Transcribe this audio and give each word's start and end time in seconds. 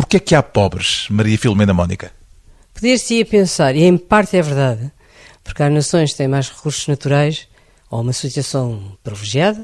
Porquê 0.00 0.16
é 0.16 0.20
que 0.20 0.34
há 0.34 0.42
pobres, 0.42 1.06
Maria 1.10 1.36
Filomena 1.36 1.74
Mónica? 1.74 2.10
Poder-se-ia 2.72 3.26
pensar, 3.26 3.76
e 3.76 3.82
em 3.82 3.98
parte 3.98 4.34
é 4.34 4.40
verdade, 4.40 4.90
porque 5.44 5.62
há 5.62 5.68
nações 5.68 6.12
que 6.12 6.16
têm 6.16 6.26
mais 6.26 6.48
recursos 6.48 6.86
naturais 6.88 7.46
ou 7.90 8.00
uma 8.00 8.14
situação 8.14 8.96
privilegiada, 9.04 9.62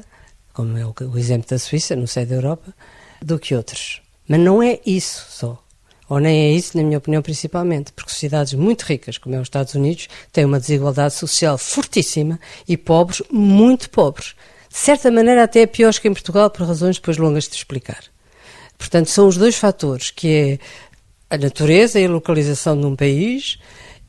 como 0.53 0.77
é 0.77 0.85
o 0.85 1.17
exemplo 1.17 1.49
da 1.49 1.57
Suíça, 1.57 1.95
no 1.95 2.07
seio 2.07 2.27
da 2.27 2.35
Europa, 2.35 2.71
do 3.19 3.39
que 3.39 3.55
outros. 3.55 4.03
Mas 4.27 4.39
não 4.39 4.61
é 4.61 4.79
isso 4.85 5.25
só. 5.27 5.63
Ou 6.07 6.19
nem 6.19 6.39
é 6.39 6.51
isso, 6.51 6.77
na 6.77 6.83
minha 6.83 6.99
opinião, 6.99 7.23
principalmente, 7.23 7.91
porque 7.91 8.11
sociedades 8.11 8.53
muito 8.53 8.83
ricas, 8.83 9.17
como 9.17 9.33
é 9.33 9.39
os 9.39 9.47
Estados 9.47 9.73
Unidos, 9.73 10.07
têm 10.31 10.45
uma 10.45 10.59
desigualdade 10.59 11.15
social 11.15 11.57
fortíssima 11.57 12.39
e 12.67 12.77
pobres, 12.77 13.23
muito 13.31 13.89
pobres. 13.89 14.35
De 14.69 14.77
certa 14.77 15.09
maneira, 15.09 15.43
até 15.43 15.65
piores 15.65 15.97
que 15.97 16.07
em 16.07 16.13
Portugal, 16.13 16.51
por 16.51 16.67
razões 16.67 16.97
depois 16.97 17.17
longas 17.17 17.47
de 17.47 17.55
explicar. 17.55 18.03
Portanto, 18.77 19.09
são 19.09 19.27
os 19.27 19.37
dois 19.37 19.55
fatores, 19.55 20.11
que 20.11 20.27
é 20.27 20.59
a 21.29 21.37
natureza 21.37 21.99
e 21.99 22.05
a 22.05 22.09
localização 22.09 22.79
de 22.79 22.85
um 22.85 22.95
país 22.95 23.57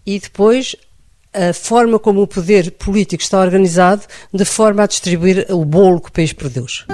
e 0.07 0.19
depois 0.19 0.77
a 1.33 1.53
forma 1.53 1.99
como 1.99 2.23
o 2.23 2.27
poder 2.27 2.73
político 2.73 3.23
está 3.23 3.41
organizado 3.41 4.03
de 4.33 4.45
forma 4.45 4.83
a 4.83 4.87
distribuir 4.87 5.47
o 5.51 5.65
bolo 5.65 6.01
que 6.01 6.09
o 6.09 6.13
país 6.13 6.33
produz. 6.33 6.87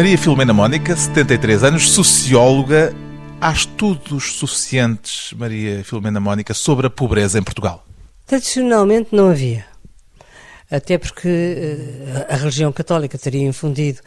Maria 0.00 0.16
Filomena 0.16 0.54
Mónica, 0.54 0.96
73 0.96 1.62
anos, 1.62 1.90
socióloga. 1.90 2.90
Há 3.38 3.52
estudos 3.52 4.32
suficientes, 4.32 5.34
Maria 5.34 5.84
Filomena 5.84 6.18
Mónica, 6.18 6.54
sobre 6.54 6.86
a 6.86 6.90
pobreza 6.90 7.38
em 7.38 7.42
Portugal? 7.42 7.84
Tradicionalmente 8.24 9.14
não 9.14 9.28
havia. 9.28 9.66
Até 10.70 10.96
porque 10.96 11.28
eh, 11.28 12.26
a 12.30 12.36
religião 12.36 12.72
católica 12.72 13.18
teria 13.18 13.46
infundido 13.46 14.00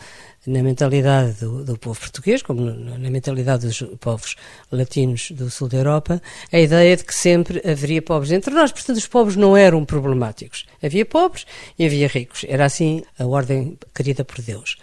na 0.48 0.64
mentalidade 0.64 1.34
do, 1.34 1.64
do, 1.64 1.78
povo 1.78 2.00
português, 2.00 2.42
como 2.42 2.72
na 2.72 3.12
mentalidade 3.12 3.68
dos 3.68 3.84
povos 4.00 4.36
latinos 4.72 5.30
do 5.30 5.48
sul 5.52 5.70
da 5.70 5.78
Europa, 5.78 6.20
a 6.52 6.60
ideia 6.60 6.98
de 6.98 7.04
que 7.04 7.14
sempre 7.14 7.62
haveria 7.64 8.02
pobres 8.02 8.32
entre 8.32 8.52
nós. 8.52 8.72
Portanto, 8.72 8.98
os 8.98 9.06
pobres 9.06 9.36
não 9.36 9.56
eram 9.56 9.86
problemáticos. 9.86 10.66
Havia 10.82 11.06
pobres 11.06 11.46
e 11.78 11.86
havia 11.86 12.08
ricos. 12.08 12.44
Era 12.48 12.66
assim 12.66 13.04
a 13.20 13.28
ordem 13.28 13.78
querida 13.94 14.26
por 14.26 14.42
Deus. 14.42 14.78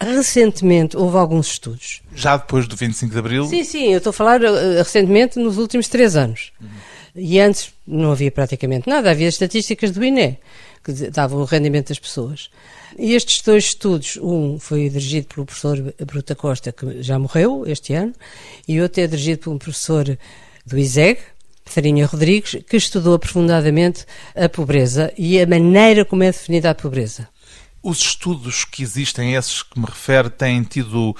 Recentemente 0.00 0.96
houve 0.96 1.16
alguns 1.16 1.48
estudos. 1.48 2.02
Já 2.14 2.36
depois 2.36 2.68
do 2.68 2.76
25 2.76 3.12
de 3.12 3.18
Abril? 3.18 3.46
Sim, 3.46 3.64
sim, 3.64 3.92
eu 3.92 3.98
estou 3.98 4.10
a 4.10 4.12
falar 4.12 4.42
uh, 4.42 4.76
recentemente 4.78 5.38
nos 5.38 5.56
últimos 5.56 5.88
três 5.88 6.16
anos. 6.16 6.52
Uhum. 6.60 6.68
E 7.14 7.40
antes 7.40 7.72
não 7.86 8.12
havia 8.12 8.30
praticamente 8.30 8.88
nada, 8.88 9.10
havia 9.10 9.28
estatísticas 9.28 9.90
do 9.90 10.04
INE 10.04 10.38
que 10.84 10.92
davam 11.10 11.40
o 11.40 11.44
rendimento 11.44 11.88
das 11.88 11.98
pessoas. 11.98 12.50
E 12.96 13.14
estes 13.14 13.42
dois 13.42 13.64
estudos, 13.64 14.18
um 14.22 14.58
foi 14.58 14.88
dirigido 14.88 15.26
pelo 15.26 15.44
professor 15.44 15.94
Bruta 16.06 16.34
Costa, 16.34 16.70
que 16.70 17.02
já 17.02 17.18
morreu 17.18 17.64
este 17.66 17.92
ano, 17.92 18.14
e 18.68 18.80
outro 18.80 19.00
é 19.02 19.06
dirigido 19.06 19.40
por 19.40 19.50
um 19.50 19.58
professor 19.58 20.16
do 20.64 20.78
ISEG, 20.78 21.18
Farinha 21.64 22.06
Rodrigues, 22.06 22.62
que 22.68 22.76
estudou 22.76 23.14
aprofundadamente 23.14 24.06
a 24.34 24.48
pobreza 24.48 25.12
e 25.18 25.40
a 25.40 25.46
maneira 25.46 26.04
como 26.04 26.22
é 26.22 26.30
definida 26.30 26.70
a 26.70 26.74
pobreza. 26.74 27.28
Os 27.82 27.98
estudos 27.98 28.64
que 28.64 28.82
existem, 28.82 29.34
esses 29.34 29.62
que 29.62 29.78
me 29.78 29.86
refere, 29.86 30.30
têm 30.30 30.62
tido 30.62 31.14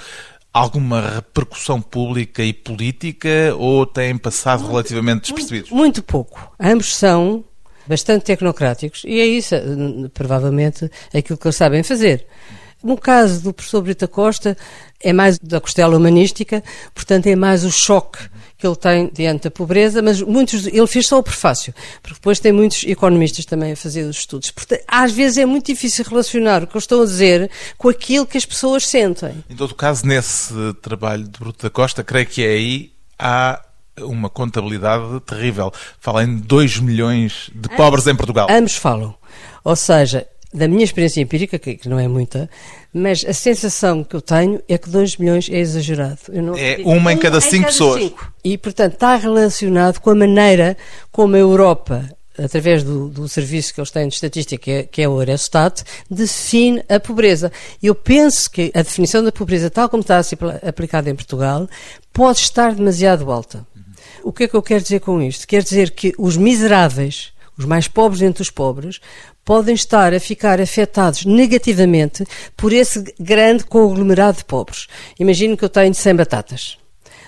alguma 0.53 1.01
repercussão 1.15 1.81
pública 1.81 2.43
e 2.43 2.51
política 2.51 3.53
ou 3.57 3.85
têm 3.85 4.17
passado 4.17 4.61
muito, 4.61 4.71
relativamente 4.71 5.21
despercebidos? 5.21 5.69
Muito, 5.69 5.81
muito 5.81 6.03
pouco. 6.03 6.51
Ambos 6.59 6.95
são 6.95 7.45
bastante 7.87 8.25
tecnocráticos 8.25 9.03
e 9.05 9.19
é 9.19 9.25
isso, 9.25 9.55
provavelmente, 10.13 10.89
aquilo 11.13 11.37
que 11.37 11.47
eles 11.47 11.55
sabem 11.55 11.83
fazer. 11.83 12.25
No 12.83 12.97
caso 12.97 13.41
do 13.41 13.53
professor 13.53 13.81
Brita 13.81 14.07
Costa, 14.07 14.57
é 14.99 15.11
mais 15.11 15.39
da 15.39 15.59
costela 15.59 15.97
humanística, 15.97 16.63
portanto 16.93 17.27
é 17.27 17.35
mais 17.35 17.63
o 17.63 17.71
choque 17.71 18.19
que 18.57 18.65
ele 18.65 18.75
tem 18.75 19.09
diante 19.13 19.43
da 19.43 19.51
pobreza, 19.51 20.01
mas 20.01 20.21
muitos, 20.21 20.65
ele 20.65 20.87
fez 20.87 21.07
só 21.07 21.19
o 21.19 21.23
prefácio, 21.23 21.73
porque 22.01 22.15
depois 22.15 22.39
tem 22.39 22.51
muitos 22.51 22.83
economistas 22.85 23.45
também 23.45 23.73
a 23.73 23.75
fazer 23.75 24.03
os 24.03 24.17
estudos. 24.17 24.49
Portanto, 24.51 24.83
às 24.87 25.11
vezes 25.11 25.37
é 25.37 25.45
muito 25.45 25.67
difícil 25.67 26.03
relacionar 26.05 26.63
o 26.63 26.67
que 26.67 26.75
eu 26.75 26.79
estou 26.79 27.03
a 27.03 27.05
dizer 27.05 27.51
com 27.77 27.89
aquilo 27.89 28.25
que 28.25 28.37
as 28.37 28.45
pessoas 28.45 28.87
sentem. 28.87 29.43
Em 29.49 29.55
todo 29.55 29.75
caso, 29.75 30.05
nesse 30.05 30.53
trabalho 30.81 31.23
de 31.23 31.39
Bruto 31.39 31.63
da 31.63 31.69
Costa, 31.69 32.03
creio 32.03 32.25
que 32.25 32.43
é 32.43 32.49
aí 32.49 32.91
há 33.19 33.61
uma 33.99 34.29
contabilidade 34.29 35.19
terrível. 35.21 35.71
Fala 35.99 36.23
em 36.23 36.37
2 36.37 36.79
milhões 36.79 37.49
de 37.53 37.69
pobres 37.69 38.07
em 38.07 38.15
Portugal. 38.15 38.47
Ambos 38.49 38.75
falam. 38.75 39.15
Ou 39.63 39.75
seja, 39.75 40.27
da 40.53 40.67
minha 40.67 40.83
experiência 40.83 41.21
empírica, 41.21 41.59
que 41.59 41.87
não 41.87 41.99
é 41.99 42.07
muita, 42.07 42.49
mas 42.97 43.23
a 43.25 43.33
sensação 43.33 44.03
que 44.03 44.15
eu 44.15 44.21
tenho 44.21 44.61
é 44.67 44.77
que 44.77 44.89
2 44.89 45.17
milhões 45.17 45.49
é 45.49 45.59
exagerado. 45.59 46.19
é 46.57 46.77
uma 46.83 47.13
em 47.13 47.17
cada 47.17 47.39
5 47.39 47.65
pessoas. 47.65 48.03
Cinco. 48.03 48.33
E, 48.43 48.57
portanto, 48.57 48.93
está 48.93 49.15
relacionado 49.15 49.99
com 49.99 50.09
a 50.09 50.15
maneira 50.15 50.75
como 51.11 51.35
a 51.35 51.39
Europa, 51.39 52.09
através 52.37 52.83
do, 52.83 53.07
do 53.07 53.27
serviço 53.27 53.73
que 53.73 53.79
eles 53.79 53.91
têm 53.91 54.07
de 54.07 54.15
estatística, 54.15 54.57
que 54.57 54.71
é, 54.71 54.83
que 54.83 55.01
é 55.01 55.07
o 55.07 55.21
Eurostat, 55.21 55.83
define 56.09 56.83
a 56.89 56.99
pobreza. 56.99 57.51
Eu 57.81 57.93
penso 57.93 58.49
que 58.49 58.71
a 58.73 58.81
definição 58.81 59.23
da 59.23 59.31
pobreza, 59.31 59.69
tal 59.69 59.89
como 59.89 60.01
está 60.01 60.17
a 60.17 60.23
ser 60.23 60.37
aplicada 60.67 61.09
em 61.09 61.15
Portugal, 61.15 61.67
pode 62.11 62.39
estar 62.39 62.73
demasiado 62.73 63.31
alta. 63.31 63.65
O 64.23 64.33
que 64.33 64.43
é 64.43 64.47
que 64.47 64.55
eu 64.55 64.61
quero 64.61 64.81
dizer 64.81 64.99
com 64.99 65.21
isto? 65.21 65.47
Quer 65.47 65.63
dizer 65.63 65.91
que 65.91 66.13
os 66.17 66.35
miseráveis, 66.35 67.31
os 67.57 67.65
mais 67.65 67.87
pobres 67.87 68.21
entre 68.21 68.41
os 68.41 68.49
pobres, 68.49 68.99
podem 69.47 69.75
estar 69.75 70.13
a 70.13 70.19
ficar 70.19 70.59
afetados 70.59 71.23
negativamente 71.23 72.25
por 72.57 72.73
esse 72.73 73.01
grande 73.17 73.63
conglomerado 73.63 74.39
de 74.39 74.43
pobres. 74.43 74.87
Imagino 75.17 75.55
que 75.55 75.63
eu 75.63 75.69
tenho 75.69 75.93
100 75.93 76.15
batatas 76.17 76.77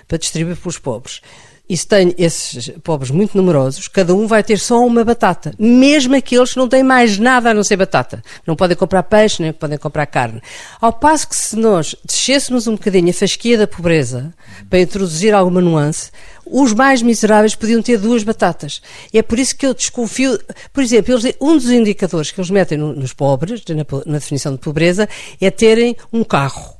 para 0.05 0.17
distribuir 0.17 0.57
para 0.57 0.67
os 0.67 0.77
pobres. 0.77 1.21
E 1.69 1.77
se 1.77 1.85
tenho 1.85 2.15
esses 2.17 2.69
pobres 2.83 3.11
muito 3.11 3.37
numerosos, 3.37 3.87
cada 3.87 4.15
um 4.15 4.25
vai 4.25 4.43
ter 4.43 4.57
só 4.57 4.83
uma 4.83 5.03
batata. 5.03 5.53
Mesmo 5.59 6.15
aqueles 6.15 6.53
que 6.53 6.57
não 6.57 6.67
têm 6.67 6.81
mais 6.81 7.19
nada 7.19 7.51
a 7.51 7.53
não 7.53 7.63
ser 7.63 7.77
batata. 7.77 8.23
Não 8.47 8.55
podem 8.55 8.75
comprar 8.75 9.03
peixe, 9.03 9.43
nem 9.43 9.53
podem 9.53 9.77
comprar 9.77 10.07
carne. 10.07 10.41
Ao 10.81 10.91
passo 10.91 11.29
que 11.29 11.35
se 11.35 11.55
nós 11.55 11.95
descêssemos 12.03 12.65
um 12.65 12.71
bocadinho 12.71 13.11
a 13.11 13.13
fasquia 13.13 13.55
da 13.55 13.67
pobreza, 13.67 14.33
para 14.67 14.79
introduzir 14.79 15.31
alguma 15.31 15.61
nuance, 15.61 16.09
os 16.43 16.73
mais 16.73 17.03
miseráveis 17.03 17.53
podiam 17.53 17.83
ter 17.83 17.99
duas 17.99 18.23
batatas. 18.23 18.81
E 19.13 19.19
é 19.19 19.21
por 19.21 19.37
isso 19.37 19.55
que 19.55 19.67
eu 19.67 19.75
desconfio. 19.75 20.39
Por 20.73 20.81
exemplo, 20.81 21.13
eles, 21.13 21.35
um 21.39 21.55
dos 21.55 21.69
indicadores 21.69 22.31
que 22.31 22.39
eles 22.39 22.49
metem 22.49 22.79
no, 22.79 22.93
nos 22.93 23.13
pobres, 23.13 23.63
na, 23.69 23.85
na 24.07 24.17
definição 24.17 24.53
de 24.53 24.57
pobreza, 24.57 25.07
é 25.39 25.51
terem 25.51 25.95
um 26.11 26.23
carro 26.23 26.78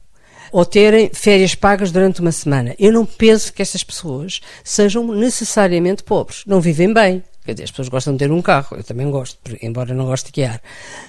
ou 0.52 0.66
terem 0.66 1.10
férias 1.14 1.56
pagas 1.56 1.92
durante 1.92 2.22
uma 2.22 2.32
semana. 2.32 2.76
Eu 2.80 2.92
não 2.92 3.06
penso 3.06 3.52
que 3.54 3.62
estas 3.62 3.84
pessoas 3.84 4.42
sejam 4.64 5.06
necessariamente 5.08 6.04
pobres. 6.04 6.44
Não 6.46 6.62
vivem 6.62 6.94
bem. 6.94 7.24
Quer 7.46 7.54
dizer, 7.54 7.64
as 7.64 7.72
pessoas 7.72 7.90
gostam 7.90 8.14
de 8.14 8.20
ter 8.20 8.32
um 8.32 8.42
carro, 8.42 8.78
eu 8.78 8.84
também 8.84 9.10
gosto, 9.10 9.40
embora 9.62 9.94
não 9.94 10.06
goste 10.06 10.28
de 10.28 10.34
guiar. 10.34 10.62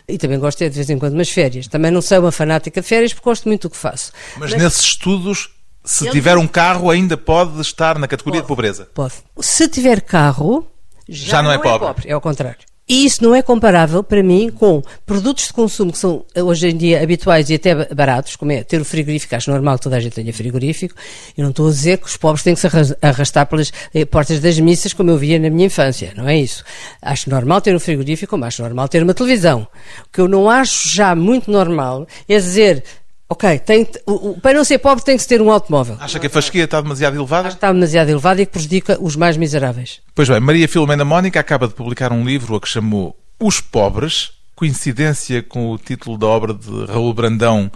E 0.09 0.17
também 0.17 0.39
gosto 0.39 0.59
de 0.59 0.65
ter 0.65 0.71
de 0.71 0.77
vez 0.77 0.89
em 0.89 0.99
quando 0.99 1.15
umas 1.15 1.29
férias. 1.29 1.67
Também 1.67 1.91
não 1.91 2.01
sou 2.01 2.21
uma 2.21 2.33
fanática 2.33 2.81
de 2.81 2.87
férias 2.87 3.13
porque 3.13 3.29
gosto 3.29 3.47
muito 3.47 3.69
do 3.69 3.71
que 3.71 3.77
faço. 3.77 4.13
Mas, 4.39 4.53
Mas 4.53 4.63
nesses 4.63 4.83
estudos 4.83 5.51
se 5.85 6.05
Ele... 6.05 6.13
tiver 6.13 6.37
um 6.37 6.47
carro, 6.47 6.91
ainda 6.91 7.17
pode 7.17 7.61
estar 7.61 7.99
na 7.99 8.07
categoria 8.07 8.41
pode, 8.41 8.47
de 8.47 8.49
pobreza? 8.49 8.89
Pode. 8.95 9.15
Se 9.41 9.69
tiver 9.69 10.03
carro, 10.03 10.67
já, 11.09 11.31
já 11.33 11.43
não, 11.43 11.51
é 11.51 11.55
não, 11.55 11.61
é, 11.61 11.63
pobre. 11.63 11.85
é 11.85 11.89
pobre. 11.89 12.09
É 12.11 12.13
ao 12.13 12.21
contrário. 12.21 12.70
E 12.91 13.05
isso 13.05 13.23
não 13.23 13.37
é 13.37 13.41
comparável 13.41 14.03
para 14.03 14.21
mim 14.21 14.51
com 14.51 14.83
produtos 15.07 15.47
de 15.47 15.53
consumo 15.53 15.93
que 15.93 15.99
são 15.99 16.25
hoje 16.35 16.71
em 16.71 16.77
dia 16.77 17.01
habituais 17.01 17.49
e 17.49 17.55
até 17.55 17.73
baratos, 17.95 18.35
como 18.35 18.51
é 18.51 18.65
ter 18.65 18.81
o 18.81 18.85
frigorífico. 18.85 19.33
Acho 19.37 19.49
normal 19.49 19.77
que 19.77 19.85
toda 19.85 19.97
a 19.97 20.01
gente 20.01 20.15
tenha 20.15 20.33
frigorífico. 20.33 20.97
Eu 21.39 21.45
não 21.45 21.51
estou 21.51 21.69
a 21.69 21.71
dizer 21.71 21.99
que 21.99 22.09
os 22.09 22.17
pobres 22.17 22.43
têm 22.43 22.53
que 22.53 22.61
se 22.61 22.67
arrastar 23.01 23.47
pelas 23.47 23.73
eh, 23.95 24.05
portas 24.05 24.41
das 24.41 24.59
missas 24.59 24.93
como 24.93 25.09
eu 25.09 25.17
via 25.17 25.39
na 25.39 25.49
minha 25.51 25.67
infância. 25.67 26.13
Não 26.17 26.29
é 26.29 26.37
isso. 26.37 26.65
Acho 27.01 27.31
normal 27.31 27.61
ter 27.61 27.77
um 27.77 27.79
frigorífico, 27.79 28.31
como 28.31 28.45
acho 28.45 28.61
normal 28.61 28.89
ter 28.89 29.05
uma 29.05 29.15
televisão. 29.15 29.69
O 30.09 30.13
que 30.13 30.21
eu 30.21 30.27
não 30.27 30.51
acho 30.51 30.89
já 30.89 31.15
muito 31.15 31.49
normal 31.49 32.09
é 32.29 32.39
dizer 32.39 32.83
Ok, 33.33 33.61
tem, 33.61 33.87
o, 34.07 34.31
o, 34.31 34.41
para 34.41 34.55
não 34.55 34.65
ser 34.65 34.79
pobre 34.79 35.05
tem 35.05 35.17
que 35.17 35.23
se 35.23 35.29
ter 35.29 35.41
um 35.41 35.53
automóvel. 35.53 35.97
Acha 36.01 36.19
que 36.19 36.27
a 36.27 36.31
fasquia 36.31 36.65
está 36.65 36.81
demasiado 36.81 37.15
elevada? 37.15 37.47
Acho 37.47 37.57
que 37.57 37.59
está 37.59 37.73
demasiado 37.73 38.09
elevada 38.09 38.43
e 38.43 38.47
que 38.47 38.51
prejudica 38.51 38.99
os 39.01 39.15
mais 39.15 39.37
miseráveis. 39.37 40.01
Pois 40.17 40.29
bem, 40.29 40.41
Maria 40.41 40.67
Filomena 40.67 41.05
Mónica 41.05 41.39
acaba 41.39 41.69
de 41.69 41.75
publicar 41.75 42.11
um 42.11 42.25
livro 42.25 42.57
a 42.57 42.61
que 42.61 42.69
chamou 42.69 43.17
Os 43.39 43.61
Pobres, 43.61 44.33
coincidência 44.57 45.45
com 45.45 45.71
o 45.71 45.79
título 45.79 46.19
da 46.19 46.27
obra 46.27 46.53
de 46.53 46.87
Raul 46.87 47.15
Brandão, 47.15 47.71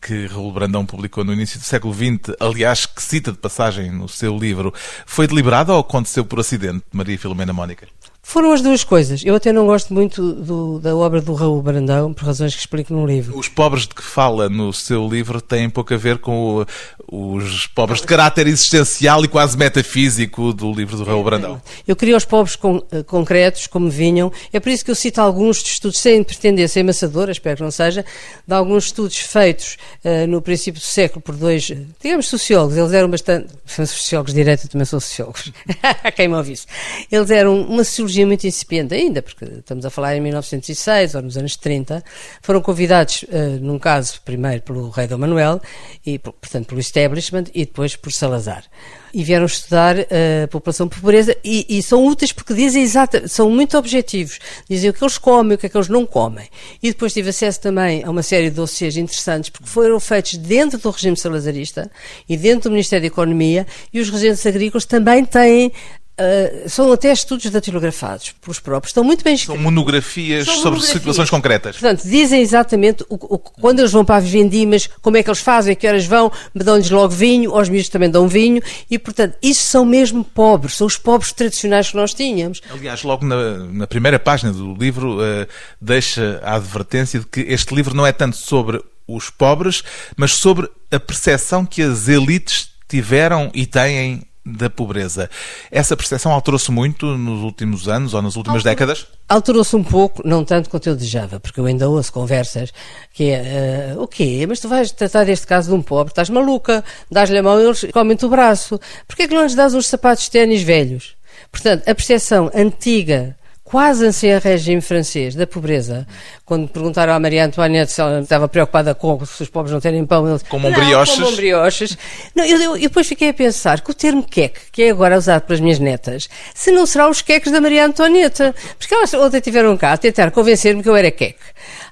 que 0.00 0.26
Raul 0.26 0.52
Brandão 0.52 0.86
publicou 0.86 1.24
no 1.24 1.32
início 1.32 1.58
do 1.58 1.64
século 1.64 1.92
XX, 1.92 2.36
aliás, 2.38 2.86
que 2.86 3.02
cita 3.02 3.32
de 3.32 3.38
passagem 3.38 3.90
no 3.90 4.08
seu 4.08 4.38
livro, 4.38 4.72
foi 5.04 5.26
deliberado 5.26 5.72
ou 5.72 5.80
aconteceu 5.80 6.24
por 6.24 6.38
acidente, 6.38 6.84
Maria 6.92 7.18
Filomena 7.18 7.52
Mónica? 7.52 7.88
Foram 8.28 8.52
as 8.52 8.60
duas 8.60 8.82
coisas. 8.82 9.22
Eu 9.24 9.36
até 9.36 9.52
não 9.52 9.66
gosto 9.66 9.94
muito 9.94 10.32
do, 10.32 10.80
da 10.80 10.96
obra 10.96 11.22
do 11.22 11.32
Raul 11.32 11.62
Brandão, 11.62 12.12
por 12.12 12.24
razões 12.24 12.54
que 12.56 12.60
explico 12.60 12.92
no 12.92 13.06
livro. 13.06 13.38
Os 13.38 13.48
pobres 13.48 13.86
de 13.86 13.94
que 13.94 14.02
fala 14.02 14.48
no 14.48 14.72
seu 14.72 15.08
livro 15.08 15.40
têm 15.40 15.70
pouco 15.70 15.94
a 15.94 15.96
ver 15.96 16.18
com 16.18 16.66
o, 17.08 17.38
os 17.38 17.68
pobres 17.68 18.00
de 18.00 18.06
caráter 18.08 18.48
existencial 18.48 19.24
e 19.24 19.28
quase 19.28 19.56
metafísico 19.56 20.52
do 20.52 20.72
livro 20.72 20.96
do 20.96 21.04
Raul 21.04 21.22
Brandão. 21.22 21.62
Eu 21.86 21.94
queria 21.94 22.16
os 22.16 22.24
pobres 22.24 22.56
com, 22.56 22.78
uh, 22.78 23.04
concretos, 23.06 23.68
como 23.68 23.88
vinham. 23.88 24.32
É 24.52 24.58
por 24.58 24.70
isso 24.70 24.84
que 24.84 24.90
eu 24.90 24.96
cito 24.96 25.20
alguns 25.20 25.62
estudos, 25.62 26.00
sem 26.00 26.24
pretender 26.24 26.68
ser 26.68 26.80
amassadora, 26.80 27.30
espero 27.30 27.58
que 27.58 27.62
não 27.62 27.70
seja, 27.70 28.04
de 28.44 28.54
alguns 28.54 28.86
estudos 28.86 29.18
feitos 29.18 29.78
uh, 30.04 30.26
no 30.26 30.42
princípio 30.42 30.80
do 30.80 30.84
século 30.84 31.22
por 31.22 31.36
dois, 31.36 31.70
digamos, 32.02 32.26
sociólogos. 32.26 32.76
Eles 32.76 32.92
eram 32.92 33.08
bastante. 33.08 33.54
São 33.64 33.86
sociólogos 33.86 34.34
de 34.34 34.40
direito, 34.40 34.68
também 34.68 34.84
são 34.84 34.98
sociólogos. 34.98 35.52
Quem 36.16 36.26
me 36.26 36.34
ouvisse. 36.34 36.66
Eles 37.10 37.30
eram 37.30 37.62
uma 37.62 37.84
sociologia 37.84 38.15
tecnologia 38.16 38.26
muito 38.26 38.46
incipiente 38.46 38.94
ainda, 38.94 39.20
porque 39.20 39.44
estamos 39.44 39.84
a 39.84 39.90
falar 39.90 40.16
em 40.16 40.20
1906 40.20 41.14
ou 41.14 41.22
nos 41.22 41.36
anos 41.36 41.56
30, 41.56 42.02
foram 42.40 42.60
convidados, 42.62 43.24
uh, 43.24 43.60
num 43.60 43.78
caso, 43.78 44.20
primeiro 44.24 44.62
pelo 44.62 44.88
rei 44.88 45.06
Dom 45.06 45.18
Manuel, 45.18 45.60
e, 46.04 46.18
portanto, 46.18 46.68
pelo 46.68 46.80
establishment, 46.80 47.44
e 47.54 47.64
depois 47.64 47.96
por 47.96 48.12
Salazar. 48.12 48.64
E 49.12 49.24
vieram 49.24 49.46
estudar 49.46 49.96
uh, 49.96 50.44
a 50.44 50.48
população 50.48 50.88
pobreza 50.88 51.36
e, 51.42 51.66
e, 51.68 51.82
são 51.82 52.04
úteis 52.06 52.32
porque 52.32 52.54
dizem 52.54 52.82
exata, 52.82 53.28
são 53.28 53.50
muito 53.50 53.76
objetivos. 53.76 54.38
Dizem 54.68 54.90
o 54.90 54.92
que 54.92 55.02
eles 55.02 55.18
comem, 55.18 55.54
o 55.54 55.58
que 55.58 55.66
é 55.66 55.68
que 55.68 55.76
eles 55.76 55.88
não 55.88 56.04
comem. 56.04 56.46
E 56.82 56.90
depois 56.90 57.12
tive 57.12 57.30
acesso 57.30 57.60
também 57.60 58.04
a 58.04 58.10
uma 58.10 58.22
série 58.22 58.50
de 58.50 58.56
dossiês 58.56 58.96
interessantes 58.96 59.50
porque 59.50 59.68
foram 59.68 59.98
feitos 59.98 60.36
dentro 60.36 60.78
do 60.78 60.90
regime 60.90 61.16
salazarista 61.16 61.90
e 62.28 62.36
dentro 62.36 62.68
do 62.68 62.72
Ministério 62.72 63.02
da 63.02 63.06
Economia 63.06 63.66
e 63.92 64.00
os 64.00 64.10
regentes 64.10 64.44
agrícolas 64.44 64.84
também 64.84 65.24
têm 65.24 65.72
Uh, 66.18 66.66
são 66.66 66.90
até 66.90 67.12
estudos 67.12 67.50
datilografados 67.50 68.34
pelos 68.40 68.58
próprios, 68.58 68.88
estão 68.88 69.04
muito 69.04 69.22
bem 69.22 69.34
escritos. 69.34 69.62
São 69.62 69.62
monografias 69.62 70.46
são 70.46 70.54
sobre 70.54 70.70
monografias. 70.70 70.98
situações 70.98 71.28
concretas. 71.28 71.76
Portanto, 71.76 72.08
dizem 72.08 72.40
exatamente 72.40 73.04
o, 73.10 73.34
o, 73.34 73.38
quando 73.38 73.80
eles 73.80 73.92
vão 73.92 74.02
para 74.02 74.16
as 74.16 74.26
vendimas, 74.26 74.88
como 75.02 75.18
é 75.18 75.22
que 75.22 75.28
eles 75.28 75.40
fazem, 75.40 75.74
a 75.74 75.76
que 75.76 75.86
horas 75.86 76.06
vão, 76.06 76.32
dão-lhes 76.54 76.88
logo 76.88 77.10
vinho, 77.10 77.54
aos 77.54 77.68
miúdos 77.68 77.90
também 77.90 78.10
dão 78.10 78.26
vinho, 78.26 78.62
e 78.90 78.98
portanto, 78.98 79.36
isso 79.42 79.64
são 79.64 79.84
mesmo 79.84 80.24
pobres, 80.24 80.76
são 80.76 80.86
os 80.86 80.96
pobres 80.96 81.32
tradicionais 81.32 81.90
que 81.90 81.96
nós 81.96 82.14
tínhamos. 82.14 82.62
Aliás, 82.70 83.02
logo 83.02 83.26
na, 83.26 83.58
na 83.58 83.86
primeira 83.86 84.18
página 84.18 84.54
do 84.54 84.72
livro, 84.72 85.18
uh, 85.18 85.46
deixa 85.78 86.40
a 86.42 86.54
advertência 86.54 87.20
de 87.20 87.26
que 87.26 87.40
este 87.42 87.74
livro 87.74 87.94
não 87.94 88.06
é 88.06 88.12
tanto 88.12 88.38
sobre 88.38 88.82
os 89.06 89.28
pobres, 89.28 89.84
mas 90.16 90.32
sobre 90.32 90.66
a 90.90 90.98
percepção 90.98 91.66
que 91.66 91.82
as 91.82 92.08
elites 92.08 92.70
tiveram 92.88 93.50
e 93.52 93.66
têm 93.66 94.22
da 94.46 94.70
pobreza. 94.70 95.28
Essa 95.72 95.96
percepção 95.96 96.30
alterou-se 96.30 96.70
muito 96.70 97.18
nos 97.18 97.42
últimos 97.42 97.88
anos 97.88 98.14
ou 98.14 98.22
nas 98.22 98.36
últimas 98.36 98.62
décadas? 98.62 99.06
Alterou-se 99.28 99.74
um 99.74 99.82
pouco, 99.82 100.22
não 100.26 100.44
tanto 100.44 100.70
quanto 100.70 100.88
eu 100.88 100.94
desejava, 100.94 101.40
porque 101.40 101.58
eu 101.58 101.66
ainda 101.66 101.88
ouço 101.88 102.12
conversas 102.12 102.72
que 103.12 103.30
é, 103.30 103.94
uh, 103.96 104.02
o 104.02 104.06
quê? 104.06 104.46
Mas 104.48 104.60
tu 104.60 104.68
vais 104.68 104.92
tratar 104.92 105.24
deste 105.24 105.48
caso 105.48 105.70
de 105.70 105.74
um 105.74 105.82
pobre, 105.82 106.12
estás 106.12 106.30
maluca, 106.30 106.84
dás-lhe 107.10 107.38
a 107.38 107.42
mão 107.42 107.60
e 107.60 107.64
eles 107.64 107.84
comem-te 107.92 108.24
o 108.24 108.28
braço. 108.28 108.80
Porquê 109.08 109.24
é 109.24 109.28
que 109.28 109.34
não 109.34 109.42
lhes 109.42 109.56
dás 109.56 109.74
uns 109.74 109.88
sapatos 109.88 110.24
de 110.24 110.30
ténis 110.30 110.62
velhos? 110.62 111.16
Portanto, 111.50 111.88
a 111.88 111.94
percepção 111.94 112.48
antiga 112.54 113.36
quase 113.66 114.06
ancien 114.06 114.38
regime 114.38 114.80
francês 114.80 115.34
da 115.34 115.44
pobreza, 115.44 116.06
quando 116.44 116.68
perguntaram 116.68 117.12
à 117.12 117.18
Maria 117.18 117.44
Antoinette 117.44 117.90
se 117.90 118.00
ela 118.00 118.20
estava 118.20 118.48
preocupada 118.48 118.94
com 118.94 119.26
se 119.26 119.42
os 119.42 119.48
pobres 119.48 119.72
não 119.72 119.80
terem 119.80 120.06
pão, 120.06 120.28
ele 120.28 120.38
como 120.48 120.70
brioches. 120.70 121.16
Como 121.16 121.34
brioches. 121.34 121.98
Não, 122.32 122.44
eu, 122.44 122.58
eu, 122.58 122.76
eu, 122.76 122.82
depois 122.82 123.08
fiquei 123.08 123.30
a 123.30 123.34
pensar 123.34 123.80
que 123.80 123.90
o 123.90 123.94
termo 123.94 124.22
queque, 124.22 124.60
que 124.70 124.84
é 124.84 124.90
agora 124.90 125.18
usado 125.18 125.42
pelas 125.42 125.60
minhas 125.60 125.80
netas, 125.80 126.28
se 126.54 126.70
não 126.70 126.86
será 126.86 127.10
os 127.10 127.20
queques 127.20 127.50
da 127.50 127.60
Maria 127.60 127.86
Antonieta, 127.86 128.54
porque 128.78 128.94
elas 128.94 129.12
ontem 129.14 129.40
tiveram 129.40 129.76
cá 129.76 129.94
a 129.94 129.96
tentar 129.96 130.30
convencer-me 130.30 130.80
que 130.80 130.88
eu 130.88 130.94
era 130.94 131.10
queque. 131.10 131.42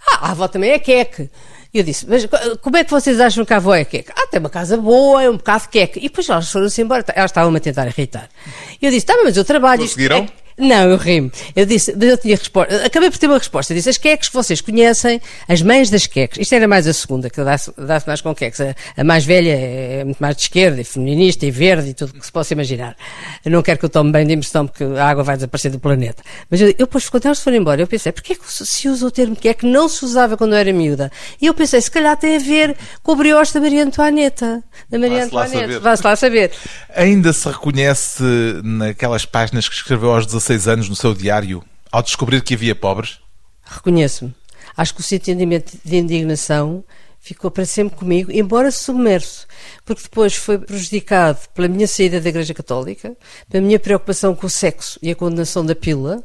Ah, 0.07 0.29
a 0.29 0.31
avó 0.31 0.47
também 0.47 0.71
é 0.71 0.79
queque. 0.79 1.29
E 1.73 1.79
eu 1.79 1.83
disse, 1.83 2.07
mas 2.09 2.25
como 2.63 2.77
é 2.77 2.85
que 2.85 2.91
vocês 2.93 3.19
acham 3.19 3.45
que 3.45 3.53
a 3.53 3.57
avó 3.57 3.75
é 3.75 3.85
queque? 3.85 4.13
Ah, 4.15 4.29
tem 4.29 4.39
uma 4.39 4.49
casa 4.49 4.77
boa, 4.77 5.21
é 5.21 5.29
um 5.29 5.37
bocado 5.37 5.69
queque. 5.69 5.99
E 5.99 6.03
depois 6.03 6.29
elas 6.29 6.49
foram-se 6.49 6.81
embora, 6.81 7.05
elas 7.17 7.33
estavam-me 7.33 7.57
a 7.57 7.61
tentar 7.61 7.89
irritar. 7.89 8.29
E 8.81 8.87
eu 8.87 8.93
disse, 8.93 9.05
tá, 9.05 9.19
mas 9.25 9.37
eu 9.37 9.45
trabalho... 9.45 9.83
Conseguiram? 9.83 10.23
Isto, 10.23 10.33
é, 10.41 10.44
não, 10.57 10.89
eu 10.89 10.97
rimo. 10.97 11.33
Eu 11.57 11.67
disse, 11.67 11.97
eu 12.01 12.17
tinha 12.17 12.37
resposta. 12.37 12.87
Acabei 12.87 13.11
por 13.11 13.19
ter 13.19 13.27
uma 13.27 13.39
resposta. 13.39 13.73
Eu 13.73 13.77
disse, 13.77 13.89
as 13.89 13.99
queques 13.99 14.29
que 14.29 14.35
vocês 14.35 14.61
conhecem, 14.61 15.21
as 15.49 15.61
mães 15.63 15.91
das 15.91 16.07
queques. 16.07 16.39
Isto 16.39 16.55
era 16.55 16.69
mais 16.69 16.87
a 16.87 16.93
segunda, 16.93 17.29
que 17.29 17.43
dá-se 17.43 17.73
dá 17.77 18.01
mais 18.07 18.21
com 18.21 18.33
queques. 18.33 18.61
A, 18.61 18.75
a, 18.97 19.03
mais 19.03 19.25
velha 19.25 19.51
é 19.51 20.05
muito 20.05 20.19
mais 20.19 20.37
de 20.37 20.43
esquerda, 20.43 20.81
e 20.81 20.85
feminista, 20.85 21.45
e 21.45 21.51
verde, 21.51 21.91
e 21.91 21.95
tudo 21.95 22.11
o 22.11 22.21
que 22.21 22.25
se 22.25 22.31
possa 22.31 22.55
imaginar. 22.55 22.97
Eu 23.45 23.51
não 23.51 23.63
quero 23.63 23.81
que 23.81 23.85
eu 23.85 23.89
tome 23.89 24.13
bem 24.13 24.25
de 24.25 24.33
impressão, 24.33 24.67
porque 24.67 24.85
a 24.85 25.05
água 25.05 25.25
vai 25.25 25.35
desaparecer 25.35 25.73
do 25.73 25.81
planeta. 25.81 26.23
Mas 26.49 26.61
eu, 26.61 26.69
eu 26.69 26.87
depois, 26.87 27.09
quando 27.09 27.27
elas 27.27 27.43
foram 27.43 27.57
embora, 27.57 27.83
eu 27.83 27.87
pensei, 27.89 28.13
porquê 28.13 28.37
que 28.37 28.45
se 28.47 28.89
usa 28.89 29.07
o 29.07 29.11
termo 29.11 29.35
queque? 29.35 29.67
Não 29.67 29.89
se 29.89 30.05
usava 30.05 30.37
quando 30.37 30.53
eu 30.53 30.59
era 30.59 30.73
miúda. 30.73 31.11
E 31.43 31.47
eu 31.47 31.55
pensei, 31.55 31.81
se 31.81 31.91
calhar 31.91 32.17
tem 32.17 32.37
a 32.37 32.39
ver 32.39 32.77
com 33.03 33.13
o 33.13 33.17
brioche 33.17 33.53
da 33.53 33.61
Maria 33.61 33.83
Antoineta. 33.83 34.63
Da 34.89 34.99
Maria 35.01 35.25
Antoineta. 35.25 35.81
Vá-se 35.81 36.05
lá 36.05 36.15
saber. 36.15 36.53
Ainda 36.95 37.33
se 37.33 37.49
reconhece 37.49 38.23
naquelas 38.63 39.25
páginas 39.25 39.69
que 39.69 39.75
escreveu 39.75 40.13
aos 40.13 40.27
16 40.27 40.44
anos 40.69 40.89
no 40.89 40.97
seu 40.97 41.15
diário 41.15 41.63
ao 41.91 42.03
descobrir 42.03 42.43
que 42.43 42.55
havia 42.55 42.75
pobres? 42.75 43.19
Reconheço-me. 43.65 44.35
Acho 44.77 44.95
que 44.95 45.01
o 45.01 45.05
sentimento 45.05 45.79
de 45.85 45.97
indignação 45.97 46.85
ficou 47.21 47.51
para 47.51 47.65
sempre 47.65 47.97
comigo, 47.97 48.31
embora 48.31 48.71
submerso, 48.71 49.47
porque 49.85 50.03
depois 50.03 50.35
foi 50.35 50.59
prejudicado 50.59 51.39
pela 51.55 51.69
minha 51.69 51.89
saída 51.89 52.21
da 52.21 52.29
Igreja 52.29 52.53
Católica, 52.53 53.17
pela 53.49 53.65
minha 53.65 53.79
preocupação 53.79 54.35
com 54.35 54.47
o 54.47 54.51
sexo 54.51 54.99
e 55.01 55.11
a 55.11 55.17
condenação 55.17 55.65
da 55.65 55.75
pílula, 55.75 56.23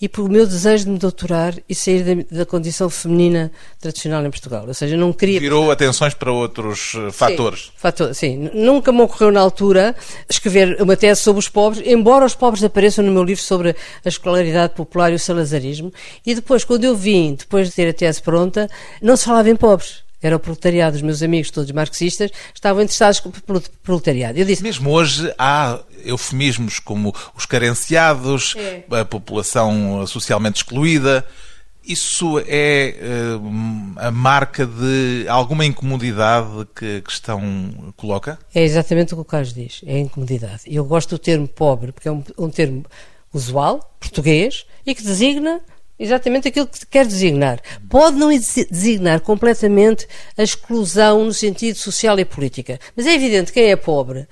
e 0.00 0.08
pelo 0.08 0.28
meu 0.28 0.46
desejo 0.46 0.84
de 0.84 0.90
me 0.90 0.98
doutorar 0.98 1.54
e 1.68 1.74
sair 1.74 2.02
da, 2.02 2.38
da, 2.38 2.46
condição 2.46 2.88
feminina 2.90 3.50
tradicional 3.80 4.24
em 4.24 4.30
Portugal. 4.30 4.64
Ou 4.66 4.74
seja, 4.74 4.96
não 4.96 5.12
queria. 5.12 5.40
Virou 5.40 5.70
atenções 5.70 6.14
para 6.14 6.30
outros 6.30 6.94
uh, 6.94 7.10
fatores. 7.10 7.64
Sim, 7.64 7.72
fator, 7.76 8.14
sim. 8.14 8.50
Nunca 8.54 8.92
me 8.92 9.02
ocorreu 9.02 9.32
na 9.32 9.40
altura 9.40 9.94
escrever 10.28 10.80
uma 10.80 10.96
tese 10.96 11.20
sobre 11.20 11.40
os 11.40 11.48
pobres, 11.48 11.82
embora 11.86 12.24
os 12.24 12.34
pobres 12.34 12.62
apareçam 12.62 13.04
no 13.04 13.12
meu 13.12 13.24
livro 13.24 13.42
sobre 13.42 13.74
a 14.04 14.08
escolaridade 14.08 14.74
popular 14.74 15.12
e 15.12 15.16
o 15.16 15.18
salazarismo. 15.18 15.92
E 16.24 16.34
depois, 16.34 16.64
quando 16.64 16.84
eu 16.84 16.96
vim, 16.96 17.34
depois 17.34 17.68
de 17.68 17.74
ter 17.74 17.88
a 17.88 17.92
tese 17.92 18.22
pronta, 18.22 18.68
não 19.02 19.16
se 19.16 19.24
falava 19.24 19.50
em 19.50 19.56
pobres 19.56 20.03
era 20.26 20.36
o 20.36 20.40
proletariado. 20.40 20.96
Os 20.96 21.02
meus 21.02 21.22
amigos, 21.22 21.50
todos 21.50 21.70
marxistas, 21.72 22.30
estavam 22.54 22.82
interessados 22.82 23.20
pelo 23.20 23.60
proletariado. 23.82 24.38
Eu 24.38 24.44
disse, 24.44 24.62
Mesmo 24.62 24.90
hoje 24.90 25.32
há 25.38 25.80
eufemismos 26.04 26.78
como 26.78 27.14
os 27.36 27.46
carenciados, 27.46 28.54
é. 28.56 28.84
a 29.00 29.04
população 29.04 30.06
socialmente 30.06 30.56
excluída. 30.56 31.24
Isso 31.86 32.42
é 32.46 32.96
uh, 33.36 33.98
a 33.98 34.10
marca 34.10 34.64
de 34.64 35.26
alguma 35.28 35.66
incomodidade 35.66 36.66
que 36.74 36.96
a 36.96 37.00
questão 37.02 37.92
coloca? 37.94 38.38
É 38.54 38.62
exatamente 38.62 39.12
o 39.12 39.18
que 39.18 39.22
o 39.22 39.24
Carlos 39.24 39.52
diz, 39.52 39.82
é 39.86 39.96
a 39.96 39.98
incomodidade. 39.98 40.62
Eu 40.66 40.82
gosto 40.86 41.10
do 41.10 41.18
termo 41.18 41.46
pobre, 41.46 41.92
porque 41.92 42.08
é 42.08 42.12
um, 42.12 42.24
um 42.38 42.48
termo 42.48 42.86
usual, 43.34 43.94
português, 44.00 44.64
e 44.86 44.94
que 44.94 45.02
designa 45.02 45.60
exatamente 45.98 46.48
aquilo 46.48 46.66
que 46.66 46.84
quer 46.86 47.06
designar. 47.06 47.60
Pode 47.88 48.16
não 48.16 48.28
designar 48.28 49.20
completamente 49.20 50.06
a 50.36 50.42
exclusão 50.42 51.24
no 51.24 51.32
sentido 51.32 51.76
social 51.76 52.18
e 52.18 52.24
política, 52.24 52.78
mas 52.96 53.06
é 53.06 53.14
evidente 53.14 53.52
que 53.52 53.60
quem 53.60 53.70
é 53.70 53.76
pobre 53.76 54.26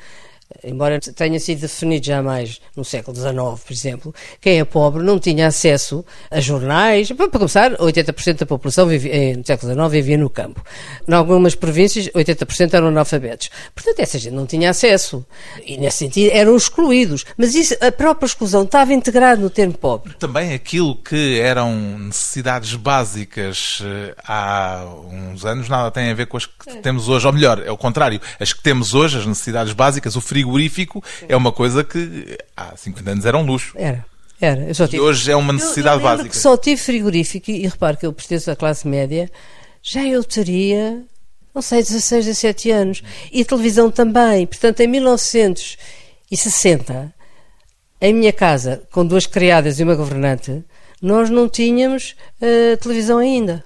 embora 0.64 0.98
tenha 1.00 1.38
sido 1.40 1.60
definido 1.60 2.06
já 2.06 2.22
mais 2.22 2.60
no 2.76 2.84
século 2.84 3.16
XIX, 3.16 3.32
por 3.34 3.72
exemplo, 3.72 4.14
quem 4.40 4.60
é 4.60 4.64
pobre 4.64 5.02
não 5.02 5.18
tinha 5.18 5.46
acesso 5.46 6.04
a 6.30 6.40
jornais. 6.40 7.10
Para 7.12 7.28
começar, 7.28 7.72
80% 7.76 8.38
da 8.38 8.46
população 8.46 8.86
vivia, 8.86 9.14
eh, 9.14 9.36
no 9.36 9.44
século 9.44 9.72
XIX 9.72 9.90
vivia 9.90 10.18
no 10.18 10.30
campo. 10.30 10.64
Em 11.06 11.12
algumas 11.12 11.54
províncias, 11.54 12.08
80% 12.08 12.74
eram 12.74 12.88
analfabetos. 12.88 13.50
Portanto, 13.74 14.00
essa 14.00 14.18
gente 14.18 14.34
não 14.34 14.46
tinha 14.46 14.70
acesso. 14.70 15.24
E, 15.64 15.76
nesse 15.76 15.98
sentido, 15.98 16.30
eram 16.32 16.56
excluídos. 16.56 17.24
Mas 17.36 17.54
isso, 17.54 17.76
a 17.80 17.90
própria 17.90 18.26
exclusão 18.26 18.62
estava 18.62 18.92
integrada 18.92 19.40
no 19.40 19.50
termo 19.50 19.76
pobre. 19.76 20.14
Também 20.14 20.54
aquilo 20.54 20.96
que 20.96 21.40
eram 21.40 21.98
necessidades 21.98 22.74
básicas 22.74 23.82
eh, 23.84 24.14
há 24.26 24.84
uns 25.10 25.44
anos 25.44 25.68
nada 25.68 25.90
tem 25.90 26.10
a 26.10 26.14
ver 26.14 26.26
com 26.26 26.36
as 26.36 26.46
que 26.46 26.70
é. 26.70 26.74
temos 26.76 27.08
hoje. 27.08 27.26
Ou 27.26 27.32
melhor, 27.32 27.62
é 27.64 27.70
o 27.70 27.76
contrário. 27.76 28.20
As 28.38 28.52
que 28.52 28.62
temos 28.62 28.94
hoje, 28.94 29.18
as 29.18 29.26
necessidades 29.26 29.72
básicas, 29.72 30.16
o 30.16 30.20
frio 30.20 30.51
frigorífico 30.52 31.02
é 31.28 31.36
uma 31.36 31.52
coisa 31.52 31.82
que 31.82 32.38
há 32.56 32.76
50 32.76 33.10
anos 33.10 33.24
era 33.24 33.38
um 33.38 33.44
luxo. 33.44 33.72
Era. 33.76 34.04
Era. 34.40 34.62
Eu 34.62 34.74
só 34.74 34.86
tive... 34.86 34.98
E 34.98 35.00
hoje 35.00 35.30
é 35.30 35.36
uma 35.36 35.52
necessidade 35.52 35.96
eu, 35.96 36.00
eu 36.00 36.04
básica. 36.04 36.28
Que 36.28 36.36
só 36.36 36.56
tive 36.56 36.80
frigorífico 36.80 37.50
e, 37.50 37.64
e 37.64 37.68
repare 37.68 37.96
que 37.96 38.06
eu 38.06 38.12
pertenço 38.12 38.50
à 38.50 38.56
classe 38.56 38.88
média, 38.88 39.30
já 39.82 40.04
eu 40.04 40.22
teria, 40.24 41.02
não 41.54 41.62
sei, 41.62 41.82
16, 41.82 42.26
17 42.26 42.70
anos. 42.70 43.02
E 43.32 43.44
televisão 43.44 43.90
também. 43.90 44.46
Portanto, 44.46 44.80
em 44.80 44.88
1960, 44.88 47.14
em 48.00 48.12
minha 48.12 48.32
casa, 48.32 48.82
com 48.90 49.06
duas 49.06 49.26
criadas 49.26 49.78
e 49.78 49.84
uma 49.84 49.94
governante, 49.94 50.64
nós 51.00 51.30
não 51.30 51.48
tínhamos 51.48 52.16
uh, 52.40 52.76
televisão 52.78 53.18
ainda. 53.18 53.64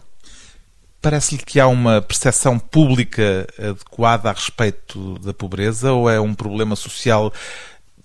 Parece-lhe 1.06 1.40
que 1.40 1.60
há 1.60 1.68
uma 1.68 2.02
percepção 2.02 2.58
pública 2.58 3.46
adequada 3.56 4.28
a 4.28 4.32
respeito 4.32 5.16
da 5.20 5.32
pobreza 5.32 5.92
ou 5.92 6.10
é 6.10 6.18
um 6.18 6.34
problema 6.34 6.74
social 6.74 7.32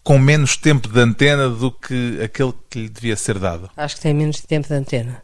com 0.04 0.20
menos 0.20 0.56
tempo 0.56 0.88
de 0.88 1.00
antena 1.00 1.50
do 1.50 1.72
que 1.72 2.22
aquele 2.24 2.54
que 2.70 2.82
lhe 2.82 2.90
devia 2.90 3.16
ser 3.16 3.40
dado? 3.40 3.72
Acho 3.76 3.96
que 3.96 4.02
tem 4.04 4.14
menos 4.14 4.40
tempo 4.42 4.68
de 4.68 4.76
antena, 4.76 5.24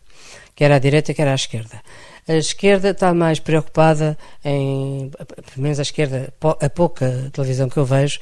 quer 0.56 0.72
à 0.72 0.80
direita, 0.80 1.14
quer 1.14 1.28
à 1.28 1.36
esquerda. 1.36 1.80
A 2.28 2.34
esquerda 2.34 2.90
está 2.90 3.14
mais 3.14 3.40
preocupada 3.40 4.18
em, 4.44 5.12
pelo 5.54 5.62
menos 5.62 5.78
a 5.78 5.84
esquerda, 5.84 6.34
a 6.60 6.70
pouca 6.72 7.30
televisão 7.32 7.70
que 7.70 7.78
eu 7.78 7.86
vejo, 7.86 8.20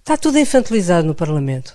está 0.00 0.16
tudo 0.16 0.40
infantilizado 0.40 1.06
no 1.06 1.14
Parlamento. 1.14 1.72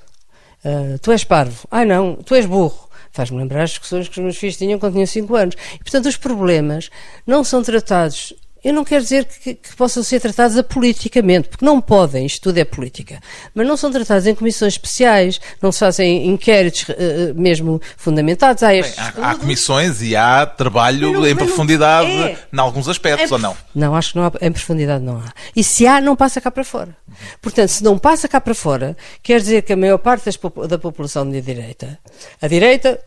Uh, 0.66 1.00
tu 1.00 1.14
és 1.14 1.24
parvo. 1.24 1.66
Ah, 1.72 1.86
não, 1.86 2.16
tu 2.16 2.36
és 2.36 2.46
burro. 2.46 2.87
Faz-me 3.18 3.40
lembrar 3.40 3.64
as 3.64 3.72
discussões 3.72 4.08
que 4.08 4.20
os 4.20 4.24
meus 4.24 4.38
filhos 4.38 4.58
tinham 4.58 4.78
quando 4.78 4.94
tinham 4.94 5.08
5 5.08 5.36
anos. 5.36 5.56
E, 5.74 5.80
portanto, 5.80 6.06
os 6.06 6.18
problemas 6.18 6.92
não 7.26 7.44
são 7.44 7.64
tratados 7.64 8.32
eu 8.64 8.74
não 8.74 8.84
quero 8.84 9.04
dizer 9.04 9.26
que, 9.26 9.54
que, 9.56 9.76
possam 9.76 10.04
ser 10.04 10.20
tratados 10.20 10.58
apoliticamente, 10.58 11.50
porque 11.50 11.66
não 11.66 11.80
podem, 11.80 12.26
isto 12.26 12.42
tudo 12.42 12.58
é 12.58 12.66
política, 12.66 13.20
mas 13.54 13.68
não 13.68 13.78
são 13.78 13.92
tratados 13.92 14.26
em 14.26 14.36
comissões 14.36 14.74
especiais, 14.74 15.40
não 15.62 15.72
se 15.72 15.80
fazem 15.80 16.28
inquéritos 16.28 16.84
uh, 16.90 16.94
mesmo 17.36 17.82
fundamentados. 17.96 18.64
Há, 18.64 18.70
Bem, 18.70 18.84
há, 18.98 19.32
há, 19.32 19.36
comissões 19.36 20.02
e 20.02 20.16
há 20.16 20.46
trabalho 20.46 21.14
não, 21.14 21.28
em 21.28 21.36
profundidade 21.36 22.10
é. 22.10 22.38
em 22.52 22.60
alguns 22.60 22.88
aspectos, 22.88 23.32
é, 23.32 23.34
ou 23.34 23.40
não? 23.40 23.58
Não, 23.74 23.96
acho 23.96 24.12
que 24.12 24.18
não 24.18 24.26
há, 24.26 24.32
em 24.42 24.52
profundidade 24.52 25.04
não 25.04 25.18
há. 25.18 25.32
E 25.56 25.64
se 25.64 25.86
há, 25.86 26.02
não 26.02 26.16
passa 26.16 26.42
cá 26.42 26.52
para 26.52 26.64
fora. 26.64 26.96
Portanto, 27.42 27.70
se 27.70 27.84
não 27.84 27.98
passa 27.98 28.28
cá 28.28 28.42
para 28.42 28.54
fora, 28.54 28.98
quer 29.22 29.40
dizer 29.40 29.62
que 29.62 29.74
a 29.74 29.78
maior 29.78 29.98
parte 29.98 30.26
das, 30.26 30.38
da 30.68 30.78
população 30.78 31.30
de 31.30 31.42
direita, 31.42 32.00
a 32.42 32.48
direita 32.48 33.00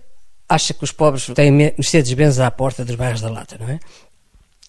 acha 0.49 0.75
que 0.75 0.83
os 0.83 0.91
pobres 0.91 1.27
têm 1.27 1.53
Mercedes-Benz 1.53 2.41
à 2.41 2.51
porta 2.51 2.85
dos 2.85 2.97
bairros 2.97 3.21
da 3.21 3.31
Lata, 3.31 3.57
não 3.59 3.69
é? 3.69 3.79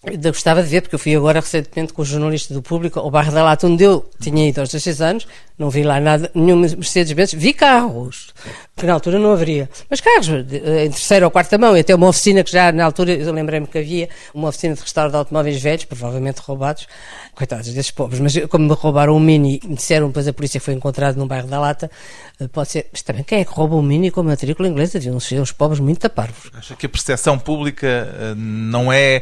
Eu 0.03 0.17
gostava 0.31 0.63
de 0.63 0.67
ver, 0.67 0.81
porque 0.81 0.95
eu 0.95 0.99
fui 0.99 1.15
agora 1.15 1.39
recentemente 1.39 1.93
com 1.93 2.01
o 2.01 2.05
jornalista 2.05 2.55
do 2.55 2.61
público 2.63 2.99
ao 2.99 3.11
bairro 3.11 3.31
da 3.31 3.43
Lata, 3.43 3.67
onde 3.67 3.83
eu 3.83 4.03
tinha 4.19 4.49
ido 4.49 4.59
aos 4.59 4.69
16 4.69 4.99
anos, 4.99 5.27
não 5.59 5.69
vi 5.69 5.83
lá 5.83 5.99
nada, 5.99 6.31
nenhum 6.33 6.55
Mercedes-Benz, 6.57 7.33
vi 7.33 7.53
carros, 7.53 8.33
que 8.75 8.87
na 8.87 8.93
altura 8.93 9.19
não 9.19 9.31
haveria, 9.31 9.69
mas 9.87 10.01
carros 10.01 10.27
em 10.27 10.89
terceira 10.89 11.23
ou 11.23 11.29
quarta 11.29 11.55
mão, 11.55 11.77
e 11.77 11.81
até 11.81 11.93
uma 11.93 12.07
oficina 12.07 12.43
que 12.43 12.51
já 12.51 12.71
na 12.71 12.83
altura, 12.83 13.11
eu 13.11 13.31
lembrei-me 13.31 13.67
que 13.67 13.77
havia, 13.77 14.09
uma 14.33 14.49
oficina 14.49 14.73
de 14.73 14.81
restauro 14.81 15.11
de 15.11 15.17
automóveis 15.17 15.61
velhos, 15.61 15.85
provavelmente 15.85 16.39
roubados, 16.39 16.87
coitados 17.35 17.71
desses 17.71 17.91
pobres, 17.91 18.19
mas 18.19 18.35
como 18.47 18.67
me 18.67 18.73
roubaram 18.73 19.15
um 19.15 19.19
Mini, 19.19 19.61
me 19.63 19.75
disseram, 19.75 20.07
depois 20.07 20.27
a 20.27 20.33
polícia 20.33 20.59
foi 20.59 20.73
encontrado 20.73 21.15
num 21.17 21.27
bairro 21.27 21.47
da 21.47 21.59
Lata, 21.59 21.91
eh, 22.39 22.47
pode 22.47 22.71
ser, 22.71 22.87
mas 22.91 23.03
também 23.03 23.23
quem 23.23 23.41
é 23.41 23.45
que 23.45 23.53
rouba 23.53 23.75
um 23.75 23.83
Mini 23.83 24.09
com 24.09 24.23
matrícula 24.23 24.67
inglesa? 24.67 24.97
Deviam 24.97 25.19
ser 25.19 25.39
os 25.39 25.51
pobres 25.51 25.79
muito 25.79 25.99
taparvos. 25.99 26.49
Acha 26.55 26.75
que 26.75 26.87
a 26.87 26.89
percepção 26.89 27.37
pública 27.37 27.87
eh, 27.87 28.33
não 28.35 28.91
é 28.91 29.21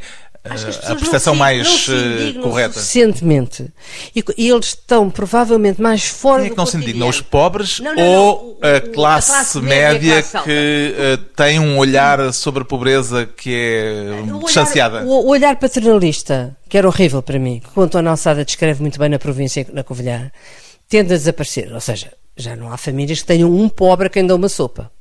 a 0.52 0.96
percepção 0.96 1.36
mais 1.36 1.88
não 1.88 2.42
correta. 2.44 2.74
Suficientemente. 2.74 3.72
E, 4.16 4.24
e, 4.38 4.50
eles 4.50 4.68
estão 4.68 5.10
provavelmente 5.10 5.82
mais 5.82 6.08
fora 6.08 6.42
Quem 6.42 6.48
é 6.48 6.50
que 6.52 6.58
não 6.58 6.66
se 6.66 6.78
indignam? 6.78 7.08
Os 7.08 7.22
pobres 7.22 7.80
não, 7.80 7.96
não, 7.96 8.04
ou 8.04 8.60
o, 8.62 8.66
a, 8.66 8.82
classe 8.82 9.32
a, 9.32 9.36
classe 9.36 9.62
média, 9.62 10.24
classe 10.24 10.46
que 10.46 10.96
uh, 10.98 11.18
tem 11.36 11.60
um 11.60 11.78
olhar 11.78 12.34
sobre 12.34 12.64
a 12.64 12.66
pobreza 12.66 13.26
que 13.26 13.54
é 13.54 14.34
o 14.34 14.40
distanciada? 14.40 14.98
Olhar, 14.98 15.08
o, 15.08 15.10
o, 15.10 15.28
olhar 15.28 15.56
paternalista, 15.56 16.56
que 16.68 16.78
era 16.78 16.88
horrível 16.88 17.22
para 17.22 17.40
mim, 17.40 17.62
que 17.62 17.80
o 17.80 17.82
António 17.82 18.12
Alçada 18.12 18.44
descreve 18.44 18.82
muito 18.82 19.00
bem 19.00 19.10
na 19.10 19.20
província, 19.20 19.66
na 19.72 19.84
Covilhã, 19.84 20.32
tende 20.88 21.14
a 21.14 21.18
desaparecer. 21.18 21.74
Ou 21.74 21.82
seja, 21.82 22.12
já 22.36 22.56
não 22.56 22.72
há 22.72 22.78
famílias 22.78 23.22
que 23.22 23.28
tenham 23.28 23.52
um 23.52 23.70
pobre 23.70 24.08
a 24.08 24.10
quem 24.10 24.26
dá 24.26 24.36
uma 24.36 24.50
sopa. 24.50 24.92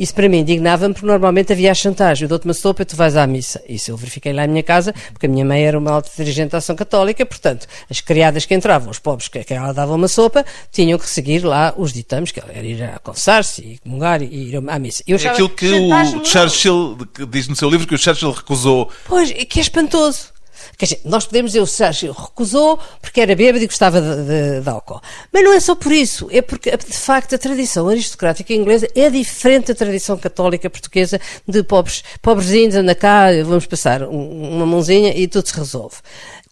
Isso 0.00 0.14
para 0.14 0.30
mim 0.30 0.38
indignava-me 0.38 0.94
porque 0.94 1.06
normalmente 1.06 1.52
havia 1.52 1.70
a 1.70 1.74
chantagem. 1.74 2.24
Eu 2.24 2.30
dou-te 2.30 2.46
uma 2.46 2.54
sopa 2.54 2.80
e 2.80 2.84
tu 2.86 2.96
vais 2.96 3.18
à 3.18 3.26
missa. 3.26 3.62
Isso 3.68 3.90
eu 3.90 3.98
verifiquei 3.98 4.32
lá 4.32 4.46
em 4.46 4.48
minha 4.48 4.62
casa, 4.62 4.94
porque 5.12 5.26
a 5.26 5.28
minha 5.28 5.44
mãe 5.44 5.62
era 5.62 5.78
uma 5.78 5.90
alta 5.90 6.08
dirigente 6.16 6.52
da 6.52 6.58
ação 6.58 6.74
católica, 6.74 7.26
portanto, 7.26 7.66
as 7.90 8.00
criadas 8.00 8.46
que 8.46 8.54
entravam, 8.54 8.90
os 8.90 8.98
pobres 8.98 9.28
que, 9.28 9.44
que 9.44 9.52
ela 9.52 9.74
dava 9.74 9.94
uma 9.94 10.08
sopa, 10.08 10.42
tinham 10.72 10.98
que 10.98 11.06
seguir 11.06 11.44
lá 11.44 11.74
os 11.76 11.92
ditames, 11.92 12.32
que 12.32 12.40
era 12.40 12.66
ir 12.66 12.82
a 12.82 12.98
confessar-se 12.98 13.60
e 13.60 13.78
comungar 13.78 14.22
e 14.22 14.48
ir 14.48 14.56
à 14.56 14.78
missa. 14.78 15.04
Eu 15.06 15.18
é 15.18 15.28
aquilo 15.28 15.50
que 15.50 15.68
o 15.68 16.24
Churchill 16.24 16.96
diz 17.28 17.46
no 17.46 17.54
seu 17.54 17.68
livro 17.68 17.86
que 17.86 17.94
o 17.94 17.98
Churchill 17.98 18.32
recusou. 18.32 18.90
Pois, 19.06 19.30
que 19.30 19.58
é 19.58 19.62
espantoso. 19.62 20.32
Quer 20.76 20.86
dizer, 20.86 21.00
nós 21.04 21.26
podemos 21.26 21.52
dizer 21.52 21.60
o 21.60 21.66
Sérgio 21.66 22.12
recusou 22.12 22.78
porque 23.00 23.20
era 23.20 23.34
bêbado 23.34 23.62
e 23.62 23.66
gostava 23.66 24.00
de, 24.00 24.16
de, 24.24 24.60
de, 24.60 24.68
álcool. 24.68 25.00
Mas 25.32 25.44
não 25.44 25.52
é 25.52 25.60
só 25.60 25.74
por 25.74 25.92
isso, 25.92 26.28
é 26.30 26.42
porque, 26.42 26.70
de 26.76 26.96
facto, 26.96 27.34
a 27.34 27.38
tradição 27.38 27.88
aristocrática 27.88 28.52
inglesa 28.52 28.88
é 28.94 29.10
diferente 29.10 29.68
da 29.68 29.74
tradição 29.74 30.16
católica 30.16 30.70
portuguesa 30.70 31.20
de 31.46 31.62
pobres, 31.62 32.02
pobrezinhos, 32.22 32.74
anda 32.74 32.94
cá, 32.94 33.26
vamos 33.44 33.66
passar 33.66 34.02
uma 34.02 34.66
mãozinha 34.66 35.16
e 35.16 35.26
tudo 35.28 35.46
se 35.48 35.56
resolve. 35.56 35.96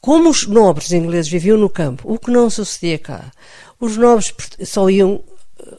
Como 0.00 0.31
os 0.31 0.47
nobres 0.47 0.93
ingleses 0.93 1.31
viviam 1.31 1.59
no 1.59 1.69
campo, 1.69 2.12
o 2.12 2.19
que 2.19 2.31
não 2.31 2.49
sucedia 2.49 2.99
cá, 2.99 3.33
os 3.81 3.97
nobres 3.97 4.33
só 4.65 4.88
iam 4.88 5.23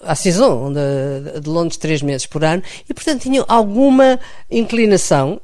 à 0.02 0.16
saison 0.16 0.72
de, 0.72 1.40
de 1.40 1.50
Londres 1.50 1.78
três 1.78 2.02
meses 2.02 2.26
por 2.26 2.44
ano 2.44 2.62
e, 2.90 2.94
portanto, 2.94 3.22
tinham 3.22 3.46
alguma 3.48 4.20
inclinação 4.50 5.40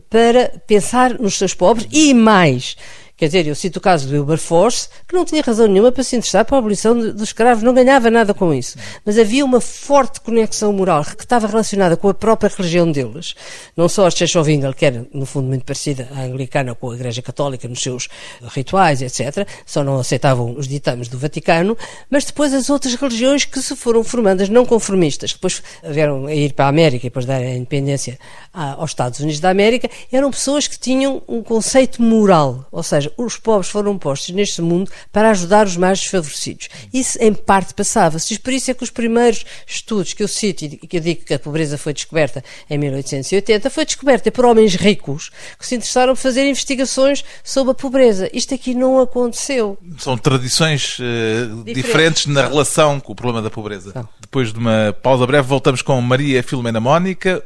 para 0.00 0.48
pensar 0.66 1.18
nos 1.18 1.36
seus 1.36 1.54
pobres 1.54 1.88
e 1.90 2.14
mais. 2.14 2.76
Quer 3.18 3.26
dizer, 3.26 3.46
eu 3.48 3.54
cito 3.56 3.80
o 3.80 3.82
caso 3.82 4.06
do 4.06 4.14
Wilberforce, 4.14 4.88
que 5.08 5.12
não 5.12 5.24
tinha 5.24 5.42
razão 5.42 5.66
nenhuma 5.66 5.90
para 5.90 6.04
se 6.04 6.14
interessar 6.14 6.44
pela 6.44 6.60
abolição 6.60 6.96
dos 6.96 7.20
escravos, 7.20 7.64
não 7.64 7.74
ganhava 7.74 8.08
nada 8.12 8.32
com 8.32 8.54
isso. 8.54 8.78
Mas 9.04 9.18
havia 9.18 9.44
uma 9.44 9.60
forte 9.60 10.20
conexão 10.20 10.72
moral 10.72 11.04
que 11.04 11.24
estava 11.24 11.48
relacionada 11.48 11.96
com 11.96 12.08
a 12.08 12.14
própria 12.14 12.48
religião 12.48 12.92
deles. 12.92 13.34
Não 13.76 13.88
só 13.88 14.06
a 14.06 14.10
Church 14.12 14.34
que 14.76 14.86
era, 14.86 15.04
no 15.12 15.26
fundo, 15.26 15.48
muito 15.48 15.64
parecida 15.64 16.08
à 16.14 16.20
anglicana 16.20 16.76
com 16.76 16.92
a 16.92 16.94
Igreja 16.94 17.20
Católica 17.20 17.66
nos 17.66 17.82
seus 17.82 18.08
rituais, 18.54 19.02
etc., 19.02 19.48
só 19.66 19.82
não 19.82 19.98
aceitavam 19.98 20.54
os 20.56 20.68
ditames 20.68 21.08
do 21.08 21.18
Vaticano, 21.18 21.76
mas 22.08 22.24
depois 22.24 22.54
as 22.54 22.70
outras 22.70 22.94
religiões 22.94 23.44
que 23.44 23.60
se 23.60 23.74
foram 23.74 24.04
formando, 24.04 24.42
as 24.42 24.48
não 24.48 24.64
conformistas, 24.64 25.32
que 25.32 25.38
depois 25.38 25.60
vieram 25.82 26.26
a 26.26 26.34
ir 26.34 26.52
para 26.52 26.66
a 26.66 26.68
América 26.68 27.04
e 27.04 27.10
depois 27.10 27.26
dar 27.26 27.40
a 27.40 27.56
independência 27.56 28.16
aos 28.52 28.92
Estados 28.92 29.18
Unidos 29.18 29.40
da 29.40 29.50
América, 29.50 29.90
eram 30.12 30.30
pessoas 30.30 30.68
que 30.68 30.78
tinham 30.78 31.20
um 31.26 31.42
conceito 31.42 32.00
moral, 32.00 32.64
ou 32.70 32.82
seja, 32.84 33.07
seja, 33.08 33.12
os 33.16 33.36
pobres 33.36 33.70
foram 33.70 33.96
postos 33.98 34.34
neste 34.34 34.60
mundo 34.60 34.90
para 35.12 35.30
ajudar 35.30 35.66
os 35.66 35.76
mais 35.76 36.00
desfavorecidos. 36.00 36.68
Isso, 36.92 37.18
em 37.20 37.32
parte, 37.32 37.74
passava-se. 37.74 38.38
Por 38.38 38.52
isso 38.52 38.70
é 38.70 38.74
que 38.74 38.84
os 38.84 38.90
primeiros 38.90 39.44
estudos 39.66 40.12
que 40.12 40.22
eu 40.22 40.28
cito 40.28 40.64
e 40.64 40.76
que 40.86 40.96
eu 40.96 41.00
digo 41.00 41.24
que 41.24 41.34
a 41.34 41.38
pobreza 41.38 41.78
foi 41.78 41.92
descoberta 41.92 42.42
em 42.68 42.78
1880, 42.78 43.70
foi 43.70 43.84
descoberta 43.84 44.30
por 44.30 44.44
homens 44.44 44.74
ricos 44.74 45.30
que 45.58 45.66
se 45.66 45.74
interessaram 45.74 46.14
por 46.14 46.20
fazer 46.20 46.48
investigações 46.48 47.24
sobre 47.42 47.72
a 47.72 47.74
pobreza. 47.74 48.30
Isto 48.32 48.54
aqui 48.54 48.74
não 48.74 49.00
aconteceu. 49.00 49.78
São 49.98 50.16
tradições 50.16 50.98
uh, 50.98 51.64
diferentes. 51.64 51.74
diferentes. 51.74 52.26
na 52.26 52.46
relação 52.46 53.00
com 53.00 53.12
o 53.12 53.14
problema 53.14 53.42
da 53.42 53.50
pobreza. 53.50 53.92
Não. 53.94 54.08
Depois 54.20 54.52
de 54.52 54.58
uma 54.58 54.94
pausa 55.02 55.26
breve, 55.26 55.46
voltamos 55.46 55.82
com 55.82 56.00
Maria 56.00 56.42
Filomena 56.42 56.80
Mónica, 56.80 57.42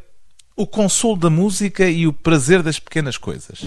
o 0.56 0.66
consolo 0.66 1.16
da 1.16 1.30
música 1.30 1.88
e 1.88 2.06
o 2.06 2.12
prazer 2.12 2.62
das 2.62 2.78
pequenas 2.78 3.16
coisas. 3.16 3.62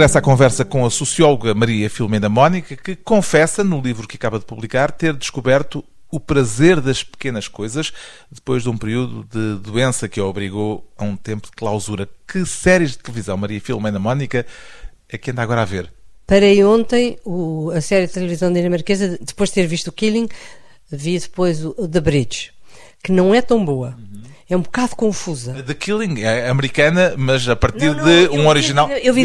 Regressa 0.00 0.18
à 0.18 0.22
conversa 0.22 0.64
com 0.64 0.86
a 0.86 0.90
socióloga 0.90 1.52
Maria 1.52 1.90
Filomena 1.90 2.26
Mónica, 2.26 2.74
que 2.74 2.96
confessa 2.96 3.62
no 3.62 3.82
livro 3.82 4.08
que 4.08 4.16
acaba 4.16 4.38
de 4.38 4.46
publicar 4.46 4.92
ter 4.92 5.12
descoberto 5.12 5.84
o 6.10 6.18
prazer 6.18 6.80
das 6.80 7.04
pequenas 7.04 7.48
coisas 7.48 7.92
depois 8.32 8.62
de 8.62 8.70
um 8.70 8.78
período 8.78 9.26
de 9.30 9.60
doença 9.62 10.08
que 10.08 10.18
a 10.18 10.24
obrigou 10.24 10.90
a 10.96 11.04
um 11.04 11.14
tempo 11.18 11.48
de 11.48 11.52
clausura. 11.52 12.08
Que 12.26 12.46
séries 12.46 12.92
de 12.92 12.98
televisão, 12.98 13.36
Maria 13.36 13.60
Filomena 13.60 13.98
Mónica, 13.98 14.46
é 15.06 15.18
que 15.18 15.32
anda 15.32 15.42
agora 15.42 15.60
a 15.60 15.66
ver? 15.66 15.92
Parei 16.26 16.64
ontem 16.64 17.18
o, 17.22 17.70
a 17.70 17.82
série 17.82 18.06
de 18.06 18.14
televisão 18.14 18.50
dinamarquesa, 18.50 19.18
depois 19.20 19.50
de 19.50 19.56
ter 19.56 19.66
visto 19.66 19.88
o 19.88 19.92
Killing, 19.92 20.30
vi 20.90 21.18
depois 21.18 21.62
o 21.62 21.86
The 21.86 22.00
Bridge, 22.00 22.52
que 23.04 23.12
não 23.12 23.34
é 23.34 23.42
tão 23.42 23.62
boa. 23.62 23.98
Uhum 23.98 24.29
é 24.50 24.56
um 24.56 24.60
bocado 24.62 24.96
confusa. 24.96 25.54
The 25.62 25.74
Killing 25.74 26.20
é 26.22 26.48
americana, 26.48 27.14
mas 27.16 27.48
a 27.48 27.54
partir 27.56 27.86
Não, 27.86 27.94
não, 27.94 28.04
de 28.04 28.24
eu 28.24 28.32
um 28.34 28.46
original. 28.48 28.88
eu 28.90 29.14
vi 29.14 29.24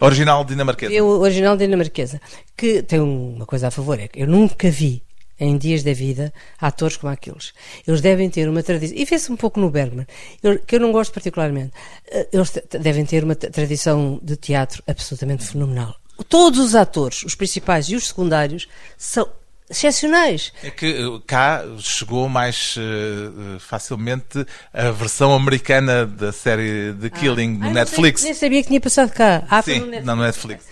original 0.00 0.44
dinamarquesa. 0.44 1.02
O 1.02 1.20
original 1.20 1.56
dinamarquesa, 1.56 2.20
que 2.56 2.82
tem 2.82 3.00
uma 3.00 3.46
coisa 3.46 3.68
a 3.68 3.70
favor, 3.70 3.98
é 3.98 4.06
que 4.08 4.20
eu 4.22 4.26
nunca 4.26 4.70
vi 4.70 5.02
em 5.38 5.56
dias 5.58 5.82
da 5.82 5.92
vida 5.92 6.32
atores 6.58 6.96
como 6.96 7.12
aqueles. 7.12 7.52
Eles 7.86 8.00
devem 8.00 8.30
ter 8.30 8.48
uma 8.48 8.62
tradição, 8.62 8.96
e 8.96 9.04
vê-se 9.04 9.30
um 9.30 9.36
pouco 9.36 9.60
no 9.60 9.70
Bergman, 9.70 10.06
eu- 10.42 10.58
que 10.60 10.76
eu 10.76 10.80
não 10.80 10.92
gosto 10.92 11.12
particularmente, 11.12 11.72
eh, 12.10 12.26
eles 12.32 12.52
devem 12.70 13.04
ter 13.04 13.22
uma 13.24 13.34
tradição 13.34 14.18
de 14.22 14.36
teatro 14.36 14.82
absolutamente 14.86 15.44
fenomenal. 15.44 15.94
Todos 16.28 16.58
os 16.58 16.74
atores, 16.74 17.22
os 17.24 17.34
principais 17.34 17.86
e 17.90 17.96
os 17.96 18.06
secundários, 18.08 18.66
são 18.96 19.28
excepcionais. 19.68 20.52
É 20.62 20.70
que 20.70 20.86
eh, 20.86 21.20
cá 21.26 21.62
chegou 21.78 22.28
mais 22.28 22.74
eh, 22.78 23.58
facilmente 23.58 24.46
a 24.72 24.90
versão 24.90 25.34
americana 25.34 26.06
da 26.06 26.32
série 26.32 26.94
The 27.00 27.10
Killing 27.10 27.58
no 27.58 27.64
Ah, 27.64 27.66
não 27.68 27.72
Netflix. 27.74 28.20
sei, 28.20 28.30
nem 28.30 28.38
sabia 28.38 28.62
que 28.62 28.68
tinha 28.68 28.80
passado 28.80 29.10
cá. 29.12 29.42
Ah, 29.50 29.62
Sim, 29.62 29.80
no 29.80 29.86
Netflix. 29.86 30.06
não 30.06 30.16
no 30.16 30.22
Netflix. 30.22 30.64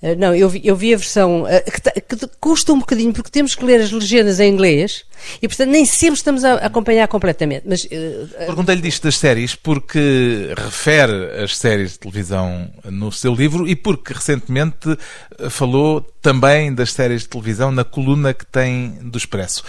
Uh, 0.00 0.14
Não, 0.16 0.32
eu 0.34 0.48
vi, 0.48 0.60
eu 0.64 0.76
vi 0.76 0.94
a 0.94 0.96
versão 0.96 1.42
uh, 1.42 1.46
que, 1.70 2.16
que 2.16 2.26
custa 2.40 2.72
um 2.72 2.78
bocadinho 2.78 3.12
porque 3.12 3.30
temos 3.30 3.54
que 3.56 3.64
ler 3.64 3.80
as 3.80 3.90
legendas 3.90 4.38
em 4.38 4.52
inglês 4.52 5.04
e, 5.42 5.48
portanto, 5.48 5.70
nem 5.70 5.84
sempre 5.84 6.16
estamos 6.18 6.44
a 6.44 6.54
acompanhar 6.54 7.08
completamente. 7.08 7.64
Mas 7.66 7.82
uh, 7.82 7.86
uh, 8.24 8.46
Perguntei-lhe 8.46 8.80
disto 8.80 9.02
das 9.02 9.16
séries 9.18 9.56
porque 9.56 10.54
refere 10.56 11.42
as 11.42 11.56
séries 11.56 11.92
de 11.92 11.98
televisão 11.98 12.70
no 12.84 13.10
seu 13.10 13.34
livro 13.34 13.66
e 13.66 13.74
porque 13.74 14.12
recentemente 14.12 14.96
eh, 15.38 15.50
falou 15.50 16.00
também 16.22 16.72
das 16.72 16.92
séries 16.92 17.22
de 17.22 17.28
televisão 17.28 17.72
na 17.72 17.82
coluna 17.84 18.32
que 18.32 18.46
tem 18.46 18.90
do 19.02 19.18
Expresso. 19.18 19.64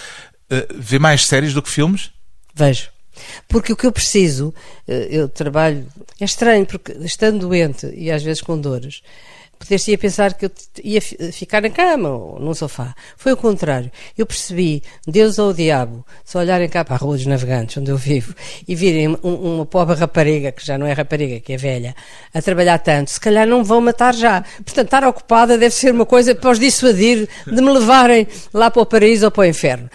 Eh, 0.50 0.68
Vê 0.76 1.00
mais 1.00 1.26
séries 1.26 1.54
do 1.56 1.62
que 1.64 1.70
filmes? 1.70 2.12
vejo. 2.54 2.90
Porque 3.50 3.74
o 3.74 3.76
que 3.76 3.86
eu 3.86 3.92
preciso, 3.92 4.54
eu 4.88 5.28
trabalho. 5.28 5.86
É 6.22 6.24
estranho, 6.24 6.66
porque 6.66 6.94
estando 7.02 7.40
doente 7.40 7.86
e 7.94 8.10
às 8.10 8.24
vezes 8.24 8.42
com 8.42 8.58
dores, 8.58 9.02
poder-se 9.60 9.96
pensar 9.98 10.34
que 10.34 10.46
eu 10.46 10.52
ia 10.84 11.02
fi- 11.02 11.32
ficar 11.32 11.62
na 11.62 11.70
cama 11.70 12.10
ou 12.10 12.40
num 12.40 12.54
sofá. 12.54 12.96
Foi 13.18 13.34
o 13.34 13.38
contrário. 13.38 13.92
Eu 14.18 14.26
percebi, 14.26 14.82
Deus 15.06 15.38
ou 15.38 15.50
o 15.50 15.54
diabo, 15.54 16.06
se 16.24 16.38
olharem 16.38 16.70
cá 16.70 16.86
para 16.86 16.96
a 16.96 16.98
Rua 16.98 17.18
dos 17.18 17.26
Navegantes, 17.26 17.78
onde 17.78 17.92
eu 17.92 17.98
vivo, 17.98 18.34
e 18.68 18.74
virem 18.74 19.10
um- 19.10 19.18
uma 19.56 19.66
pobre 19.66 19.96
rapariga, 19.96 20.52
que 20.52 20.66
já 20.66 20.78
não 20.78 20.88
é 20.88 20.94
rapariga, 20.94 21.40
que 21.42 21.54
é 21.54 21.58
velha, 21.58 21.94
a 22.34 22.42
trabalhar 22.42 22.78
tanto, 22.80 23.12
se 23.12 23.20
calhar 23.20 23.46
não 23.46 23.60
me 23.60 23.66
vão 23.66 23.82
matar 23.82 24.16
já. 24.16 24.42
Portanto, 24.64 24.86
estar 24.88 25.04
ocupada 25.04 25.58
deve 25.58 25.76
ser 25.76 25.92
uma 25.92 26.06
coisa 26.06 26.34
para 26.34 26.50
os 26.52 26.60
dissuadir 26.60 27.28
de 27.46 27.62
me 27.62 27.72
levarem 27.72 28.28
lá 28.54 28.72
para 28.72 28.82
o 28.82 28.86
paraíso 28.86 29.26
ou 29.26 29.32
para 29.32 29.42
o 29.42 29.46
inferno. 29.46 29.90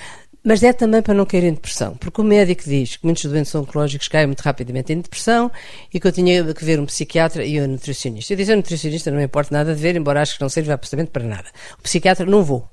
Mas 0.46 0.62
é 0.62 0.74
também 0.74 1.00
para 1.00 1.14
não 1.14 1.24
cair 1.24 1.44
em 1.44 1.54
depressão, 1.54 1.96
porque 1.96 2.20
o 2.20 2.24
médico 2.24 2.64
diz 2.64 2.96
que 2.96 3.04
muitos 3.06 3.24
doentes 3.24 3.54
oncológicos 3.54 4.08
caem 4.08 4.26
muito 4.26 4.42
rapidamente 4.42 4.92
em 4.92 5.00
depressão 5.00 5.50
e 5.92 5.98
que 5.98 6.06
eu 6.06 6.12
tinha 6.12 6.52
que 6.52 6.64
ver 6.64 6.78
um 6.78 6.84
psiquiatra 6.84 7.42
e 7.46 7.58
um 7.62 7.66
nutricionista. 7.66 8.34
Eu 8.34 8.36
disse 8.36 8.50
ao 8.50 8.56
nutricionista 8.58 9.10
não 9.10 9.16
me 9.18 9.24
importa 9.24 9.54
nada 9.54 9.74
de 9.74 9.80
ver, 9.80 9.96
embora 9.96 10.20
acho 10.20 10.34
que 10.36 10.42
não 10.42 10.50
serve 10.50 10.70
absolutamente 10.70 11.10
para 11.12 11.24
nada. 11.24 11.48
O 11.78 11.82
psiquiatra 11.82 12.26
não 12.26 12.44
vou. 12.44 12.68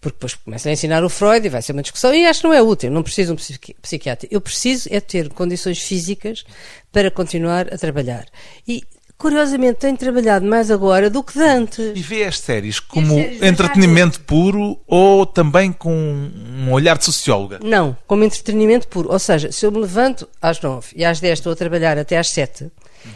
Porque 0.00 0.16
depois 0.16 0.34
começam 0.34 0.70
a 0.70 0.72
ensinar 0.72 1.02
o 1.02 1.08
Freud 1.08 1.44
e 1.44 1.48
vai 1.50 1.62
ser 1.62 1.72
uma 1.72 1.82
discussão 1.82 2.14
e 2.14 2.26
acho 2.26 2.42
que 2.42 2.46
não 2.46 2.54
é 2.54 2.62
útil, 2.62 2.90
não 2.92 3.02
preciso 3.02 3.28
de 3.28 3.32
um 3.32 3.36
psiqui- 3.36 3.74
psiquiatra. 3.82 4.28
Eu 4.30 4.40
preciso 4.40 4.88
é 4.92 5.00
ter 5.00 5.30
condições 5.30 5.80
físicas 5.80 6.44
para 6.92 7.10
continuar 7.10 7.74
a 7.74 7.78
trabalhar. 7.78 8.26
E, 8.68 8.84
curiosamente, 9.24 9.78
tenho 9.78 9.96
trabalhado 9.96 10.44
mais 10.44 10.70
agora 10.70 11.08
do 11.08 11.22
que 11.22 11.40
antes. 11.40 11.96
E 11.96 12.02
vê 12.02 12.24
as 12.24 12.38
séries 12.38 12.78
como 12.78 13.14
séries 13.14 13.40
já 13.40 13.48
entretenimento 13.48 14.20
puro 14.20 14.78
ou 14.86 15.24
também 15.24 15.72
com 15.72 15.94
um 15.94 16.70
olhar 16.70 16.98
de 16.98 17.06
socióloga? 17.06 17.58
Não, 17.64 17.96
como 18.06 18.22
entretenimento 18.22 18.86
puro. 18.86 19.10
Ou 19.10 19.18
seja, 19.18 19.50
se 19.50 19.64
eu 19.64 19.72
me 19.72 19.78
levanto 19.78 20.28
às 20.42 20.60
nove 20.60 20.88
e 20.94 21.06
às 21.06 21.20
dez 21.20 21.38
estou 21.38 21.54
a 21.54 21.56
trabalhar 21.56 21.96
até 21.96 22.18
às 22.18 22.28
sete, 22.28 22.70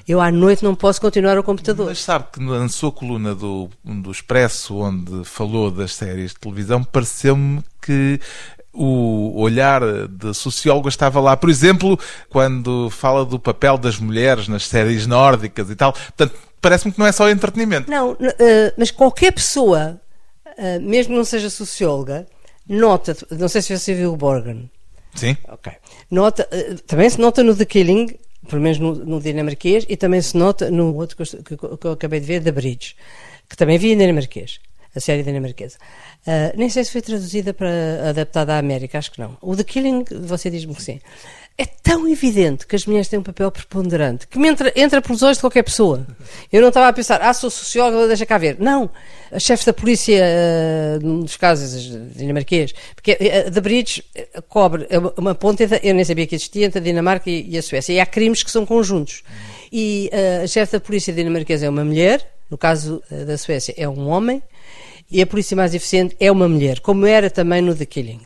eu 0.08 0.18
à 0.18 0.32
noite 0.32 0.64
não 0.64 0.74
posso 0.74 0.98
continuar 0.98 1.36
ao 1.36 1.42
computador. 1.42 1.88
Mas 1.88 2.00
sabe 2.00 2.24
que 2.32 2.40
na 2.40 2.66
sua 2.70 2.90
coluna 2.90 3.34
do, 3.34 3.68
do 3.84 4.10
Expresso, 4.10 4.78
onde 4.78 5.26
falou 5.26 5.70
das 5.70 5.94
séries 5.94 6.30
de 6.30 6.38
televisão, 6.38 6.82
pareceu-me 6.82 7.62
que 7.82 8.18
o 8.72 9.40
olhar 9.40 9.80
de 10.08 10.32
socióloga 10.34 10.88
estava 10.88 11.20
lá. 11.20 11.36
Por 11.36 11.48
exemplo, 11.50 11.98
quando 12.28 12.88
fala 12.90 13.24
do 13.24 13.38
papel 13.38 13.76
das 13.78 13.98
mulheres 13.98 14.46
nas 14.48 14.66
séries 14.66 15.06
nórdicas 15.06 15.68
e 15.70 15.76
tal. 15.76 15.92
Portanto, 15.92 16.34
parece-me 16.60 16.92
que 16.92 16.98
não 16.98 17.06
é 17.06 17.12
só 17.12 17.28
entretenimento. 17.30 17.90
Não, 17.90 18.16
eh, 18.38 18.72
mas 18.76 18.90
qualquer 18.90 19.32
pessoa, 19.32 20.00
eh, 20.56 20.78
mesmo 20.78 21.12
que 21.12 21.16
não 21.18 21.24
seja 21.24 21.48
socióloga, 21.50 22.26
nota, 22.68 23.16
não 23.30 23.48
sei 23.48 23.62
se 23.62 23.76
você 23.76 23.94
viu 23.94 24.12
o 24.12 24.16
Borgen, 24.16 24.70
Sim. 25.14 25.36
Ok. 25.48 25.72
Nota, 26.10 26.46
eh, 26.52 26.76
também 26.86 27.08
se 27.10 27.18
nota 27.20 27.42
no 27.42 27.56
The 27.56 27.64
Killing, 27.64 28.14
pelo 28.48 28.62
menos 28.62 28.78
no, 28.78 28.94
no 28.94 29.20
dinamarquês, 29.20 29.84
e 29.88 29.96
também 29.96 30.20
se 30.22 30.36
nota 30.36 30.70
no 30.70 30.94
outro 30.94 31.16
que, 31.16 31.54
eu- 31.54 31.76
que 31.78 31.86
eu 31.86 31.92
acabei 31.92 32.20
de 32.20 32.26
ver, 32.26 32.42
The 32.42 32.52
Bridge, 32.52 32.94
que 33.48 33.56
também 33.56 33.78
vi 33.78 33.90
em 33.92 33.96
dinamarquês, 33.98 34.60
a 34.98 35.00
série 35.00 35.22
dinamarquesa. 35.22 35.78
Ah, 36.26 36.52
nem 36.56 36.68
sei 36.68 36.84
se 36.84 36.92
foi 36.92 37.00
traduzida 37.00 37.54
para 37.54 37.70
adaptada 38.10 38.54
à 38.54 38.58
América, 38.58 38.98
acho 38.98 39.10
que 39.12 39.20
não. 39.20 39.36
O 39.40 39.56
The 39.56 39.64
Killing, 39.64 40.04
você 40.22 40.50
diz-me 40.50 40.74
que 40.74 40.82
sim. 40.82 41.00
É 41.60 41.66
tão 41.66 42.06
evidente 42.06 42.64
que 42.68 42.76
as 42.76 42.86
mulheres 42.86 43.08
têm 43.08 43.18
um 43.18 43.22
papel 43.22 43.50
preponderante 43.50 44.28
que 44.28 44.38
me 44.38 44.46
entra, 44.48 44.72
entra 44.76 45.02
pelos 45.02 45.22
olhos 45.24 45.38
de 45.38 45.40
qualquer 45.40 45.64
pessoa. 45.64 46.06
Eu 46.52 46.60
não 46.60 46.68
estava 46.68 46.86
a 46.86 46.92
pensar, 46.92 47.20
ah, 47.20 47.34
sou 47.34 47.50
socióloga, 47.50 48.06
deixa 48.06 48.24
cá 48.24 48.38
ver. 48.38 48.56
Não. 48.60 48.88
A 49.32 49.40
chefe 49.40 49.66
da 49.66 49.72
polícia, 49.72 50.22
num 51.02 51.20
dos 51.20 51.36
casos 51.36 51.90
dinamarquês, 52.14 52.72
porque 52.94 53.12
a 53.12 53.50
The 53.50 53.60
Bridge 53.60 54.04
eh, 54.14 54.28
cobre 54.48 54.86
é 54.88 54.98
uma- 55.16 55.34
ponte, 55.34 55.66
eu 55.82 55.94
nem 55.94 56.04
sabia 56.04 56.26
que 56.28 56.36
existia, 56.36 56.64
entre 56.66 56.78
a 56.78 56.82
Dinamarca 56.82 57.28
e, 57.28 57.50
e 57.50 57.58
a 57.58 57.62
Suécia. 57.62 57.92
E 57.92 57.98
há 58.00 58.06
crimes 58.06 58.42
que 58.44 58.50
são 58.52 58.64
conjuntos. 58.64 59.24
E 59.72 60.10
ah, 60.12 60.44
a 60.44 60.46
chefe 60.46 60.72
da 60.72 60.80
polícia 60.80 61.12
dinamarquesa 61.12 61.66
é 61.66 61.68
uma 61.68 61.84
mulher, 61.84 62.24
no 62.48 62.56
caso 62.56 63.02
da 63.10 63.36
Suécia 63.36 63.74
é 63.76 63.88
um 63.88 64.08
homem, 64.08 64.40
e 65.10 65.22
a 65.22 65.26
polícia 65.26 65.56
mais 65.56 65.74
eficiente 65.74 66.16
é 66.20 66.30
uma 66.30 66.48
mulher, 66.48 66.80
como 66.80 67.06
era 67.06 67.30
também 67.30 67.62
no 67.62 67.74
The 67.74 67.86
Killing. 67.86 68.20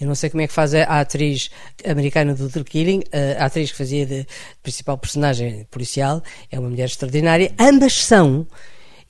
Eu 0.00 0.06
não 0.06 0.14
sei 0.14 0.30
como 0.30 0.42
é 0.42 0.46
que 0.46 0.52
faz 0.52 0.74
a, 0.74 0.84
atriz 1.00 1.50
americana 1.84 2.34
do 2.34 2.48
The 2.48 2.64
Killing, 2.64 3.02
a, 3.38 3.44
atriz 3.44 3.70
que 3.70 3.76
fazia 3.76 4.06
de 4.06 4.26
principal 4.62 4.96
personagem 4.96 5.66
policial, 5.70 6.22
é 6.50 6.58
uma 6.58 6.70
mulher 6.70 6.86
extraordinária. 6.86 7.52
Ambas 7.58 8.04
são, 8.04 8.46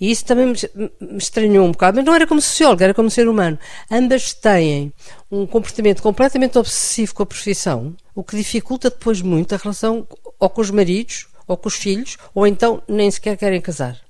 e 0.01 0.11
isso 0.11 0.25
também 0.25 0.47
me, 0.47 0.55
me 1.01 1.19
estranhou 1.19 1.67
um 1.67 1.73
bocado, 1.73 1.99
mas 1.99 2.05
não 2.05 2.15
era 2.15 2.27
como 2.27 2.41
socióloga, 2.41 2.87
era 2.87 2.95
como 2.95 3.11
ser 3.11 3.29
humano. 3.29 3.59
Ambas 3.91 4.33
têm 4.33 4.93
um 5.31 5.47
comportamento 5.47 6.03
completamente 6.03 6.59
obsessivo 6.59 7.15
com 7.15 7.23
a 7.23 7.27
profissão, 7.27 7.95
o 8.15 8.25
que 8.25 8.37
dificulta 8.37 8.91
depois 8.91 9.23
muito 9.23 9.55
a 9.55 9.59
relação 9.59 10.09
ou 10.39 10.51
com 10.51 10.61
os 10.61 10.71
maridos, 10.71 11.29
ou 11.47 11.57
com 11.57 11.69
os 11.69 11.75
filhos, 11.75 12.17
ou 12.35 12.47
então 12.47 12.83
nem 12.89 13.11
sequer 13.11 13.37
querem 13.37 13.61
casar. 13.61 14.01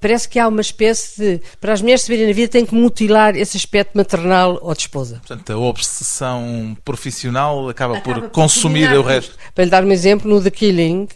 Parece 0.00 0.28
que 0.28 0.38
há 0.38 0.48
uma 0.48 0.62
espécie 0.62 1.20
de. 1.20 1.40
Para 1.60 1.74
as 1.74 1.82
mulheres 1.82 2.02
subirem 2.02 2.26
na 2.26 2.32
vida, 2.32 2.48
têm 2.48 2.64
que 2.64 2.74
mutilar 2.74 3.36
esse 3.36 3.56
aspecto 3.56 3.96
maternal 3.96 4.58
ou 4.62 4.74
de 4.74 4.80
esposa. 4.80 5.16
Portanto, 5.26 5.52
a 5.52 5.58
obsessão 5.58 6.76
profissional 6.84 7.68
acaba, 7.68 7.98
Acaba 7.98 8.20
por 8.20 8.30
consumir 8.30 8.88
dominar 8.88 9.00
o 9.00 9.02
resto. 9.02 9.36
Para 9.54 9.64
lhe 9.64 9.70
dar 9.70 9.84
um 9.84 9.92
exemplo, 9.92 10.30
no 10.30 10.42
The 10.42 10.50
Killing, 10.50 11.08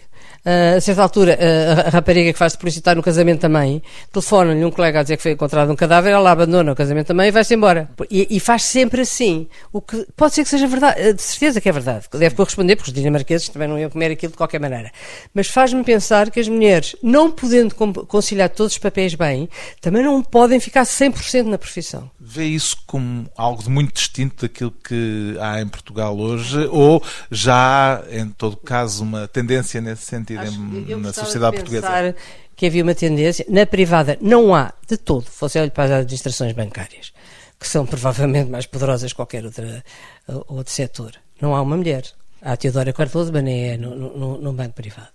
a 0.77 0.81
certa 0.81 1.03
altura, 1.03 1.39
ah, 1.39 1.89
a 1.89 1.91
rapariga 1.91 2.33
que 2.33 2.39
faz 2.39 2.57
de 2.57 2.69
está 2.69 2.95
no 2.95 3.03
casamento 3.03 3.41
também, 3.41 3.83
telefona-lhe 4.11 4.65
um 4.65 4.71
colega 4.71 5.01
a 5.01 5.03
dizer 5.03 5.17
que 5.17 5.23
foi 5.23 5.33
encontrado 5.33 5.71
um 5.71 5.77
cadáver, 5.77 6.11
ela 6.13 6.31
abandona 6.31 6.73
o 6.73 6.75
casamento 6.75 7.09
também 7.09 7.29
e 7.29 7.31
vai-se 7.31 7.55
embora. 7.55 7.91
E, 8.11 8.27
e 8.31 8.41
faz 8.41 8.63
sempre 8.63 9.03
assim. 9.03 9.47
O 9.73 9.83
que 9.83 10.07
pode 10.17 10.35
ser 10.35 10.45
que 10.45 10.49
seja 10.49 10.67
verdade, 10.67 11.01
ah, 11.01 11.13
de 11.13 11.21
certeza 11.21 11.61
que 11.61 11.69
é 11.69 11.73
verdade. 11.73 12.07
Deve 12.13 12.35
corresponder, 12.35 12.77
porque 12.77 12.91
os 12.91 12.95
dinamarqueses 12.95 13.49
também 13.49 13.69
não 13.69 13.79
iam 13.79 13.91
comer 13.91 14.13
aquilo 14.13 14.33
de 14.33 14.39
qualquer 14.39 14.59
maneira. 14.59 14.91
Mas 15.35 15.49
faz-me 15.49 15.85
pensar 15.85 16.31
que 16.31 16.41
as 16.41 16.49
mulheres, 16.49 16.97
não 17.03 17.31
podendo 17.31 17.75
conciliar 17.75 18.49
todos 18.49 18.73
os 18.73 18.79
papéis 18.79 19.15
bem, 19.15 19.49
também 19.83 20.03
não 20.03 20.23
podem 20.23 20.59
ficar 20.61 20.85
100% 20.85 21.45
na 21.45 21.59
profissão. 21.59 22.11
Vê 22.19 22.45
isso 22.45 22.77
como 22.87 23.29
algo 23.37 23.63
de 23.63 23.69
muito 23.69 23.93
distinto 23.95 24.47
daquilo 24.47 24.71
que 24.71 25.37
há 25.41 25.61
em 25.61 25.69
Portugal 25.69 26.19
hoje 26.19 26.67
ou 26.71 27.03
já 27.31 27.99
há, 27.99 28.03
em 28.11 28.29
todo 28.29 28.57
caso, 28.57 29.03
uma 29.03 29.29
tendência 29.29 29.81
nesse 29.81 30.03
sentido 30.03 30.38
Acho- 30.43 30.99
na 30.99 31.13
sociedade 31.13 31.57
de 31.57 31.63
portuguesa? 31.63 32.15
que 32.59 32.67
havia 32.67 32.83
uma 32.83 32.95
tendência. 32.95 33.47
Na 33.49 33.65
privada 33.65 34.19
não 34.21 34.53
há 34.53 34.73
de 34.87 34.97
todo. 34.97 35.25
Fosse 35.25 35.61
olho 35.61 35.71
para 35.71 35.85
as 35.85 35.91
administrações 35.93 36.53
bancárias, 36.53 37.13
que 37.59 37.69
são 37.69 37.87
provavelmente 37.87 38.51
mais 38.51 38.67
poderosas 38.67 39.13
que 39.13 39.17
qualquer 39.17 39.45
outra, 39.45 39.85
uh, 40.29 40.45
outro 40.49 40.73
setor. 40.73 41.13
Não 41.41 41.55
há 41.55 41.63
uma 41.63 41.77
mulher. 41.77 42.03
Há 42.43 42.53
a 42.53 42.57
Teodora 42.57 42.93
Cardoso, 42.93 43.33
mas 43.33 43.45
nem 43.45 43.71
é 43.71 43.77
no, 43.77 43.95
no, 43.95 44.39
no 44.39 44.53
banco 44.53 44.75
privado. 44.75 45.09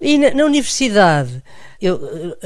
E 0.00 0.16
na, 0.16 0.30
na 0.30 0.44
universidade, 0.46 1.42
eu, 1.80 1.96
uh, 1.96 2.38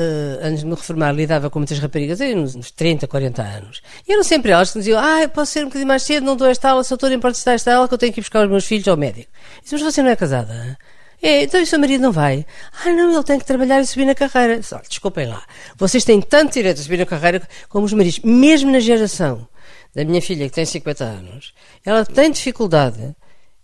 antes 0.43 0.61
de 0.61 0.67
me 0.67 0.75
reformar, 0.75 1.13
lidava 1.13 1.49
com 1.49 1.61
muitas 1.61 1.79
raparigas, 1.79 2.21
eu, 2.21 2.37
nos 2.37 2.57
uns 2.57 2.73
30, 2.73 3.07
40 3.07 3.41
anos. 3.41 3.83
E 4.09 4.13
eram 4.13 4.25
sempre 4.25 4.51
elas 4.51 4.73
que 4.73 4.79
me 4.79 4.83
diziam: 4.83 5.01
Ah, 5.01 5.23
eu 5.23 5.29
posso 5.29 5.53
ser 5.53 5.61
um 5.61 5.69
bocadinho 5.69 5.87
mais 5.87 6.03
cedo, 6.03 6.25
não 6.25 6.37
dou 6.37 6.49
esta 6.49 6.71
aula, 6.71 6.83
só 6.83 6.97
estou 6.97 7.09
em 7.09 7.21
parte 7.21 7.41
esta 7.49 7.73
aula 7.73 7.87
que 7.87 7.95
eu 7.95 7.99
tenho 7.99 8.13
que 8.13 8.19
ir 8.19 8.23
buscar 8.23 8.45
os 8.45 8.51
meus 8.51 8.65
filhos 8.65 8.89
ao 8.89 8.97
médico. 8.97 9.31
Eu 9.59 9.63
disse, 9.63 9.75
mas 9.77 9.95
você 9.95 10.03
não 10.03 10.11
é 10.11 10.17
casada? 10.17 10.77
É, 11.25 11.45
então 11.45 11.59
e 11.59 11.63
o 11.63 11.67
seu 11.67 11.79
marido 11.79 12.03
não 12.03 12.13
vai? 12.13 12.45
Ah, 12.85 12.91
não, 12.91 13.15
ele 13.15 13.25
tem 13.25 13.39
que 13.39 13.47
trabalhar 13.47 13.81
e 13.81 13.87
subir 13.87 14.05
na 14.05 14.15
carreira. 14.15 14.61
Desculpem 14.87 15.27
lá. 15.27 15.43
Vocês 15.75 16.05
têm 16.05 16.21
tanto 16.21 16.53
direito 16.53 16.81
a 16.81 16.83
subir 16.83 16.99
na 16.99 17.07
carreira 17.07 17.49
como 17.67 17.87
os 17.87 17.95
maridos. 17.95 18.19
Mesmo 18.19 18.71
na 18.71 18.79
geração 18.79 19.49
da 19.95 20.05
minha 20.05 20.21
filha, 20.21 20.47
que 20.47 20.55
tem 20.55 20.67
50 20.67 21.03
anos, 21.03 21.55
ela 21.83 22.05
tem 22.05 22.31
dificuldade 22.31 23.17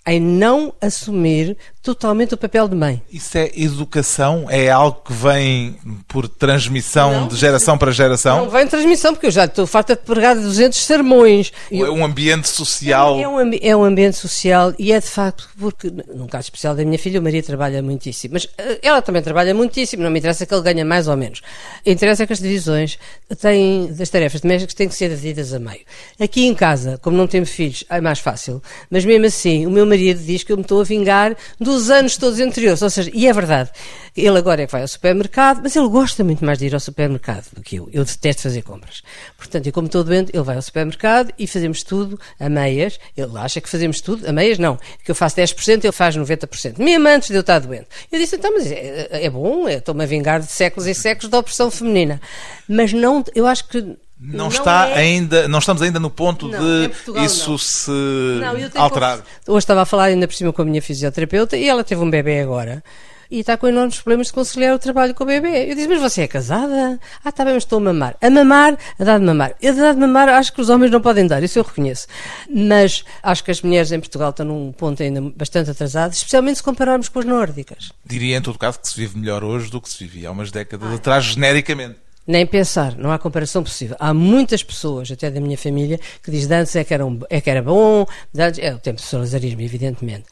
em 0.06 0.18
não 0.18 0.72
assumir 0.80 1.54
totalmente 1.82 2.34
o 2.34 2.36
papel 2.36 2.68
de 2.68 2.76
mãe. 2.76 3.02
Isso 3.10 3.38
é 3.38 3.50
educação? 3.56 4.46
É 4.50 4.70
algo 4.70 5.00
que 5.04 5.12
vem 5.12 5.76
por 6.06 6.28
transmissão 6.28 7.12
Não, 7.22 7.28
de 7.28 7.36
geração 7.36 7.78
para 7.78 7.90
geração? 7.90 8.44
Não 8.44 8.50
vem 8.50 8.66
transmissão, 8.66 9.14
porque 9.14 9.26
eu 9.26 9.30
já 9.30 9.46
estou 9.46 9.66
farta 9.66 9.96
de 9.96 10.02
pregar 10.02 10.34
200 10.36 10.78
sermões. 10.78 11.52
Ou 11.72 11.86
é 11.86 11.90
um 11.90 12.04
ambiente 12.04 12.48
social? 12.48 13.18
É 13.18 13.26
um, 13.26 13.38
ambi- 13.38 13.60
é 13.62 13.74
um 13.74 13.82
ambiente 13.82 14.16
social 14.18 14.74
e 14.78 14.92
é 14.92 15.00
de 15.00 15.06
facto, 15.06 15.48
porque 15.58 15.90
no 16.14 16.28
caso 16.28 16.44
especial 16.44 16.74
da 16.74 16.84
minha 16.84 16.98
filha, 16.98 17.18
o 17.18 17.22
Maria 17.22 17.42
trabalha 17.42 17.82
muitíssimo, 17.82 18.34
mas 18.34 18.46
eh, 18.58 18.78
ela 18.82 19.00
também 19.00 19.22
trabalha 19.22 19.54
muitíssimo, 19.54 20.02
não 20.02 20.10
me 20.10 20.18
interessa 20.18 20.44
que 20.44 20.52
ele 20.54 20.62
ganhe 20.62 20.84
mais 20.84 21.08
ou 21.08 21.16
menos. 21.16 21.40
Interessa 21.86 22.26
que 22.26 22.32
as 22.34 22.40
divisões 22.40 22.98
têm, 23.40 23.92
das 23.92 24.10
tarefas 24.10 24.40
domésticas 24.42 24.74
têm 24.74 24.88
que 24.88 24.94
ser 24.94 25.08
divididas 25.08 25.54
a 25.54 25.58
meio. 25.58 25.80
Aqui 26.20 26.44
em 26.46 26.54
casa, 26.54 26.98
como 27.00 27.16
não 27.16 27.26
temos 27.26 27.50
filhos, 27.50 27.84
é 27.88 28.00
mais 28.00 28.18
fácil, 28.18 28.62
mas 28.90 29.04
mesmo 29.04 29.26
assim, 29.26 29.66
o 29.66 29.70
meu 29.70 29.86
marido 29.86 30.20
diz 30.22 30.42
que 30.44 30.52
eu 30.52 30.56
me 30.56 30.62
estou 30.62 30.80
a 30.80 30.84
vingar 30.84 31.34
dos 31.70 31.90
anos 31.90 32.16
todos 32.16 32.38
anteriores, 32.40 32.82
ou 32.82 32.90
seja, 32.90 33.10
e 33.12 33.26
é 33.26 33.32
verdade. 33.32 33.70
Ele 34.16 34.36
agora 34.36 34.62
é 34.62 34.66
que 34.66 34.72
vai 34.72 34.82
ao 34.82 34.88
supermercado, 34.88 35.60
mas 35.62 35.76
ele 35.76 35.88
gosta 35.88 36.24
muito 36.24 36.44
mais 36.44 36.58
de 36.58 36.66
ir 36.66 36.74
ao 36.74 36.80
supermercado 36.80 37.46
do 37.52 37.62
que 37.62 37.76
eu. 37.76 37.88
Eu 37.92 38.04
detesto 38.04 38.42
fazer 38.42 38.62
compras. 38.62 39.02
Portanto, 39.36 39.66
eu 39.66 39.72
como 39.72 39.86
estou 39.86 40.02
doente, 40.02 40.30
ele 40.34 40.42
vai 40.42 40.56
ao 40.56 40.62
supermercado 40.62 41.32
e 41.38 41.46
fazemos 41.46 41.82
tudo 41.82 42.18
a 42.38 42.48
meias. 42.48 42.98
Ele 43.16 43.38
acha 43.38 43.60
que 43.60 43.68
fazemos 43.68 44.00
tudo 44.00 44.28
a 44.28 44.32
meias, 44.32 44.58
não. 44.58 44.78
Que 45.04 45.10
eu 45.10 45.14
faço 45.14 45.36
10%, 45.36 45.84
ele 45.84 45.92
faz 45.92 46.16
90%. 46.16 46.78
Mesmo 46.78 47.08
antes 47.08 47.28
de 47.28 47.34
eu 47.34 47.40
estar 47.40 47.60
doente. 47.60 47.86
Eu 48.10 48.18
disse, 48.18 48.36
então, 48.36 48.52
mas 48.52 48.70
é, 48.70 49.24
é 49.24 49.30
bom, 49.30 49.68
é, 49.68 49.74
estou-me 49.74 50.02
a 50.02 50.06
vingar 50.06 50.40
de 50.40 50.50
séculos 50.50 50.86
e 50.88 50.94
séculos 50.94 51.30
da 51.30 51.38
opressão 51.38 51.70
feminina. 51.70 52.20
Mas 52.68 52.92
não, 52.92 53.24
eu 53.34 53.46
acho 53.46 53.68
que 53.68 53.96
Não, 54.20 54.48
está 54.48 54.88
é- 54.90 54.98
ainda, 54.98 55.48
não 55.48 55.60
estamos 55.60 55.80
ainda 55.80 55.98
no 55.98 56.10
ponto 56.10 56.46
Não, 56.46 56.58
de 56.58 56.88
Portugal, 56.90 57.24
isso 57.24 57.50
não. 57.52 57.58
se 57.58 57.90
Não, 57.90 58.82
alterar. 58.82 59.22
Hoje 59.48 59.58
estava 59.58 59.82
a 59.82 59.86
falar 59.86 60.04
ainda 60.04 60.28
por 60.28 60.34
cima 60.34 60.52
com 60.52 60.60
a 60.60 60.64
minha 60.64 60.82
fisioterapeuta 60.82 61.56
e 61.56 61.66
ela 61.66 61.82
teve 61.82 62.02
um 62.02 62.10
bebê 62.10 62.40
agora. 62.40 62.84
E 63.30 63.38
está 63.40 63.56
com 63.56 63.68
enormes 63.68 63.94
problemas 64.00 64.26
de 64.26 64.32
conciliar 64.32 64.74
o 64.74 64.78
trabalho 64.78 65.14
com 65.14 65.22
o 65.22 65.26
bebê. 65.26 65.70
Eu 65.70 65.76
disse, 65.76 65.86
mas 65.86 66.00
você 66.00 66.22
é 66.22 66.26
casada? 66.28 66.98
Ah, 67.24 67.28
está 67.28 67.44
bem, 67.44 67.54
mas 67.54 67.62
estou 67.62 67.78
a 67.78 67.80
mamar. 67.80 68.16
A 68.20 68.28
mamar, 68.28 68.76
a 68.98 69.04
dar 69.04 69.20
de 69.20 69.24
mamar. 69.24 69.54
Eu 69.62 69.72
a 69.72 69.76
dar 69.76 69.94
de 69.94 70.00
mamar 70.00 70.28
acho 70.28 70.52
que 70.52 70.60
os 70.60 70.68
homens 70.68 70.90
não 70.90 71.00
podem 71.00 71.28
dar, 71.28 71.40
isso 71.42 71.56
eu 71.58 71.62
reconheço. 71.62 72.08
Mas 72.52 73.04
acho 73.22 73.44
que 73.44 73.52
as 73.52 73.62
mulheres 73.62 73.92
em 73.92 74.00
Portugal 74.00 74.30
estão 74.30 74.44
num 74.44 74.72
ponto 74.72 75.00
ainda 75.02 75.22
bastante 75.36 75.70
atrasado, 75.70 76.12
especialmente 76.12 76.56
se 76.56 76.62
compararmos 76.62 77.08
com 77.08 77.20
as 77.20 77.24
nórdicas. 77.24 77.92
Diria, 78.04 78.36
em 78.36 78.42
todo 78.42 78.58
caso, 78.58 78.80
que 78.80 78.88
se 78.88 78.96
vive 78.96 79.16
melhor 79.16 79.44
hoje 79.44 79.70
do 79.70 79.80
que 79.80 79.88
se 79.88 79.98
vivia 80.04 80.28
há 80.28 80.32
umas 80.32 80.50
décadas 80.50 80.92
atrás, 80.92 81.24
genericamente. 81.24 81.96
Nem 82.26 82.46
pensar, 82.46 82.96
não 82.96 83.10
há 83.10 83.18
comparação 83.18 83.62
possível. 83.62 83.96
Há 83.98 84.12
muitas 84.14 84.62
pessoas, 84.62 85.10
até 85.10 85.30
da 85.30 85.40
minha 85.40 85.58
família, 85.58 85.98
que 86.22 86.30
de 86.30 86.52
antes 86.54 86.76
é 86.76 86.84
que 86.84 86.94
era, 86.94 87.04
um- 87.04 87.18
é, 87.28 87.40
que 87.40 87.50
era 87.50 87.62
bom, 87.62 88.06
antes, 88.36 88.58
é 88.60 88.72
o 88.74 88.78
tempo 88.78 88.96
do 89.00 89.02
salazarismo, 89.02 89.60
evidentemente. 89.62 90.24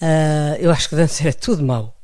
Ah, 0.00 0.56
eu 0.58 0.70
acho 0.70 0.88
que 0.88 0.94
antes 0.96 1.20
era 1.20 1.32
tudo 1.32 1.62
mau. 1.64 1.94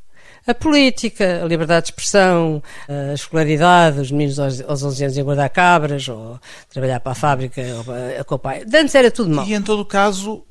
A 0.46 0.52
política, 0.54 1.42
a 1.42 1.46
liberdade 1.46 1.86
de 1.86 1.92
expressão, 1.92 2.62
a 2.88 3.14
escolaridade, 3.14 4.00
os 4.00 4.10
meninos 4.10 4.38
aos, 4.38 4.60
aos 4.60 4.82
11 4.82 5.04
anos 5.04 5.16
iam 5.16 5.24
guardar 5.24 5.48
cabras, 5.48 6.06
ou 6.08 6.38
trabalhar 6.68 7.00
para 7.00 7.12
a 7.12 7.14
fábrica, 7.14 7.62
ou 7.78 7.84
para, 7.84 8.24
com 8.24 8.34
o 8.34 8.38
pai. 8.38 8.64
De 8.64 8.76
antes 8.76 8.94
era 8.94 9.10
tudo 9.10 9.30
mau. 9.30 9.46
E 9.46 9.54
em 9.54 9.62
todo 9.62 9.84
caso, 9.86 10.44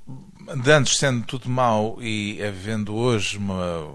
de 0.63 0.72
antes 0.72 0.98
sendo 0.98 1.24
tudo 1.26 1.48
mau 1.48 1.98
e 2.02 2.41
havendo 2.43 2.96
hoje 2.96 3.38
uma 3.38 3.88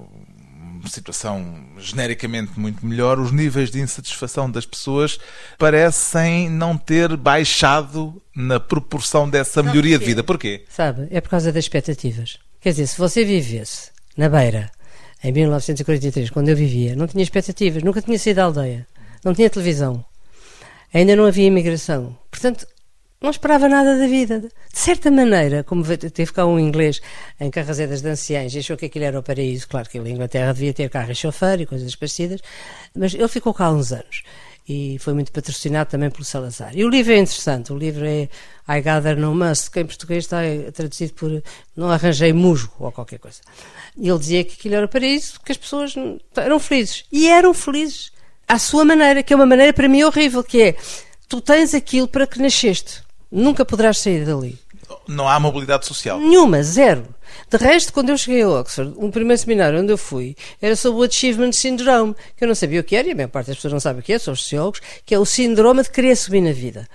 situação 0.86 1.64
genericamente 1.78 2.58
muito 2.58 2.84
melhor, 2.86 3.18
os 3.18 3.32
níveis 3.32 3.70
de 3.70 3.80
insatisfação 3.80 4.50
das 4.50 4.66
pessoas 4.66 5.18
parecem 5.56 6.48
não 6.50 6.76
ter 6.76 7.16
baixado 7.16 8.20
na 8.34 8.60
proporção 8.60 9.28
dessa 9.28 9.62
melhoria 9.62 9.98
de 9.98 10.04
vida. 10.04 10.22
Porquê? 10.22 10.64
Sabe? 10.68 11.08
É 11.10 11.20
por 11.20 11.30
causa 11.30 11.52
das 11.52 11.64
expectativas. 11.64 12.38
Quer 12.60 12.70
dizer, 12.70 12.86
se 12.86 12.98
você 12.98 13.24
vivesse 13.24 13.90
na 14.16 14.28
beira, 14.28 14.70
em 15.22 15.32
1943, 15.32 16.30
quando 16.30 16.48
eu 16.48 16.56
vivia, 16.56 16.94
não 16.94 17.06
tinha 17.06 17.22
expectativas, 17.22 17.82
nunca 17.82 18.02
tinha 18.02 18.18
saído 18.18 18.36
da 18.36 18.44
aldeia, 18.44 18.86
não 19.24 19.34
tinha 19.34 19.50
televisão, 19.50 20.04
ainda 20.92 21.16
não 21.16 21.24
havia 21.24 21.46
imigração. 21.46 22.16
Portanto, 22.30 22.66
não 23.20 23.30
esperava 23.30 23.68
nada 23.68 23.98
da 23.98 24.06
vida. 24.06 24.40
De 24.40 24.48
certa 24.72 25.10
maneira, 25.10 25.64
como 25.64 25.82
ve- 25.82 25.96
teve 25.96 26.32
cá 26.32 26.46
um 26.46 26.58
inglês 26.58 27.00
em 27.40 27.50
Carrazedas 27.50 28.00
de 28.00 28.08
Anciães 28.08 28.54
achou 28.56 28.76
que 28.76 28.86
aquilo 28.86 29.04
era 29.04 29.18
o 29.18 29.22
paraíso, 29.22 29.66
claro 29.68 29.88
que 29.88 29.98
a 29.98 30.02
Inglaterra 30.08 30.52
devia 30.52 30.72
ter 30.72 30.88
carro 30.88 31.10
e 31.10 31.14
chofer 31.14 31.60
e 31.60 31.66
coisas 31.66 31.94
parecidas, 31.96 32.40
mas 32.94 33.14
ele 33.14 33.28
ficou 33.28 33.52
cá 33.52 33.66
há 33.66 33.72
uns 33.72 33.92
anos 33.92 34.22
e 34.68 34.98
foi 35.00 35.14
muito 35.14 35.32
patrocinado 35.32 35.88
também 35.90 36.10
pelo 36.10 36.24
Salazar. 36.24 36.76
E 36.76 36.84
o 36.84 36.88
livro 36.90 37.12
é 37.12 37.16
interessante, 37.16 37.72
o 37.72 37.76
livro 37.78 38.04
é 38.04 38.28
I 38.68 38.80
Gather 38.82 39.16
No 39.16 39.34
Must, 39.34 39.70
que 39.70 39.80
em 39.80 39.86
português 39.86 40.24
está 40.24 40.42
traduzido 40.74 41.14
por 41.14 41.42
Não 41.74 41.90
Arranjei 41.90 42.34
Musgo 42.34 42.74
ou 42.78 42.92
qualquer 42.92 43.18
coisa. 43.18 43.38
E 43.96 44.06
ele 44.08 44.18
dizia 44.18 44.44
que 44.44 44.52
aquilo 44.54 44.74
era 44.74 44.84
o 44.84 44.88
paraíso, 44.88 45.40
que 45.42 45.52
as 45.52 45.56
pessoas 45.58 45.94
eram 46.36 46.60
felizes. 46.60 47.04
E 47.10 47.28
eram 47.28 47.54
felizes. 47.54 48.12
À 48.46 48.58
sua 48.58 48.84
maneira, 48.84 49.22
que 49.22 49.32
é 49.32 49.36
uma 49.36 49.46
maneira 49.46 49.72
para 49.72 49.88
mim 49.88 50.02
horrível, 50.02 50.44
que 50.44 50.60
é, 50.62 50.76
tu 51.28 51.40
tens 51.40 51.72
aquilo 51.74 52.06
para 52.06 52.26
que 52.26 52.38
nasceste. 52.38 53.02
Nunca 53.30 53.64
poderás 53.64 53.98
sair 53.98 54.24
dali. 54.24 54.58
Não 55.06 55.28
há 55.28 55.38
mobilidade 55.38 55.86
social. 55.86 56.18
Nenhuma, 56.18 56.62
zero. 56.62 57.04
De 57.50 57.56
resto, 57.56 57.92
quando 57.92 58.10
eu 58.10 58.16
cheguei 58.16 58.42
a 58.42 58.48
Oxford, 58.48 58.94
um 58.96 59.10
primeiro 59.10 59.40
seminário 59.40 59.80
onde 59.80 59.92
eu 59.92 59.98
fui 59.98 60.34
era 60.60 60.74
sobre 60.76 61.00
o 61.00 61.02
Achievement 61.04 61.52
Syndrome, 61.52 62.14
que 62.36 62.44
eu 62.44 62.48
não 62.48 62.54
sabia 62.54 62.80
o 62.80 62.84
que 62.84 62.96
era, 62.96 63.06
e 63.08 63.12
a 63.12 63.14
maior 63.14 63.28
parte 63.28 63.48
das 63.48 63.56
pessoas 63.56 63.72
não 63.72 63.80
sabe 63.80 64.00
o 64.00 64.02
que 64.02 64.12
é, 64.12 64.18
são 64.18 64.32
os 64.32 64.42
sociólogos, 64.42 64.80
que 65.04 65.14
é 65.14 65.18
o 65.18 65.24
síndrome 65.24 65.82
de 65.82 65.90
querer 65.90 66.16
subir 66.16 66.40
na 66.40 66.52
vida. 66.52 66.88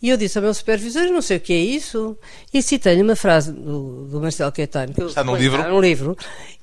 E 0.00 0.10
eu 0.10 0.16
disse 0.16 0.38
ao 0.38 0.44
meu 0.44 0.54
supervisor, 0.54 1.02
eu 1.02 1.12
não 1.12 1.20
sei 1.20 1.38
o 1.38 1.40
que 1.40 1.52
é 1.52 1.58
isso, 1.58 2.16
e 2.54 2.62
citei-lhe 2.62 3.02
uma 3.02 3.16
frase 3.16 3.52
do, 3.52 4.04
do 4.04 4.20
Marcelo 4.20 4.52
Caetano, 4.52 4.94
que 4.94 5.02
Está 5.02 5.24
pois, 5.24 5.40
livro? 5.40 5.58
Está 5.58 5.70
no 5.70 5.80
livro, 5.80 6.16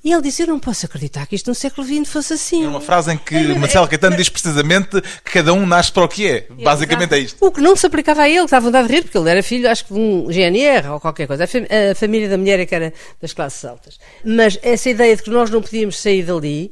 e 0.08 0.12
ele 0.12 0.22
disse, 0.22 0.42
eu 0.42 0.46
não 0.46 0.60
posso 0.60 0.86
acreditar 0.86 1.26
que 1.26 1.34
isto 1.34 1.48
no 1.48 1.54
século 1.54 1.86
XX 1.86 2.08
fosse 2.08 2.32
assim. 2.34 2.64
É 2.64 2.68
uma 2.68 2.80
frase 2.80 3.12
em 3.12 3.16
que 3.18 3.34
É, 3.34 3.54
Marcelo 3.58 3.88
Caetano 3.88 4.16
diz 4.16 4.28
precisamente 4.28 5.00
que 5.24 5.32
cada 5.32 5.52
um 5.52 5.66
nasce 5.66 5.90
para 5.90 6.04
o 6.04 6.08
que 6.08 6.28
é. 6.28 6.46
Basicamente 6.62 7.14
é 7.14 7.18
isto. 7.18 7.44
O 7.44 7.50
que 7.50 7.60
não 7.60 7.74
se 7.74 7.86
aplicava 7.86 8.22
a 8.22 8.28
ele, 8.28 8.38
que 8.38 8.44
estava 8.44 8.66
a 8.66 8.70
vontade 8.70 8.86
de 8.88 8.94
rir, 8.94 9.02
porque 9.02 9.18
ele 9.18 9.28
era 9.30 9.42
filho, 9.42 9.68
acho 9.68 9.84
que 9.86 9.92
de 9.94 9.98
um 10.00 10.26
GNR 10.30 10.88
ou 10.90 11.00
qualquer 11.00 11.26
coisa. 11.26 11.42
A, 11.44 11.46
fam- 11.48 11.66
a 11.90 11.94
família 11.94 12.28
da 12.28 12.38
mulher 12.38 12.60
é 12.60 12.66
que 12.66 12.74
era 12.74 12.92
das 13.20 13.32
classes 13.32 13.64
altas. 13.64 13.98
Mas 14.24 14.58
essa 14.62 14.88
ideia 14.88 15.16
de 15.16 15.22
que 15.22 15.30
nós 15.30 15.50
não 15.50 15.60
podíamos 15.60 15.98
sair 16.00 16.22
dali, 16.22 16.70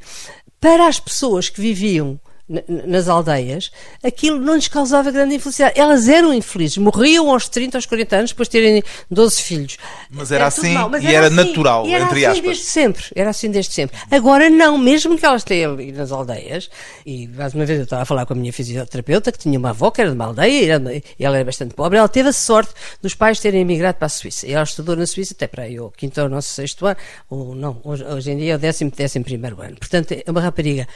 para 0.61 0.87
as 0.87 1.01
pessoas 1.01 1.49
que 1.49 1.61
viviam 1.61 2.19
nas 2.47 3.09
aldeias, 3.09 3.71
aquilo 4.03 4.39
não 4.39 4.55
lhes 4.55 4.69
causava 4.69 5.11
grande 5.11 5.35
infelicidade. 5.37 5.79
Elas 5.81 6.09
eram 6.09 6.33
infelizes, 6.35 6.77
morriam 6.77 7.31
aos 7.31 7.49
30, 7.49 7.79
aos 7.79 7.87
40 7.87 8.17
anos, 8.17 8.31
depois 8.33 8.49
de 8.49 8.53
terem 8.53 8.83
12 9.11 9.41
filhos. 9.43 9.77
Mas 10.11 10.31
era 10.31 10.51
tudo 10.51 10.61
assim 10.67 10.75
mau, 10.75 10.91
mas 10.91 11.03
e 11.03 11.07
era 11.15 11.31
natural, 11.31 11.87
e 11.87 11.95
era 11.95 12.05
entre 12.05 12.27
assim 12.27 12.39
aspas. 12.41 12.45
desde 12.45 12.65
sempre, 12.65 13.05
era 13.15 13.31
assim 13.31 13.51
desde 13.51 13.73
sempre. 13.73 13.97
Agora 14.11 14.51
não, 14.51 14.77
mesmo 14.77 15.17
que 15.17 15.25
elas 15.25 15.43
tenham 15.43 15.73
ali 15.73 15.91
nas 15.91 16.13
aldeias, 16.13 16.69
e 17.07 17.27
mais 17.29 17.55
uma 17.55 17.65
vez 17.65 17.79
eu 17.79 17.85
estava 17.85 18.03
a 18.03 18.05
falar 18.05 18.27
com 18.27 18.35
a 18.35 18.37
minha 18.37 18.53
fisioterapeuta, 18.53 19.33
que 19.33 19.39
tinha 19.39 19.59
uma 19.59 19.71
avó 19.71 19.91
que 19.91 20.03
era 20.03 20.11
de 20.11 20.17
uma 20.17 20.27
aldeia, 20.27 20.49
e 20.65 20.69
era- 20.69 20.95
e 20.97 21.03
ela 21.25 21.37
era 21.37 21.45
bastante 21.47 21.75
pobre, 21.75 21.97
ela 21.99 22.09
teve 22.09 22.29
a 22.29 22.33
sorte 22.33 22.73
dos 23.01 23.15
pais 23.15 23.41
terem 23.41 23.63
emigrado 23.63 23.97
para 23.97 24.07
a 24.07 24.11
Suíça. 24.11 24.47
E 24.47 24.53
ela 24.53 24.65
estudou 24.65 24.95
na 24.97 25.07
Suíça 25.07 25.33
até 25.33 25.47
para 25.47 25.63
aí, 25.63 25.81
o 25.81 25.91
quinto 25.91 26.21
ou 26.21 26.29
nosso 26.29 26.49
sexto 26.49 26.85
ano, 26.85 26.97
ou 27.31 27.55
não, 27.55 27.81
hoje, 27.85 28.05
hoje 28.05 28.31
em 28.33 28.37
dia 28.37 28.53
é 28.53 28.57
o 28.57 28.59
décimo, 28.59 28.91
décimo 28.91 29.25
primeiro 29.25 29.63
ano. 29.63 29.77
Portanto, 29.77 30.13
é 30.13 30.31
uma 30.31 30.43
rapariga 30.43 30.87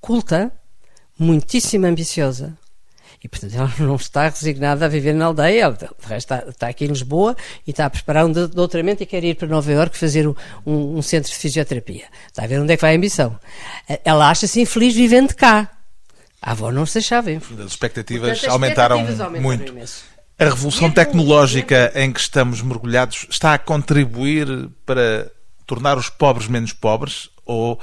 culta, 0.00 0.52
muitíssimo 1.18 1.86
ambiciosa, 1.86 2.56
e, 3.24 3.28
portanto, 3.28 3.54
ela 3.56 3.72
não 3.80 3.96
está 3.96 4.28
resignada 4.28 4.84
a 4.84 4.88
viver 4.88 5.14
na 5.14 5.26
aldeia. 5.26 5.62
Ela, 5.62 5.72
de 5.74 5.86
resto, 6.06 6.34
está, 6.34 6.48
está 6.50 6.68
aqui 6.68 6.84
em 6.84 6.88
Lisboa 6.88 7.34
e 7.66 7.70
está 7.70 7.86
a 7.86 7.90
preparar 7.90 8.26
um 8.26 8.32
doutoramento 8.32 9.02
e 9.02 9.06
quer 9.06 9.24
ir 9.24 9.34
para 9.36 9.48
Nova 9.48 9.72
Iorque 9.72 9.96
fazer 9.96 10.28
um, 10.28 10.34
um- 10.66 11.02
centro 11.02 11.30
de 11.30 11.36
fisioterapia. 11.38 12.04
Está 12.28 12.44
a 12.44 12.46
ver 12.46 12.60
onde 12.60 12.72
é 12.72 12.76
que 12.76 12.82
vai 12.82 12.92
a 12.94 12.96
ambição. 12.96 13.38
Ela 14.04 14.30
acha-se 14.30 14.60
infeliz 14.60 14.94
vivendo 14.94 15.34
cá. 15.34 15.70
A 16.42 16.52
avó 16.52 16.70
não 16.70 16.84
se 16.86 16.98
achava 16.98 17.32
infeliz. 17.32 17.60
As 17.64 17.72
expectativas 17.72 18.28
Portanto, 18.30 18.46
as 18.46 18.52
aumentaram 18.52 18.96
expectativas 19.00 19.26
aumentaram 19.26 19.58
muito. 19.58 19.72
imenso. 19.72 20.04
A 20.38 20.44
revolução 20.44 20.88
é 20.88 20.90
tecnológica 20.90 21.92
em 21.96 22.12
que 22.12 22.20
estamos 22.20 22.60
mergulhados 22.60 23.26
está 23.30 23.54
a 23.54 23.58
contribuir 23.58 24.46
para 24.84 25.32
tornar 25.66 25.96
os 25.96 26.10
pobres 26.10 26.46
menos 26.46 26.74
pobres 26.74 27.30
ou 27.46 27.80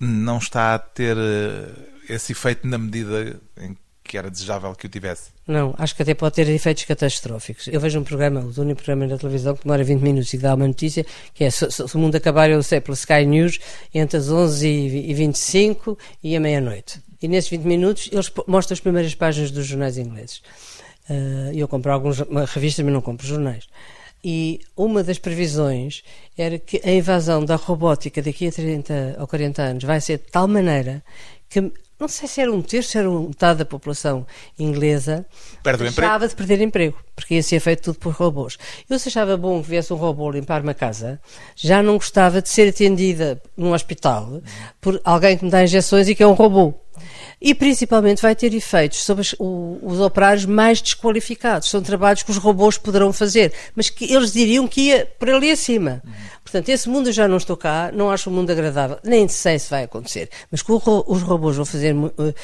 não 0.00 0.38
está 0.38 0.74
a 0.74 0.78
ter 0.78 1.16
eh, 1.18 1.68
esse 2.10 2.32
efeito 2.32 2.66
na 2.66 2.78
medida 2.78 3.40
em 3.58 3.76
que 4.02 4.18
era 4.18 4.28
desejável 4.28 4.74
que 4.74 4.86
o 4.86 4.88
tivesse? 4.88 5.30
Não, 5.46 5.72
acho 5.78 5.94
que 5.94 6.02
até 6.02 6.14
pode 6.14 6.34
ter 6.34 6.48
efeitos 6.48 6.84
catastróficos. 6.84 7.68
Eu 7.68 7.80
vejo 7.80 8.00
um 8.00 8.02
programa, 8.02 8.40
o 8.40 8.60
único 8.60 8.82
programa 8.82 9.06
na 9.06 9.16
televisão 9.16 9.54
que 9.54 9.62
demora 9.62 9.84
20 9.84 10.00
minutos 10.00 10.34
e 10.34 10.36
que 10.36 10.42
dá 10.42 10.54
uma 10.54 10.66
notícia, 10.66 11.06
que 11.32 11.44
é 11.44 11.50
se, 11.50 11.70
se 11.70 11.94
o 11.94 11.98
mundo 11.98 12.16
acabar, 12.16 12.50
eu 12.50 12.60
sei, 12.62 12.80
pela 12.80 12.96
Sky 12.96 13.24
News, 13.24 13.60
entre 13.94 14.16
as 14.16 14.28
11 14.28 14.66
e 14.66 15.14
25 15.14 15.96
e 16.24 16.34
a 16.34 16.40
meia-noite. 16.40 17.00
E 17.22 17.28
nesses 17.28 17.50
20 17.50 17.62
minutos 17.62 18.08
eles 18.10 18.32
mostram 18.48 18.74
as 18.74 18.80
primeiras 18.80 19.14
páginas 19.14 19.52
dos 19.52 19.66
jornais 19.66 19.96
ingleses. 19.96 20.42
Ah, 21.08 21.52
eu 21.54 21.68
compro 21.68 21.92
algumas 21.92 22.18
revistas, 22.52 22.84
mas 22.84 22.94
não 22.94 23.00
compro 23.00 23.26
jornais. 23.26 23.68
E 24.22 24.60
uma 24.76 25.02
das 25.02 25.18
previsões 25.18 26.02
era 26.36 26.58
que 26.58 26.80
a 26.84 26.90
invasão 26.92 27.44
da 27.44 27.56
robótica 27.56 28.20
daqui 28.20 28.48
a 28.48 28.52
30 28.52 29.16
ou 29.18 29.26
40 29.26 29.62
anos 29.62 29.84
vai 29.84 30.00
ser 30.00 30.18
de 30.18 30.24
tal 30.24 30.46
maneira 30.46 31.02
que 31.48 31.72
não 32.00 32.08
sei 32.08 32.26
se 32.26 32.40
era 32.40 32.50
um 32.50 32.62
terço, 32.62 32.96
era 32.96 33.08
metade 33.10 33.58
da 33.58 33.64
população 33.66 34.26
inglesa, 34.58 35.26
Perde 35.62 35.82
deixava 35.82 36.26
de 36.26 36.34
perder 36.34 36.62
emprego, 36.62 36.96
porque 37.14 37.34
ia 37.34 37.42
ser 37.42 37.60
feito 37.60 37.82
tudo 37.82 37.98
por 37.98 38.14
robôs. 38.14 38.56
Eu 38.88 38.98
se 38.98 39.08
achava 39.08 39.36
bom 39.36 39.62
que 39.62 39.68
viesse 39.68 39.92
um 39.92 39.96
robô 39.96 40.30
limpar 40.30 40.62
uma 40.62 40.72
casa, 40.72 41.20
já 41.54 41.82
não 41.82 41.96
gostava 41.96 42.40
de 42.40 42.48
ser 42.48 42.70
atendida 42.70 43.40
num 43.54 43.72
hospital 43.72 44.40
por 44.80 44.98
alguém 45.04 45.36
que 45.36 45.44
me 45.44 45.50
dá 45.50 45.62
injeções 45.62 46.08
e 46.08 46.14
que 46.14 46.22
é 46.22 46.26
um 46.26 46.32
robô. 46.32 46.74
E 47.40 47.54
principalmente 47.54 48.20
vai 48.20 48.36
ter 48.36 48.52
efeitos 48.52 49.02
sobre 49.02 49.22
os, 49.22 49.34
os 49.38 49.98
operários 49.98 50.44
mais 50.44 50.82
desqualificados. 50.82 51.70
São 51.70 51.80
trabalhos 51.80 52.22
que 52.22 52.30
os 52.30 52.36
robôs 52.36 52.76
poderão 52.76 53.12
fazer, 53.12 53.52
mas 53.74 53.88
que 53.88 54.12
eles 54.12 54.32
diriam 54.32 54.68
que 54.68 54.82
ia 54.82 55.10
por 55.18 55.30
ali 55.30 55.50
acima. 55.50 56.02
Portanto, 56.44 56.68
esse 56.68 56.88
mundo 56.88 57.08
eu 57.08 57.12
já 57.12 57.28
não 57.28 57.36
estou 57.36 57.56
cá, 57.56 57.90
não 57.94 58.10
acho 58.10 58.28
um 58.28 58.32
mundo 58.32 58.50
agradável, 58.50 58.98
nem 59.04 59.28
sei 59.28 59.58
se 59.58 59.70
vai 59.70 59.84
acontecer. 59.84 60.28
Mas 60.50 60.62
que 60.62 60.72
os 60.72 61.22
robôs 61.22 61.56
vão 61.56 61.64
fazer, 61.64 61.94
eh, 61.94 62.34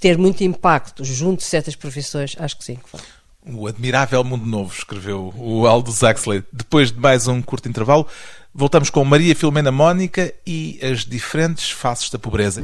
ter 0.00 0.16
muito 0.16 0.42
impacto 0.42 1.04
junto 1.04 1.38
de 1.38 1.44
certas 1.44 1.76
profissões, 1.76 2.34
acho 2.38 2.56
que 2.56 2.64
sim. 2.64 2.78
O 3.48 3.68
Admirável 3.68 4.24
Mundo 4.24 4.46
Novo, 4.46 4.72
escreveu 4.72 5.32
o 5.36 5.66
Aldous 5.66 6.02
Huxley. 6.02 6.42
Depois 6.52 6.90
de 6.90 6.98
mais 6.98 7.28
um 7.28 7.40
curto 7.40 7.68
intervalo, 7.68 8.06
voltamos 8.52 8.90
com 8.90 9.04
Maria 9.04 9.36
Filomena 9.36 9.70
Mónica 9.70 10.34
e 10.44 10.80
as 10.82 11.04
diferentes 11.04 11.70
faces 11.70 12.10
da 12.10 12.18
pobreza. 12.18 12.62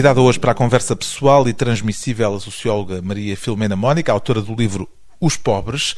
Convidada 0.00 0.22
hoje 0.22 0.40
para 0.40 0.52
a 0.52 0.54
conversa 0.54 0.96
pessoal 0.96 1.46
e 1.46 1.52
transmissível 1.52 2.34
a 2.34 2.40
socióloga 2.40 3.02
Maria 3.02 3.36
Filomena 3.36 3.76
Mónica, 3.76 4.10
autora 4.10 4.40
do 4.40 4.54
livro 4.54 4.88
Os 5.20 5.36
Pobres. 5.36 5.94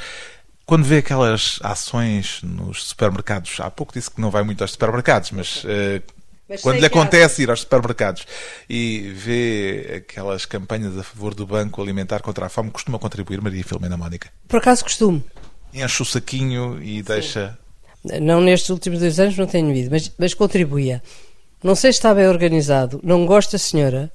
Quando 0.67 0.83
vê 0.83 0.97
aquelas 0.97 1.61
ações 1.63 2.41
nos 2.43 2.89
supermercados, 2.89 3.61
há 3.61 3.71
pouco 3.71 3.93
disse 3.93 4.11
que 4.11 4.21
não 4.21 4.29
vai 4.29 4.43
muito 4.43 4.61
aos 4.63 4.73
supermercados, 4.73 5.31
mas, 5.31 5.63
eh, 5.69 6.03
Mas 6.49 6.63
quando 6.63 6.81
lhe 6.81 6.87
acontece 6.87 7.45
ir 7.45 7.51
aos 7.51 7.61
supermercados 7.61 8.27
e 8.69 9.13
vê 9.15 10.03
aquelas 10.05 10.47
campanhas 10.47 10.99
a 10.99 11.05
favor 11.05 11.33
do 11.33 11.47
Banco 11.47 11.81
Alimentar 11.81 12.23
contra 12.23 12.47
a 12.47 12.49
Fome, 12.49 12.73
costuma 12.73 12.99
contribuir, 12.99 13.41
Maria 13.41 13.63
Filomena 13.63 13.97
Mónica? 13.97 14.31
Por 14.49 14.59
acaso 14.59 14.83
costumo. 14.83 15.23
Enche 15.73 16.03
o 16.03 16.05
saquinho 16.05 16.83
e 16.83 17.05
deixa. 17.05 17.57
Não 18.21 18.41
nestes 18.41 18.71
últimos 18.71 18.99
dois 18.99 19.21
anos 19.21 19.39
não 19.39 19.47
tenho 19.47 19.73
ido, 19.73 19.93
mas, 19.93 20.11
mas 20.19 20.35
contribuía. 20.35 21.01
Não 21.63 21.75
sei 21.75 21.93
se 21.93 21.99
está 21.99 22.15
bem 22.15 22.27
organizado, 22.29 23.01
não 23.03 23.25
gosto 23.27 23.53
da 23.53 23.59
senhora, 23.59 24.11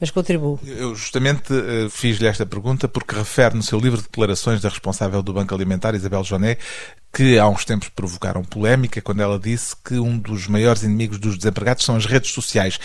mas 0.00 0.10
contribuo. 0.10 0.58
Eu 0.64 0.94
justamente 0.94 1.52
eh, 1.52 1.88
fiz-lhe 1.90 2.26
esta 2.26 2.44
pergunta 2.46 2.86
porque 2.86 3.14
refere 3.14 3.54
no 3.56 3.62
seu 3.62 3.78
livro 3.80 3.98
de 3.98 4.04
declarações 4.04 4.60
da 4.60 4.68
responsável 4.68 5.22
do 5.22 5.32
Banco 5.32 5.54
Alimentar, 5.54 5.94
Isabel 5.94 6.22
Joné, 6.24 6.56
que 7.12 7.38
há 7.38 7.48
uns 7.48 7.64
tempos 7.64 7.88
provocaram 7.88 8.42
polémica 8.44 9.00
quando 9.00 9.22
ela 9.22 9.38
disse 9.38 9.74
que 9.84 9.94
um 9.94 10.18
dos 10.18 10.46
maiores 10.46 10.82
inimigos 10.82 11.18
dos 11.18 11.36
desempregados 11.36 11.84
são 11.84 11.96
as 11.96 12.06
redes 12.06 12.30
sociais. 12.32 12.78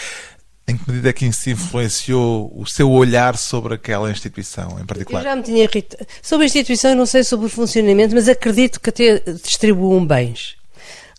Em 0.67 0.77
que 0.77 0.87
medida 0.87 1.09
é 1.09 1.13
que 1.13 1.25
isso 1.25 1.49
influenciou 1.49 2.53
o 2.55 2.63
seu 2.67 2.91
olhar 2.91 3.35
sobre 3.37 3.73
aquela 3.73 4.11
instituição 4.11 4.77
em 4.77 4.81
Eu 4.81 4.85
particular? 4.85 5.23
já 5.23 5.35
me 5.35 5.41
tinha 5.41 5.63
irritado. 5.63 6.05
Sobre 6.21 6.43
a 6.43 6.45
instituição, 6.45 6.91
eu 6.91 6.97
não 6.97 7.07
sei 7.07 7.23
sobre 7.23 7.47
o 7.47 7.49
funcionamento, 7.49 8.13
mas 8.13 8.29
acredito 8.29 8.79
que 8.79 8.89
até 8.91 9.19
distribuam 9.43 10.05
bens. 10.05 10.58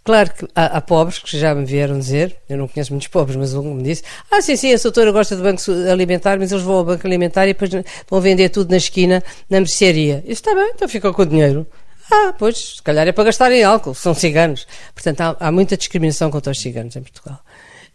Claro 0.02 0.32
que 0.32 0.46
há, 0.54 0.78
há 0.78 0.80
pobres 0.80 1.18
que 1.18 1.38
já 1.38 1.54
me 1.54 1.64
vieram 1.64 1.98
dizer, 1.98 2.36
eu 2.48 2.56
não 2.56 2.66
conheço 2.66 2.90
muitos 2.92 3.08
pobres, 3.08 3.36
mas 3.36 3.52
um 3.54 3.74
me 3.74 3.82
disse: 3.82 4.02
Ah, 4.30 4.40
sim, 4.40 4.56
sim, 4.56 4.72
a 4.72 4.76
doutora 4.78 5.12
gosta 5.12 5.36
do 5.36 5.42
banco 5.42 5.60
alimentar, 5.92 6.38
mas 6.38 6.50
eles 6.50 6.64
vão 6.64 6.76
ao 6.76 6.84
banco 6.84 7.06
alimentar 7.06 7.44
e 7.46 7.52
depois 7.52 7.70
vão 8.08 8.20
vender 8.20 8.48
tudo 8.48 8.70
na 8.70 8.78
esquina, 8.78 9.22
na 9.48 9.58
mercearia. 9.58 10.22
Isso 10.24 10.40
está 10.40 10.54
bem, 10.54 10.70
então 10.74 10.88
ficam 10.88 11.12
com 11.12 11.22
o 11.22 11.26
dinheiro. 11.26 11.66
Ah, 12.10 12.34
pois, 12.36 12.76
se 12.76 12.82
calhar 12.82 13.06
é 13.06 13.12
para 13.12 13.24
gastar 13.24 13.52
em 13.52 13.62
álcool, 13.62 13.94
são 13.94 14.14
ciganos. 14.14 14.66
Portanto, 14.94 15.20
há, 15.20 15.36
há 15.38 15.52
muita 15.52 15.76
discriminação 15.76 16.30
contra 16.30 16.50
os 16.50 16.60
ciganos 16.60 16.96
em 16.96 17.02
Portugal. 17.02 17.38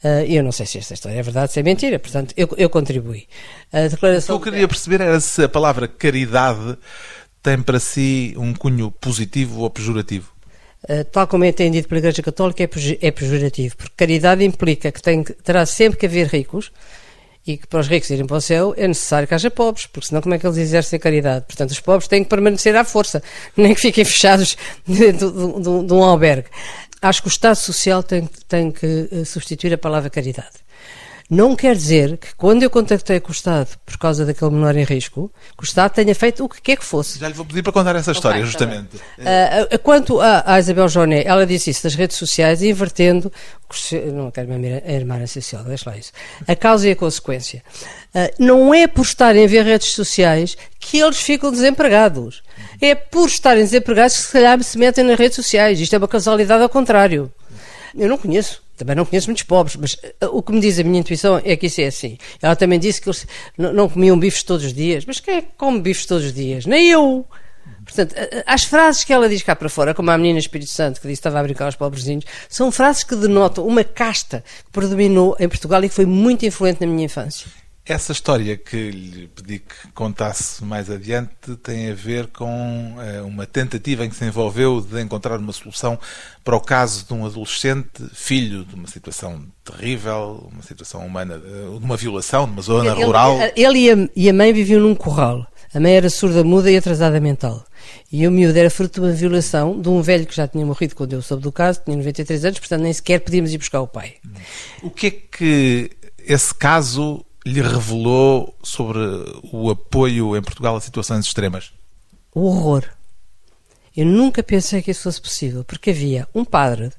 Ah, 0.03 0.23
E 0.23 0.35
eu 0.35 0.43
não 0.43 0.51
sei 0.51 0.65
se 0.67 0.77
esta 0.77 0.93
história 0.93 1.17
é 1.19 1.23
verdade, 1.23 1.51
se 1.51 1.59
é 1.59 1.63
mentira, 1.63 1.97
portanto, 1.99 2.33
eu, 2.37 2.47
eu 2.55 2.69
contribuí. 2.69 3.27
A 3.73 3.79
O 3.79 3.83
que 3.83 3.89
declaração. 3.89 4.35
eu 4.35 4.39
queria 4.41 4.67
perceber 4.67 5.01
era 5.01 5.19
se 5.19 5.43
a 5.43 5.49
palavra 5.49 5.87
caridade 5.87 6.77
tem 7.41 7.61
para 7.61 7.79
si 7.79 8.33
um 8.37 8.53
cunho 8.53 8.89
positivo 8.91 9.61
ou 9.61 9.69
pejorativo. 9.69 10.34
Uh, 10.87 11.03
tal 11.05 11.25
como 11.27 11.43
é 11.43 11.47
entendido 11.47 11.87
pela 11.87 11.97
Igreja 11.99 12.21
Católica, 12.21 12.63
é 12.63 12.69
é 13.01 13.11
pejorativo, 13.11 13.75
porque 13.75 13.93
caridade 13.97 14.43
implica 14.43 14.91
que, 14.91 15.01
tem 15.01 15.23
terá 15.23 15.65
sempre 15.65 15.97
que 15.97 16.05
haver 16.05 16.27
ricos 16.27 16.71
e 17.47 17.57
que 17.57 17.65
para 17.67 17.79
os 17.79 17.87
ricos 17.87 18.09
irem 18.11 18.25
para 18.25 18.37
o 18.37 18.41
céu 18.41 18.73
é 18.77 18.87
necessário 18.87 19.27
que 19.27 19.33
haja 19.33 19.49
pobres, 19.49 19.87
porque 19.87 20.07
senão 20.07 20.21
como 20.21 20.35
é 20.35 20.39
que 20.39 20.45
eles 20.45 20.57
exercem 20.57 20.97
a 20.97 20.99
caridade? 20.99 21.45
Portanto, 21.47 21.71
os 21.71 21.79
pobres 21.79 22.07
têm 22.07 22.23
que 22.23 22.29
permanecer 22.29 22.75
à 22.75 22.83
força, 22.83 23.21
nem 23.57 23.73
que 23.73 23.81
fiquem 23.81 24.05
fechados 24.05 24.57
dentro 24.87 25.31
de, 25.31 25.61
de- 25.63 25.87
de 25.87 25.93
um 25.93 26.03
albergue. 26.03 26.49
Acho 27.01 27.21
que 27.21 27.27
o 27.27 27.29
Estado 27.29 27.55
Social 27.55 28.01
tem, 28.01 28.27
tem 28.47 28.71
que 28.71 29.09
eh, 29.11 29.25
substituir 29.25 29.73
a 29.73 29.77
palavra 29.77 30.09
caridade. 30.09 30.64
Não 31.27 31.55
quer 31.55 31.75
dizer 31.75 32.17
que 32.17 32.35
quando 32.35 32.61
eu 32.61 32.69
contactei 32.69 33.19
com 33.19 33.29
o 33.29 33.31
Estado 33.31 33.69
por 33.83 33.97
causa 33.97 34.25
daquele 34.25 34.51
menor 34.51 34.75
em 34.75 34.83
risco, 34.83 35.31
que 35.57 35.63
o 35.63 35.65
Estado 35.65 35.91
tenha 35.91 36.13
feito 36.13 36.45
o 36.45 36.49
que 36.49 36.61
quer 36.61 36.77
que 36.77 36.85
fosse. 36.85 37.17
Já 37.17 37.27
lhe 37.27 37.33
vou 37.33 37.45
pedir 37.45 37.63
para 37.63 37.73
contar 37.73 37.95
essa 37.95 38.11
história, 38.11 38.41
tá 38.41 38.45
justamente. 38.45 38.97
Ah, 39.19 39.67
ah, 39.71 39.77
quanto 39.79 40.21
à, 40.21 40.59
Isabel 40.59 40.87
Joné, 40.87 41.23
ela 41.25 41.45
disse 41.45 41.71
isso 41.71 41.81
das 41.81 41.95
redes 41.95 42.15
sociais, 42.17 42.61
invertendo, 42.61 43.31
não 44.13 44.29
quero 44.29 44.49
me 44.49 44.83
armar 44.95 45.21
a 45.23 45.27
socióloga, 45.27 45.69
deixa 45.69 45.89
lá 45.89 45.97
isso, 45.97 46.11
a 46.47 46.55
causa 46.55 46.87
e 46.87 46.91
a 46.91 46.95
consequência. 46.95 47.63
Ah, 48.13 48.29
não 48.37 48.71
é 48.71 48.85
por 48.85 49.01
estarem 49.01 49.45
a 49.45 49.47
ver 49.47 49.65
redes 49.65 49.93
sociais 49.93 50.55
que 50.79 50.99
eles 50.99 51.19
ficam 51.19 51.51
desempregados. 51.51 52.43
É 52.79 52.93
por 52.93 53.27
estarem 53.27 53.63
desempregados 53.63 54.15
que 54.15 54.23
se 54.23 54.31
calhar 54.31 54.61
se 54.63 54.77
metem 54.77 55.03
nas 55.03 55.17
redes 55.17 55.35
sociais. 55.35 55.79
Isto 55.79 55.95
é 55.95 55.97
uma 55.97 56.07
causalidade 56.07 56.61
ao 56.61 56.69
contrário. 56.69 57.33
Eu 57.97 58.07
não 58.09 58.17
conheço. 58.17 58.64
Também 58.75 58.95
não 58.95 59.05
conheço 59.05 59.27
muitos 59.27 59.43
pobres, 59.43 59.75
mas 59.75 59.95
ah, 60.21 60.27
o 60.27 60.41
que 60.43 60.51
me 60.51 60.59
diz 60.59 60.77
a 60.79 60.83
minha 60.83 60.99
intuição 60.99 61.41
é 61.43 61.55
que 61.55 61.67
isso 61.67 61.79
é 61.81 61.85
assim. 61.87 62.17
Ela 62.41 62.55
também 62.55 62.77
disse 62.79 63.01
que 63.01 63.07
eles 63.07 63.25
não, 63.57 63.87
comiam 63.89 64.19
bifes 64.19 64.43
todos 64.43 64.65
os 64.65 64.73
dias. 64.73 65.05
Mas 65.05 65.19
quem 65.19 65.35
é 65.37 65.41
que 65.41 65.49
come 65.57 65.79
bifes 65.79 66.05
todos 66.05 66.25
os 66.25 66.33
dias? 66.33 66.65
Nem 66.65 66.89
eu. 66.89 67.25
Portanto, 67.83 68.15
a- 68.17 68.51
a- 68.51 68.53
as 68.55 68.63
frases 68.63 69.03
que 69.03 69.13
ela 69.13 69.29
diz 69.29 69.41
cá 69.43 69.55
para 69.55 69.69
fora, 69.69 69.93
como 69.93 70.09
a 70.11 70.17
menina 70.17 70.39
Espírito 70.39 70.71
Santo, 70.71 70.99
que 70.99 71.07
disse 71.07 71.21
que 71.21 71.27
estava 71.27 71.39
a 71.39 71.43
brincar 71.43 71.65
aos 71.65 71.75
pobrezinhos, 71.75 72.25
são 72.49 72.71
frases 72.71 73.03
que 73.03 73.15
denotam 73.15 73.65
uma 73.65 73.83
casta 73.83 74.43
que 74.65 74.71
predominou 74.71 75.35
em 75.39 75.47
Portugal 75.47 75.83
e 75.83 75.89
que 75.89 75.95
foi 75.95 76.05
muito 76.05 76.45
influente 76.45 76.81
na 76.81 76.87
minha 76.87 77.05
infância. 77.05 77.47
Essa 77.87 78.13
história 78.13 78.57
que 78.57 78.89
lhe 78.89 79.27
pedi 79.27 79.59
que 79.59 79.91
contasse 79.93 80.63
mais 80.65 80.89
adiante 80.89 81.55
tem 81.61 81.91
a 81.91 81.93
ver 81.93 82.25
com 82.27 82.95
eh, 82.99 83.21
uma 83.21 83.45
tentativa 83.45 84.03
em 84.03 84.09
que 84.09 84.15
se 84.15 84.25
envolveu 84.25 84.81
de 84.81 84.99
encontrar 84.99 85.37
uma 85.37 85.53
solução 85.53 85.99
para 86.43 86.55
o 86.55 86.59
caso 86.59 87.05
de 87.05 87.13
um 87.13 87.27
adolescente, 87.27 88.03
filho 88.11 88.65
de 88.65 88.73
uma 88.73 88.87
situação 88.87 89.39
terrível, 89.63 90.49
uma 90.51 90.63
situação 90.63 91.05
humana, 91.05 91.35
eh, 91.35 91.77
de 91.77 91.85
uma 91.85 91.95
violação 91.95 92.47
numa 92.47 92.63
zona 92.63 92.89
Ele- 92.91 93.05
rural. 93.05 93.37
Ele, 93.55 93.77
e, 93.77 93.91
a, 93.91 94.09
e 94.15 94.29
a 94.29 94.33
mãe 94.33 94.51
viviam 94.51 94.81
num 94.81 94.95
corral. 94.95 95.45
A 95.71 95.79
mãe 95.79 95.95
era 95.95 96.09
surda, 96.09 96.43
muda 96.43 96.71
e 96.71 96.77
atrasada 96.77 97.19
mental. 97.19 97.63
E 98.11 98.27
o 98.27 98.31
miúdo 98.31 98.57
era 98.57 98.71
fruto 98.71 98.99
de 98.99 99.05
uma 99.07 99.13
violação 99.13 99.79
de 99.79 99.89
um 99.89 100.01
velho 100.01 100.25
que 100.25 100.35
já 100.35 100.47
tinha 100.47 100.65
morrido 100.65 100.95
quando 100.95 101.13
eu 101.13 101.21
soube 101.21 101.43
do 101.43 101.51
caso, 101.51 101.81
tinha 101.85 101.95
93 101.95 102.45
anos, 102.45 102.57
portanto 102.57 102.81
nem 102.81 102.93
sequer 102.93 103.19
podíamos 103.19 103.53
ir 103.53 103.59
buscar 103.59 103.81
o 103.81 103.87
pai. 103.87 104.15
O 104.81 104.89
que 104.89 105.07
é 105.07 105.11
que 105.11 105.91
esse 106.17 106.51
caso 106.55 107.23
lhe 107.45 107.61
revelou 107.61 108.55
sobre 108.63 108.99
o 109.51 109.69
apoio 109.69 110.35
em 110.35 110.41
Portugal 110.41 110.75
a 110.75 110.81
situações 110.81 111.25
extremas? 111.25 111.71
O 112.33 112.41
horror. 112.41 112.83
Eu 113.95 114.05
nunca 114.05 114.43
pensei 114.43 114.81
que 114.81 114.91
isso 114.91 115.03
fosse 115.03 115.21
possível, 115.21 115.63
porque 115.63 115.91
havia 115.91 116.27
um 116.33 116.43
padre, 116.43 116.91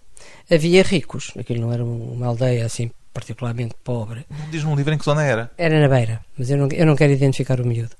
havia 0.51 0.83
ricos, 0.83 1.33
aquilo 1.39 1.61
não 1.63 1.73
era 1.73 1.85
uma 1.85 2.27
aldeia 2.27 2.65
assim 2.65 2.91
particularmente 3.13 3.75
pobre, 3.83 4.27
Não 4.29 4.51
diz 4.51 4.63
num 4.63 4.77
livro 4.77 4.93
em 4.93 4.99
que 4.99 5.05
zona 5.05 5.25
era. 5.25 5.51
era 5.57 5.81
na 5.81 5.89
beira, 5.89 6.21
mas 6.37 6.51
eu 6.51 6.59
não, 6.59 6.69
eu 6.71 6.85
não 6.85 6.95
quero 6.95 7.15
identificar 7.15 7.59
o 7.61 7.67
miúdo. 7.67 7.97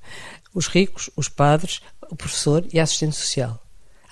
Os 0.53 0.67
ricos, 0.67 1.09
os 1.15 1.27
padres, 1.27 1.81
o 2.11 2.15
professor 2.15 2.63
e 2.71 2.79
a 2.79 2.83
assistente 2.83 3.15
social. 3.15 3.59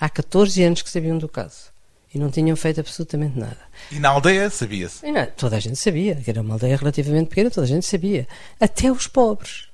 Há 0.00 0.08
14 0.08 0.64
anos 0.64 0.82
que 0.82 0.90
sabiam 0.90 1.16
do 1.16 1.28
caso 1.28 1.70
e 2.14 2.18
não 2.18 2.30
tinham 2.30 2.56
feito 2.56 2.80
absolutamente 2.80 3.38
nada. 3.38 3.58
E 3.90 3.98
na 3.98 4.10
aldeia 4.10 4.48
sabia-se. 4.48 5.04
Toda 5.36 5.56
a 5.56 5.60
gente 5.60 5.76
sabia, 5.76 6.14
que 6.16 6.30
era 6.30 6.40
uma 6.40 6.54
aldeia 6.54 6.76
relativamente 6.76 7.28
pequena, 7.28 7.50
toda 7.50 7.66
a 7.66 7.68
gente 7.68 7.86
sabia. 7.86 8.26
Até 8.60 8.90
os 8.90 9.06
pobres. 9.06 9.68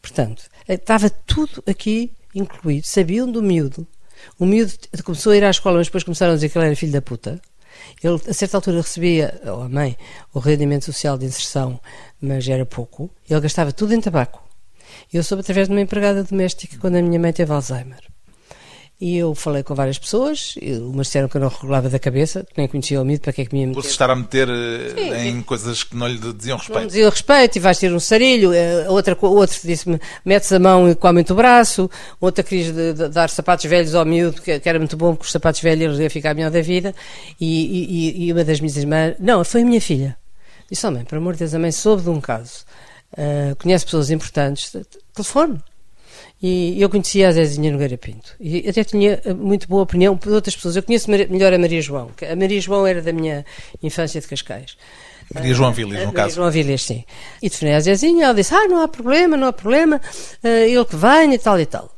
Portanto, 0.00 0.44
estava 0.68 1.08
tudo 1.10 1.62
aqui 1.66 2.12
incluído. 2.34 2.86
Sabiam 2.86 3.30
do 3.30 3.42
miúdo. 3.42 3.86
O 4.38 4.46
miúdo 4.46 4.72
começou 5.04 5.32
a 5.32 5.36
ir 5.36 5.44
à 5.44 5.50
escola, 5.50 5.78
mas 5.78 5.86
depois 5.86 6.04
começaram 6.04 6.32
a 6.32 6.34
dizer 6.34 6.48
que 6.48 6.58
ele 6.58 6.66
era 6.66 6.76
filho 6.76 6.92
da 6.92 7.02
puta. 7.02 7.40
Ele, 8.02 8.20
a 8.28 8.34
certa 8.34 8.56
altura, 8.56 8.78
recebia, 8.78 9.40
ou 9.46 9.62
a 9.62 9.68
mãe, 9.68 9.96
o 10.34 10.38
rendimento 10.38 10.84
social 10.84 11.16
de 11.16 11.26
inserção, 11.26 11.80
mas 12.20 12.46
era 12.48 12.66
pouco. 12.66 13.10
Ele 13.28 13.40
gastava 13.40 13.72
tudo 13.72 13.94
em 13.94 14.00
tabaco. 14.00 14.42
Eu 15.12 15.22
soube 15.22 15.40
através 15.40 15.68
de 15.68 15.74
uma 15.74 15.80
empregada 15.80 16.24
doméstica 16.24 16.76
quando 16.78 16.96
a 16.96 17.02
minha 17.02 17.20
mãe 17.20 17.32
teve 17.32 17.52
Alzheimer. 17.52 18.00
E 19.00 19.16
eu 19.16 19.32
falei 19.32 19.62
com 19.62 19.76
várias 19.76 19.96
pessoas, 19.96 20.56
umas 20.82 21.06
disseram 21.06 21.28
que 21.28 21.36
eu 21.36 21.40
não 21.40 21.48
regulava 21.48 21.88
da 21.88 22.00
cabeça, 22.00 22.42
que 22.42 22.58
nem 22.58 22.66
conhecia 22.66 23.00
o 23.00 23.04
mito, 23.04 23.22
para 23.22 23.32
que 23.32 23.42
é 23.42 23.44
que 23.44 23.54
me 23.54 23.60
ia 23.60 23.66
meter. 23.68 23.80
Por 23.80 23.84
se 23.84 23.90
estar 23.90 24.10
a 24.10 24.16
meter 24.16 24.48
eh, 24.48 25.20
sim, 25.22 25.28
em 25.28 25.40
coisas 25.40 25.84
que 25.84 25.94
não 25.94 26.08
lhe 26.08 26.18
diziam 26.32 26.58
respeito. 26.58 26.80
Não 26.80 26.86
diziam 26.88 27.08
respeito, 27.08 27.56
e 27.56 27.60
vais 27.60 27.78
ter 27.78 27.92
um 27.92 28.00
sarilho. 28.00 28.52
Eh, 28.52 28.88
outra, 28.88 29.16
outro 29.20 29.56
disse-me, 29.62 30.00
metes 30.24 30.50
a 30.50 30.58
mão 30.58 30.90
e 30.90 30.96
come-te 30.96 31.32
o 31.32 31.36
braço. 31.36 31.88
Outra 32.20 32.42
quis 32.42 32.72
dar 33.12 33.30
sapatos 33.30 33.66
velhos 33.66 33.94
ao 33.94 34.04
miúdo, 34.04 34.42
que, 34.42 34.60
era 34.64 34.80
muito 34.80 34.96
bom, 34.96 35.14
porque 35.14 35.26
os 35.26 35.32
sapatos 35.32 35.60
velhos 35.60 36.00
ia 36.00 36.10
ficar 36.10 36.34
melhor 36.34 36.50
da 36.50 36.60
vida. 36.60 36.92
E, 37.40 37.46
e, 37.46 38.26
e, 38.26 38.32
uma 38.32 38.42
das 38.42 38.58
minhas 38.58 38.76
irmãs, 38.76 39.14
não, 39.20 39.44
foi 39.44 39.62
a 39.62 39.64
minha 39.64 39.80
filha. 39.80 40.16
Disse, 40.68 40.84
oh 40.84 40.90
mãe, 40.90 41.04
por 41.04 41.18
amor 41.18 41.34
de 41.34 41.38
Deus, 41.38 41.54
a 41.54 41.58
mãe 41.60 41.70
soube 41.70 42.02
de 42.02 42.10
um 42.10 42.20
caso. 42.20 42.64
Uh, 43.12 43.54
conhece 43.62 43.84
pessoas 43.84 44.10
importantes, 44.10 44.72
telefone. 45.14 45.60
E 46.40 46.80
eu 46.80 46.88
conhecia 46.88 47.28
a 47.28 47.32
Zezinha 47.32 47.72
Nogueira 47.72 47.98
Pinto. 47.98 48.36
E 48.38 48.68
até 48.68 48.84
tinha 48.84 49.20
eh, 49.24 49.34
muito 49.34 49.66
boa 49.66 49.82
opinião 49.82 50.16
por 50.16 50.32
outras 50.32 50.54
pessoas. 50.54 50.76
Eu 50.76 50.84
conheço 50.84 51.10
melhor 51.10 51.52
a 51.52 51.58
Maria 51.58 51.82
João. 51.82 52.10
A 52.30 52.36
Maria 52.36 52.60
João 52.60 52.86
era 52.86 53.02
da 53.02 53.12
minha 53.12 53.44
infância 53.82 54.20
de 54.20 54.28
Cascais. 54.28 54.76
Maria 55.34 55.52
João 55.52 55.72
Vilas, 55.72 55.98
no 55.98 56.06
Maria 56.06 56.12
caso. 56.12 56.36
João 56.36 56.50
Vilas, 56.50 56.82
sim. 56.82 57.04
E 57.42 57.50
telefonei 57.50 57.74
a 57.74 57.80
Zezinha, 57.80 58.24
ela 58.26 58.34
disse, 58.34 58.54
ah, 58.54 58.66
não 58.68 58.82
há 58.82 58.88
problema, 58.88 59.36
não 59.36 59.48
há 59.48 59.52
problema, 59.52 59.96
uh, 59.96 60.46
ele 60.46 60.84
que 60.84 60.96
venha 60.96 61.34
e 61.34 61.38
tal 61.38 61.60
e 61.60 61.66
tal. 61.66 61.92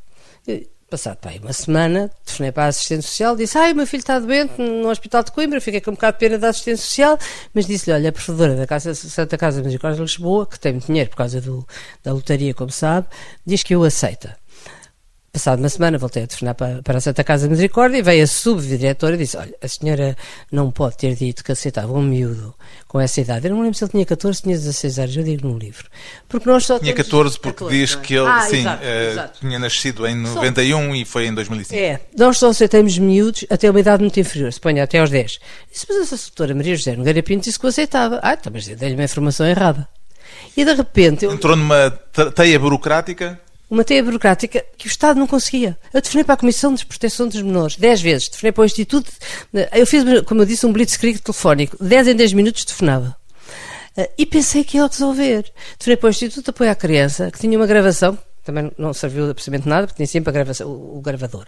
Passado 0.90 1.18
pá, 1.18 1.30
uma 1.40 1.52
semana, 1.52 2.10
telefonei 2.24 2.50
para 2.50 2.64
a 2.64 2.66
assistente 2.66 3.06
social, 3.06 3.36
disse, 3.36 3.56
ai, 3.56 3.72
o 3.72 3.76
meu 3.76 3.86
filho 3.86 4.00
está 4.00 4.18
doente 4.18 4.60
no 4.60 4.88
hospital 4.90 5.22
de 5.22 5.30
Coimbra, 5.30 5.60
fiquei 5.60 5.80
com 5.80 5.92
um 5.92 5.94
bocado 5.94 6.14
de 6.14 6.18
pena 6.18 6.36
da 6.36 6.48
assistente 6.48 6.78
social, 6.78 7.16
mas 7.54 7.64
disse-lhe, 7.64 7.94
olha, 7.94 8.08
a 8.08 8.12
professora 8.12 8.56
da 8.56 8.66
casa, 8.66 8.92
Santa 8.92 9.38
Casa 9.38 9.62
Misericórdia 9.62 9.98
de 9.98 10.02
Lisboa, 10.02 10.44
que 10.48 10.58
tem 10.58 10.72
muito 10.72 10.86
dinheiro 10.86 11.08
por 11.08 11.16
causa 11.16 11.40
do, 11.40 11.64
da 12.02 12.12
lotaria, 12.12 12.52
como 12.52 12.72
sabe, 12.72 13.06
diz 13.46 13.62
que 13.62 13.76
o 13.76 13.84
aceita. 13.84 14.36
Passado 15.32 15.60
uma 15.60 15.68
semana 15.68 15.96
voltei 15.96 16.24
a 16.24 16.26
telefonar 16.26 16.56
para, 16.56 16.82
para 16.82 16.98
a 16.98 17.00
Santa 17.00 17.22
Casa 17.22 17.44
de 17.44 17.50
Misericórdia 17.50 17.98
e 17.98 18.02
veio 18.02 18.24
a 18.24 18.26
subdiretora 18.26 19.14
e 19.14 19.18
disse: 19.18 19.36
Olha, 19.36 19.54
a 19.62 19.68
senhora 19.68 20.16
não 20.50 20.72
pode 20.72 20.96
ter 20.96 21.14
dito 21.14 21.44
que 21.44 21.52
aceitava 21.52 21.92
um 21.92 22.02
miúdo 22.02 22.52
com 22.88 23.00
essa 23.00 23.20
idade. 23.20 23.46
Eu 23.46 23.50
não 23.50 23.58
me 23.58 23.62
lembro 23.62 23.78
se 23.78 23.84
ele 23.84 23.92
tinha 23.92 24.04
14, 24.04 24.42
tinha 24.42 24.56
16 24.56 24.98
anos, 24.98 25.16
eu 25.16 25.22
digo 25.22 25.46
no 25.46 25.56
livro. 25.56 25.86
Porque 26.28 26.50
nós 26.50 26.66
só 26.66 26.80
tinha 26.80 26.92
14 26.92 27.38
porque 27.38 27.64
14, 27.64 27.78
diz 27.78 27.94
é? 27.94 27.96
que 28.00 28.14
ele 28.14 28.26
ah, 28.26 28.40
sim, 28.40 28.58
exato, 28.58 28.82
uh, 28.82 29.10
exato. 29.12 29.40
tinha 29.40 29.58
nascido 29.60 30.06
em 30.08 30.16
91 30.16 30.88
só, 30.88 30.94
e 30.96 31.04
foi 31.04 31.26
em 31.26 31.34
2005. 31.34 31.80
É, 31.80 32.00
nós 32.18 32.36
só 32.36 32.48
aceitamos 32.48 32.98
miúdos 32.98 33.46
até 33.48 33.70
uma 33.70 33.78
idade 33.78 34.02
muito 34.02 34.18
inferior, 34.18 34.52
se 34.52 34.58
ponha 34.58 34.82
até 34.82 34.98
aos 34.98 35.10
10. 35.10 35.38
Disse, 35.70 35.86
mas 35.88 36.12
essa 36.12 36.16
doutora 36.16 36.56
Maria 36.56 36.74
José 36.74 36.96
Nogueira 36.96 37.22
Pinto 37.22 37.44
disse 37.44 37.56
que 37.56 37.66
o 37.66 37.68
aceitava. 37.68 38.18
Ah, 38.20 38.34
então, 38.34 38.52
mas 38.52 38.66
dei-lhe 38.66 38.96
uma 38.96 39.04
informação 39.04 39.46
errada. 39.46 39.86
E 40.56 40.64
de 40.64 40.74
repente. 40.74 41.24
Eu... 41.24 41.32
Entrou 41.32 41.54
numa 41.54 41.88
teia 42.34 42.58
burocrática 42.58 43.40
uma 43.70 43.84
teia 43.84 44.02
burocrática 44.02 44.64
que 44.76 44.86
o 44.86 44.88
Estado 44.88 45.18
não 45.18 45.26
conseguia. 45.26 45.78
Eu 45.94 46.02
telefonei 46.02 46.24
para 46.24 46.34
a 46.34 46.38
Comissão 46.38 46.74
de 46.74 46.84
Proteção 46.84 47.28
dos 47.28 47.40
Menores, 47.40 47.76
dez 47.76 48.02
vezes. 48.02 48.28
Telefonei 48.28 48.52
para 48.52 48.62
o 48.62 48.64
Instituto. 48.64 49.12
Eu 49.72 49.86
fiz, 49.86 50.02
como 50.26 50.42
eu 50.42 50.46
disse, 50.46 50.66
um 50.66 50.72
blitzkrieg 50.72 51.20
telefónico. 51.20 51.76
Dez 51.82 52.08
em 52.08 52.16
dez 52.16 52.32
minutos 52.32 52.64
telefonava. 52.64 53.16
Eh, 53.96 54.10
e 54.18 54.26
pensei 54.26 54.64
que 54.64 54.76
ia 54.76 54.86
resolver. 54.86 55.44
Telefonei 55.78 55.96
para 55.96 56.06
o 56.08 56.10
Instituto 56.10 56.44
de 56.44 56.50
Apoio 56.50 56.70
à 56.70 56.74
Criança, 56.74 57.30
que 57.30 57.38
tinha 57.38 57.56
uma 57.56 57.66
gravação 57.66 58.18
também 58.50 58.72
não 58.76 58.92
serviu 58.92 59.24
de 59.24 59.30
absolutamente 59.30 59.68
nada, 59.68 59.86
porque 59.86 59.96
tinha 59.96 60.06
sempre 60.06 60.30
a 60.30 60.32
gravação, 60.32 60.68
o, 60.68 60.98
o 60.98 61.00
gravador. 61.00 61.46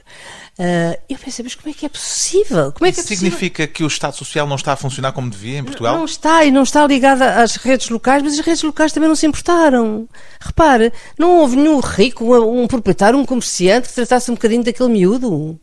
Uh, 0.59 0.97
eu 1.09 1.19
pensei, 1.19 1.43
mas 1.43 1.55
como 1.55 1.71
é 1.71 1.73
que 1.73 1.85
é 1.85 1.89
possível? 1.89 2.73
Como 2.73 2.87
é 2.87 2.93
que 2.93 3.01
é 3.01 3.03
significa 3.03 3.67
que 3.67 3.83
o 3.85 3.87
Estado 3.87 4.17
Social 4.17 4.47
não 4.47 4.57
está 4.57 4.73
a 4.73 4.77
funcionar 4.77 5.13
como 5.13 5.29
devia 5.29 5.59
em 5.59 5.65
Portugal? 5.65 5.93
Não, 5.93 6.01
não 6.01 6.07
está, 6.07 6.45
e 6.45 6.51
não 6.51 6.63
está 6.63 6.87
ligado 6.87 7.23
às 7.23 7.57
redes 7.57 7.89
locais, 7.89 8.23
mas 8.23 8.39
as 8.39 8.41
redes 8.41 8.63
locais 8.63 8.93
também 8.93 9.09
não 9.09 9.17
se 9.17 9.27
importaram. 9.27 10.09
Repare, 10.41 10.93
não 11.19 11.39
houve 11.39 11.57
nenhum 11.57 11.81
rico, 11.81 12.37
um, 12.37 12.67
proprietário, 12.67 13.19
um 13.19 13.27
comerciante 13.27 13.89
que 13.89 13.95
tratasse 13.95 14.31
um 14.31 14.35
bocadinho 14.35 14.63
daquele 14.63 14.89
miúdo. 14.89 15.59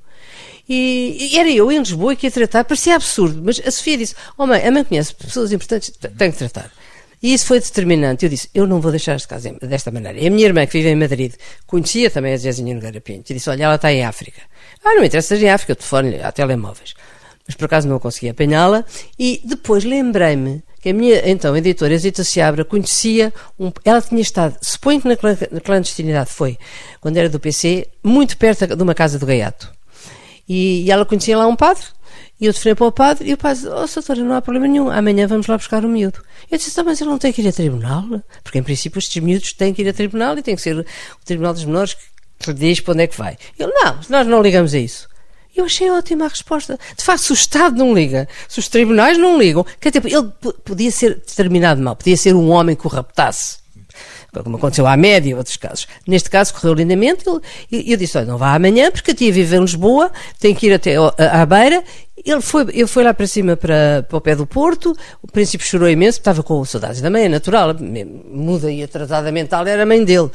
E, 0.67 1.32
e, 1.32 1.38
era 1.39 1.49
eu 1.49 1.71
em 1.71 1.80
Lisboa 1.80 2.15
que 2.15 2.28
ia 2.28 2.32
tratar, 2.32 2.63
parecia 2.63 2.95
absurdo, 2.95 3.41
mas 3.43 3.60
a 3.65 3.71
Sofia 3.71 3.97
disse: 3.97 4.15
Oh 4.38 4.45
mãe, 4.45 4.63
a 4.63 4.71
mãe 4.71 4.84
conhece 4.84 5.15
pessoas 5.15 5.52
importantes, 5.52 5.91
tem 6.15 6.32
que 6.32 6.38
tratar. 6.38 6.71
E 7.22 7.34
isso 7.34 7.46
foi 7.46 7.60
determinante. 7.60 8.26
Eu 8.26 8.30
disse, 8.30 8.50
eu 8.54 8.66
não 8.66 8.80
vou 8.80 8.92
deixar 8.92 9.16
este 9.16 9.28
caso 9.28 9.50
desta 9.62 9.92
maneira. 9.92 10.18
E 10.18 10.28
a 10.28 10.30
minha 10.32 10.46
irmã, 10.46 10.66
que 10.66 10.74
vive 10.74 10.90
em 10.90 10.96
Madrid, 10.96 11.34
conhecia 11.68 12.10
também 12.10 12.34
a 12.34 12.38
Zezinha 12.38 12.74
Nogueira 12.74 13.02
Pinto, 13.02 13.32
e 13.32 13.34
disse, 13.34 13.50
olha, 13.50 13.66
ela 13.66 13.76
está 13.76 13.92
em 13.92 14.04
África. 14.06 14.42
Ah, 14.84 14.96
não 14.96 15.04
interessa 15.04 15.36
em 15.36 15.50
África, 15.50 15.74
eu 15.74 15.76
telefone 15.76 16.22
há 16.22 16.32
telemóveis. 16.32 16.94
Mas 17.46 17.56
por 17.56 17.66
acaso 17.66 17.88
não 17.88 18.00
consegui 18.00 18.30
apanhá-la. 18.30 18.86
E 19.18 19.42
depois 19.44 19.84
lembrei-me 19.84 20.64
que 20.82 20.90
a 20.90 20.94
minha, 20.94 21.30
então, 21.30 21.56
editora 21.58 21.98
Zita 21.98 22.24
Seabra 22.24 22.64
conhecia, 22.64 23.34
um, 23.60 23.72
ela 23.84 24.02
tinha 24.02 24.22
estado, 24.22 24.58
suponho 24.62 25.02
que 25.02 25.08
na 25.08 25.60
clandestinidade 25.60 26.30
foi, 26.30 26.58
quando 27.02 27.18
era 27.18 27.28
do 27.28 27.40
PC, 27.40 27.88
muito 28.02 28.38
perto 28.38 28.66
de 28.66 28.82
uma 28.82 28.96
casa 28.96 29.20
do 29.20 29.26
Gaiato. 29.26 29.74
E, 30.48 30.84
e 30.84 30.92
ela 30.92 31.06
conhecia 31.06 31.38
lá 31.38 31.48
um 31.48 31.56
padre, 31.56 31.84
e 32.39 32.45
eu 32.45 32.54
telefonei 32.54 32.75
para 32.75 32.86
o 32.88 32.91
padre 32.91 33.30
e 33.30 33.34
o 33.34 33.38
padre 33.38 33.63
disse, 33.63 33.67
oh, 33.67 33.86
doutora, 33.86 34.23
não 34.23 34.36
há 34.36 34.41
problema 34.41 34.67
nenhum, 34.67 34.89
amanhã 34.89 35.28
vamos 35.28 35.47
lá 35.47 35.58
buscar 35.58 35.84
o 35.84 35.89
miúdo. 35.89 36.23
Eu 36.49 36.58
disse, 36.58 36.73
tá, 36.73 36.84
mas 36.84 37.02
ele 37.02 37.10
não 37.10 37.17
tem 37.17 37.34
que 37.34 37.41
ir 37.41 37.47
a 37.47 37.52
tribunal? 37.52 38.06
Porque, 38.43 38.60
em 38.60 38.63
princípio, 38.63 38.97
estes 38.97 39.21
miúdos 39.21 39.54
têm 39.54 39.73
que 39.73 39.82
ir 39.82 39.89
a 39.89 39.93
tribunal 39.93 40.38
e 40.38 40.41
tem 40.41 40.56
que 40.56 40.62
ser 40.62 40.78
o 40.78 40.86
Tribunal 41.25 41.54
dos 41.54 41.65
Menores 41.65 41.97
que 42.39 42.54
diz 42.54 42.80
para 42.80 42.93
onde 42.93 43.04
é 43.04 43.08
que 43.08 43.17
vai. 43.17 43.38
Ele, 43.58 43.71
não, 43.73 43.99
nós 44.10 44.25
não 44.25 44.41
ligamos 44.41 44.73
a 44.73 44.80
isso. 44.80 45.10
Eu 45.54 45.65
achei 45.65 45.89
ótima 45.91 46.25
a 46.25 46.30
resposta. 46.30 46.80
De 46.97 47.04
facto, 47.04 47.23
se 47.23 47.32
o 47.32 47.34
Estado 47.34 47.78
não 47.78 47.93
liga, 47.93 48.30
se 48.47 48.60
os 48.60 48.69
tribunais 48.69 49.17
não 49.17 49.38
ligam, 49.38 49.65
quer 49.80 49.91
dizer, 49.91 50.06
ele 50.06 50.32
podia 50.63 50.91
ser 50.91 51.15
determinado 51.15 51.82
mal, 51.82 51.95
podia 51.95 52.15
ser 52.15 52.34
um 52.36 52.49
homem 52.49 52.75
que 52.75 52.88
o 52.88 52.89
raptasse 52.89 53.58
como 54.32 54.58
aconteceu 54.58 54.86
à 54.86 54.96
média 54.96 55.32
em 55.32 55.34
outros 55.34 55.58
casos. 55.58 55.88
Neste 56.08 56.30
caso 56.30 56.54
correu 56.54 56.74
lindamente, 56.74 57.24
e 57.72 57.92
eu 57.92 57.98
disse, 57.98 58.18
olha, 58.18 58.28
não 58.28 58.38
vá 58.38 58.54
amanhã, 58.54 58.92
porque 58.92 59.12
a 59.12 59.15
tia 59.15 59.32
vive 59.32 59.56
em 59.56 59.62
Lisboa, 59.62 60.12
tem 60.39 60.54
que 60.54 60.68
ir 60.68 60.74
até 60.74 60.96
à 60.96 61.46
beira, 61.46 61.84
ele 62.26 62.42
foi, 62.42 62.63
ele 62.70 62.88
foi 62.88 63.04
lá 63.04 63.13
para 63.13 63.28
cima, 63.28 63.56
para, 63.56 64.06
para 64.08 64.18
o 64.18 64.22
pé 64.22 64.36
do 64.36 64.46
Porto, 64.46 64.96
o 65.22 65.28
príncipe 65.28 65.63
chorou 65.63 65.89
imenso, 65.89 66.20
estava 66.20 66.44
com 66.44 66.63
saudades 66.65 67.02
da 67.02 67.10
mãe, 67.10 67.26
é 67.26 67.30
natural, 67.30 67.76
muda 68.32 68.72
e 68.72 68.84
atrasada 68.84 69.32
mental, 69.32 69.65
era 69.65 69.84
a 69.84 69.86
mãe 69.86 70.04
dele. 70.04 70.30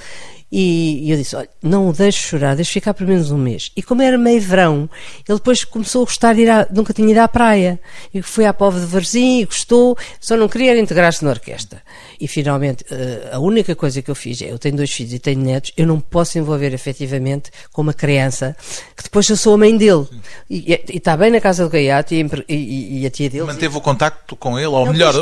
E, 0.56 1.08
e, 1.08 1.10
eu 1.10 1.16
disse: 1.16 1.34
Olha, 1.34 1.48
não 1.60 1.88
o 1.88 1.92
deixo 1.92 2.28
chorar, 2.28 2.54
deixo 2.54 2.72
ficar 2.72 2.94
pelo 2.94 3.10
menos 3.10 3.32
um 3.32 3.36
mês. 3.36 3.72
E 3.76 3.82
como 3.82 4.02
era 4.02 4.16
meio 4.16 4.40
verão, 4.40 4.88
ele 5.28 5.38
depois 5.38 5.64
começou 5.64 6.02
a 6.02 6.04
gostar 6.04 6.32
de 6.32 6.42
ir 6.42 6.48
à, 6.48 6.64
nunca 6.70 6.92
tinha 6.92 7.10
ido 7.10 7.18
à 7.18 7.26
praia. 7.26 7.80
E 8.12 8.22
foi 8.22 8.46
à 8.46 8.54
Povo 8.54 8.78
de 8.78 8.86
Varzim 8.86 9.40
e 9.40 9.46
gostou, 9.46 9.98
só 10.20 10.36
não 10.36 10.48
queria 10.48 10.78
integrar-se 10.78 11.24
na 11.24 11.30
orquestra. 11.30 11.82
E 12.20 12.28
finalmente, 12.28 12.84
eh, 12.90 13.30
a 13.32 13.38
única 13.38 13.74
coisa 13.74 14.00
que 14.02 14.10
eu 14.10 14.14
fiz 14.14 14.40
é: 14.42 14.50
eu 14.50 14.58
tenho 14.58 14.76
dois 14.76 14.90
filhos 14.90 15.12
e 15.12 15.18
tenho 15.18 15.40
netos, 15.40 15.72
eu 15.76 15.86
não 15.86 16.00
posso 16.00 16.38
envolver 16.38 16.72
efetivamente 16.72 17.50
com 17.72 17.82
uma 17.82 17.92
criança 17.92 18.56
que 18.96 19.02
depois 19.02 19.28
eu 19.28 19.36
sou 19.36 19.54
a 19.54 19.58
mãe 19.58 19.76
dele. 19.76 20.06
E, 20.48 20.72
e 20.72 20.96
está 20.96 21.16
bem 21.16 21.30
na 21.30 21.40
casa 21.40 21.64
do 21.64 21.70
Gaiato 21.70 22.14
e, 22.14 22.26
e, 22.48 23.06
a 23.06 23.10
tia 23.10 23.28
dele. 23.28 23.44
Manteve 23.44 23.76
o 23.76 23.80
contacto 23.80 24.36
com 24.36 24.58
ele, 24.58 24.68
ou 24.68 24.86
melhor, 24.86 25.14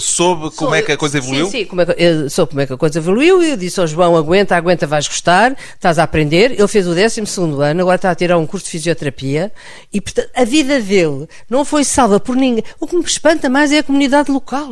soube 0.00 0.50
como 0.54 0.74
é 0.74 0.82
que 0.82 0.92
a 0.92 0.96
coisa 0.96 1.18
evoluiu? 1.18 1.46
Sim, 1.46 1.58
sim, 1.58 1.64
como 1.64 1.82
é 1.82 1.86
que, 1.86 2.30
soube 2.30 2.50
como 2.50 2.60
é 2.60 2.66
que 2.66 2.72
a 2.72 2.76
coisa 2.76 2.98
evoluiu 2.98 3.42
e 3.42 3.50
eu 3.50 3.56
disse 3.56 3.80
ao 3.80 3.86
João: 3.86 4.16
aguenta, 4.16 4.56
aguenta, 4.56 4.86
vais 4.86 5.06
gostar, 5.06 5.56
estás 5.74 5.98
a 5.98 6.02
aprender. 6.02 6.52
Ele 6.52 6.68
fez 6.68 6.86
o 6.86 6.94
12 6.94 7.20
ano, 7.62 7.80
agora 7.80 7.96
está 7.96 8.10
a 8.10 8.14
tirar 8.14 8.38
um 8.38 8.46
curso 8.46 8.66
de 8.66 8.72
fisioterapia 8.72 9.52
e 9.92 10.00
portanto, 10.00 10.30
a 10.34 10.44
vida 10.44 10.80
dele 10.80 11.28
não 11.48 11.64
foi 11.64 11.84
salva 11.84 12.20
por 12.20 12.36
ninguém. 12.36 12.64
O 12.80 12.86
que 12.86 12.96
me 12.96 13.04
espanta 13.04 13.48
mais 13.48 13.72
é 13.72 13.78
a 13.78 13.82
comunidade 13.82 14.30
local 14.30 14.68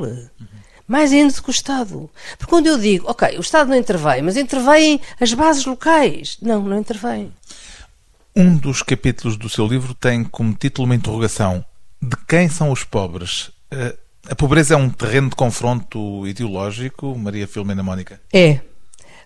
mais 0.87 1.13
ainda 1.13 1.33
do 1.33 1.43
que 1.43 1.51
o 1.51 1.51
Estado. 1.51 2.11
Porque 2.39 2.51
quando 2.51 2.67
eu 2.67 2.79
digo, 2.79 3.09
ok, 3.09 3.37
o 3.37 3.41
Estado 3.41 3.69
não 3.69 3.77
intervém, 3.77 4.23
mas 4.23 4.37
intervêm 4.37 5.01
as 5.21 5.33
bases 5.33 5.65
locais. 5.65 6.39
Não, 6.41 6.63
não 6.63 6.79
intervém. 6.79 7.33
Um 8.35 8.57
dos 8.57 8.83
capítulos 8.83 9.37
do 9.37 9.49
seu 9.49 9.67
livro 9.67 9.95
tem 9.95 10.23
como 10.23 10.55
título 10.55 10.87
uma 10.87 10.95
interrogação: 10.95 11.65
De 12.01 12.17
quem 12.29 12.49
são 12.49 12.71
os 12.71 12.85
pobres? 12.85 13.51
Eh, 13.71 13.97
a 14.29 14.35
pobreza 14.35 14.75
é 14.75 14.77
um 14.77 14.91
terreno 14.91 15.31
de 15.31 15.37
confronto 15.37 16.27
ideológico, 16.27 17.17
Maria 17.17 17.47
Filomena 17.47 17.83
Mónica? 17.83 18.21
É. 18.33 18.61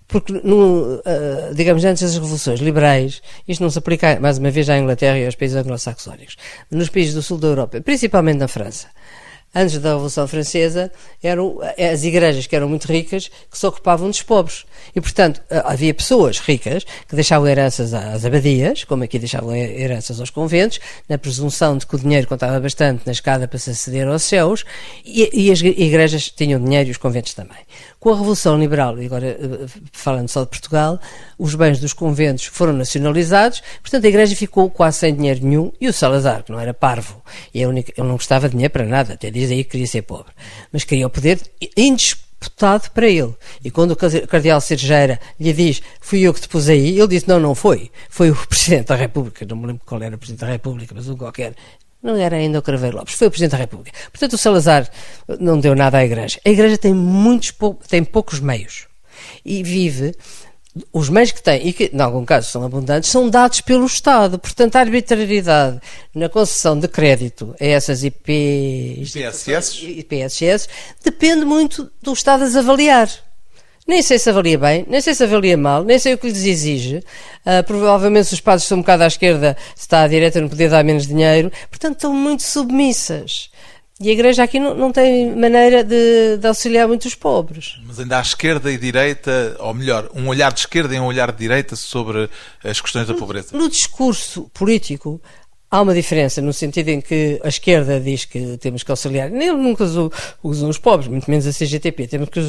Porque, 0.07 0.33
no, 0.33 0.97
uh, 0.97 1.55
digamos, 1.55 1.85
antes 1.85 2.03
das 2.03 2.15
revoluções 2.15 2.59
liberais, 2.61 3.23
isto 3.47 3.63
não 3.63 3.71
se 3.71 3.79
aplica, 3.79 4.19
mais 4.21 4.39
uma 4.39 4.51
vez, 4.51 4.69
à 4.69 4.77
Inglaterra 4.77 5.17
e 5.17 5.25
aos 5.25 5.37
países 5.37 5.57
anglo-saxónicos, 5.57 6.37
nos 6.69 6.89
países 6.89 7.15
do 7.15 7.23
sul 7.23 7.39
da 7.39 7.47
Europa, 7.47 7.81
principalmente 7.81 8.39
na 8.39 8.49
França 8.49 8.89
antes 9.55 9.79
da 9.79 9.91
Revolução 9.91 10.27
Francesa, 10.29 10.91
eram 11.23 11.59
as 11.93 12.05
igrejas 12.05 12.47
que 12.47 12.55
eram 12.55 12.69
muito 12.69 12.87
ricas 12.87 13.29
que 13.51 13.59
se 13.59 13.67
ocupavam 13.67 14.09
dos 14.09 14.23
pobres. 14.23 14.65
E, 14.95 15.01
portanto, 15.01 15.41
havia 15.65 15.93
pessoas 15.93 16.39
ricas 16.39 16.85
que 17.09 17.15
deixavam 17.15 17.49
heranças 17.49 17.93
às 17.93 18.25
abadias, 18.25 18.85
como 18.85 19.05
aqui 19.05 19.19
deixavam 19.19 19.55
heranças 19.55 20.21
aos 20.21 20.31
conventos, 20.31 20.79
na 21.09 21.19
presunção 21.19 21.77
de 21.77 21.87
que 21.87 21.95
o 21.95 21.99
dinheiro 21.99 22.27
contava 22.27 22.59
bastante 22.61 23.03
na 23.05 23.13
escada 23.13 23.49
para 23.49 23.59
se 23.59 23.71
aceder 23.71 24.07
aos 24.07 24.23
céus, 24.23 24.65
e, 25.05 25.29
e 25.33 25.51
as 25.51 25.61
igrejas 25.61 26.31
tinham 26.31 26.63
dinheiro 26.63 26.89
e 26.89 26.93
os 26.93 26.99
conventos 26.99 27.35
também. 27.35 27.59
Com 28.01 28.15
a 28.15 28.17
Revolução 28.17 28.59
Liberal, 28.59 28.99
e 28.99 29.05
agora 29.05 29.27
eh, 29.27 29.67
falando 29.93 30.27
só 30.27 30.41
de 30.41 30.49
Portugal, 30.49 30.99
os 31.39 31.55
bens 31.55 31.79
dos 31.79 31.93
conventos 31.93 32.47
foram 32.47 32.73
nacionalizados, 32.73 33.63
portanto 33.83 34.07
a 34.07 34.09
Igreja 34.09 34.35
ficou 34.35 34.71
quase 34.71 34.97
sem 34.97 35.15
dinheiro 35.15 35.45
nenhum 35.45 35.71
e 35.79 35.87
o 35.87 35.93
Salazar, 35.93 36.43
que 36.43 36.51
não 36.51 36.59
era 36.59 36.73
parvo, 36.73 37.23
e 37.53 37.65
única, 37.67 37.93
ele 37.95 38.09
não 38.09 38.17
gostava 38.17 38.49
de 38.49 38.53
dinheiro 38.53 38.73
para 38.73 38.87
nada, 38.87 39.13
até 39.13 39.31
diz 39.31 39.51
aí 39.51 39.65
que 39.65 39.73
queria 39.73 39.87
ser 39.87 40.01
pobre, 40.01 40.33
mas 40.73 40.83
queria 40.83 41.07
o 41.07 41.11
poder 41.11 41.39
indisputado 41.77 42.91
para 42.91 43.07
ele. 43.07 43.35
E 43.63 43.71
quando 43.71 43.91
o 43.91 43.97
cardeal 44.27 44.63
Sergeira 44.63 45.21
lhe 45.39 45.53
diz, 45.53 45.83
fui 46.01 46.23
eu 46.23 46.33
que 46.33 46.41
te 46.41 46.49
pus 46.49 46.71
aí, 46.71 46.99
ele 46.99 47.09
disse, 47.09 47.29
não, 47.29 47.39
não 47.39 47.55
foi, 47.55 47.91
foi 48.09 48.31
o 48.31 48.35
Presidente 48.49 48.87
da 48.87 48.97
República, 48.97 49.45
não 49.45 49.59
me 49.59 49.67
lembro 49.67 49.83
qual 49.85 50.03
era 50.03 50.17
o 50.17 50.19
Presidente 50.19 50.41
da 50.41 50.47
República, 50.47 50.95
mas 50.95 51.07
um 51.07 51.19
qualquer, 51.19 51.55
não 52.03 52.17
era 52.17 52.37
ainda 52.37 52.59
o 52.59 52.63
Craveiro 52.63 52.97
Lopes, 52.97 53.15
foi 53.15 53.29
o 53.29 53.31
Presidente 53.31 53.53
da 53.53 53.59
República. 53.59 53.97
Portanto, 54.11 54.33
o 54.35 54.39
Salazar 54.39 54.89
não 55.39 55.59
deu 55.59 55.75
nada 55.75 55.99
à 55.99 56.05
Igreja. 56.05 56.41
A 56.45 56.49
Igreja 56.49 56.79
tem, 56.79 56.95
muitos, 56.95 57.53
tem 57.89 58.03
poucos 58.03 58.41
meios 58.41 58.87
e 59.45 59.63
vive. 59.63 60.15
Os 60.93 61.09
meios 61.09 61.33
que 61.33 61.43
tem, 61.43 61.67
e 61.67 61.73
que 61.73 61.91
em 61.93 62.01
algum 62.01 62.25
caso 62.25 62.49
são 62.49 62.63
abundantes, 62.65 63.11
são 63.11 63.29
dados 63.29 63.61
pelo 63.61 63.85
Estado. 63.85 64.39
Portanto, 64.39 64.77
a 64.77 64.81
arbitrariedade 64.81 65.81
na 66.15 66.29
concessão 66.29 66.79
de 66.79 66.87
crédito 66.87 67.55
a 67.61 67.65
essas 67.65 68.05
IP... 68.05 69.03
IPSS? 69.03 69.85
IPSS 69.85 70.69
depende 71.03 71.45
muito 71.45 71.91
do 72.01 72.13
Estado 72.13 72.45
as 72.45 72.55
avaliar. 72.55 73.11
Nem 73.87 74.03
sei 74.03 74.19
se 74.19 74.31
avalia 74.31 74.59
bem, 74.59 74.85
nem 74.89 75.01
sei 75.01 75.15
se 75.15 75.25
avalia 75.25 75.57
mal, 75.57 75.83
nem 75.83 75.99
sei 75.99 76.15
o 76.15 76.19
que 76.19 76.29
lhes 76.29 76.45
exige. 76.45 76.99
Uh, 77.45 77.65
provavelmente 77.67 78.29
se 78.29 78.35
os 78.35 78.41
padres 78.41 78.63
estão 78.63 78.79
um 78.79 78.83
bocado 78.83 79.03
à 79.03 79.07
esquerda, 79.07 79.57
se 79.75 79.83
está 79.83 80.03
à 80.03 80.09
direita 80.09 80.41
não 80.41 80.49
podia 80.49 80.69
dar 80.69 80.85
menos 80.85 81.07
dinheiro. 81.07 81.51
Portanto, 81.69 81.95
estão 81.95 82.15
muito 82.15 82.43
submissas. 82.43 83.51
E 84.03 84.09
a 84.09 84.13
Igreja 84.13 84.45
aqui 84.45 84.59
não, 84.59 84.75
não 84.75 84.91
tem 84.91 85.37
maneira 85.37 85.85
de, 85.85 86.39
de, 86.39 86.47
auxiliar 86.47 86.89
muitos 86.89 87.15
pobres. 87.15 87.79
Mas 87.85 88.01
ainda 88.01 88.17
há 88.17 88.23
esquerda 88.23 88.73
e 88.73 88.79
direita, 88.79 89.57
ou 89.59 89.75
melhor, 89.75 90.09
um 90.15 90.27
olhar 90.29 90.51
de 90.55 90.61
esquerda 90.61 90.95
e 90.95 90.99
um 90.99 91.05
olhar 91.05 91.31
de 91.31 91.37
direita 91.37 91.77
sobre 91.77 92.31
as 92.65 92.81
questões 92.81 93.07
da 93.07 93.13
pobreza. 93.13 93.49
No, 93.53 93.65
no 93.65 93.69
discurso 93.69 94.51
político, 94.55 95.21
Há 95.73 95.83
uma 95.83 95.95
diferença 95.95 96.43
no 96.43 96.53
sentido 96.53 96.89
em 96.89 97.01
que 97.01 97.41
a 97.45 97.49
esquerda 97.49 98.01
diz 98.01 98.25
que 98.25 98.57
temos 98.57 98.83
que 98.83 98.91
auxiliar, 98.91 99.31
nem 99.31 99.53
nunca 99.53 99.85
usam, 99.85 100.11
usam 100.43 100.69
os 100.69 100.79
pobres, 100.79 101.09
muito 101.09 101.31
menos 101.31 101.47
a 101.47 101.53
CGTP, 101.53 102.09
temos 102.09 102.29
que 102.29 102.41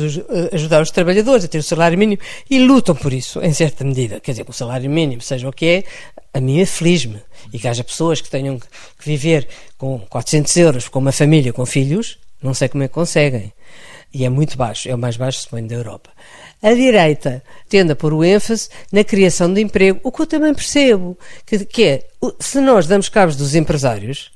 ajudar 0.52 0.82
os 0.82 0.90
trabalhadores 0.90 1.46
a 1.46 1.48
ter 1.48 1.60
o 1.60 1.64
salário 1.64 2.00
mínimo 2.00 2.20
e 2.50 2.58
lutam 2.58 2.96
por 2.96 3.14
isso, 3.14 3.40
em 3.44 3.54
certa 3.54 3.84
medida. 3.84 4.20
Quer 4.20 4.32
dizer, 4.32 4.44
que 4.44 4.50
o 4.50 4.54
salário 4.54 4.90
mínimo, 4.90 5.22
seja 5.22 5.48
o 5.48 5.54
que 5.54 5.66
é, 5.68 5.84
a 6.34 6.42
mim 6.42 6.62
aflige-me. 6.64 7.22
E 7.54 7.60
que 7.60 7.68
haja 7.68 7.84
pessoas 7.84 8.22
que 8.22 8.30
tenham 8.30 8.58
que 8.58 9.06
viver 9.06 9.48
com 9.78 10.00
400 10.00 10.58
euros, 10.58 10.88
com 10.88 10.98
uma 10.98 11.12
família, 11.12 11.54
com 11.54 11.64
filhos, 11.64 12.18
não 12.42 12.56
sei 12.56 12.70
como 12.70 12.84
é 12.84 12.88
que 12.88 12.94
conseguem. 12.94 13.54
E 14.12 14.26
é 14.26 14.30
muito 14.30 14.58
baixo, 14.58 14.90
é 14.90 14.96
o 14.96 14.98
mais 14.98 15.16
baixo, 15.16 15.42
suponho, 15.42 15.68
da 15.68 15.76
Europa. 15.76 16.10
A 16.62 16.74
direita 16.74 17.44
tende 17.68 17.92
a 17.92 17.96
pôr 17.96 18.14
o 18.14 18.24
ênfase 18.24 18.70
na 18.92 19.04
criação 19.04 19.52
de 19.52 19.62
emprego, 19.62 20.00
o 20.04 20.12
que 20.12 20.22
eu 20.22 20.28
também 20.28 20.54
percebo, 20.54 21.18
que, 21.46 21.66
que 21.66 21.84
é, 21.84 22.08
se 22.40 22.62
nós 22.62 22.86
damos 22.86 23.10
cabos 23.10 23.36
dos 23.36 23.56
empresários, 23.56 24.32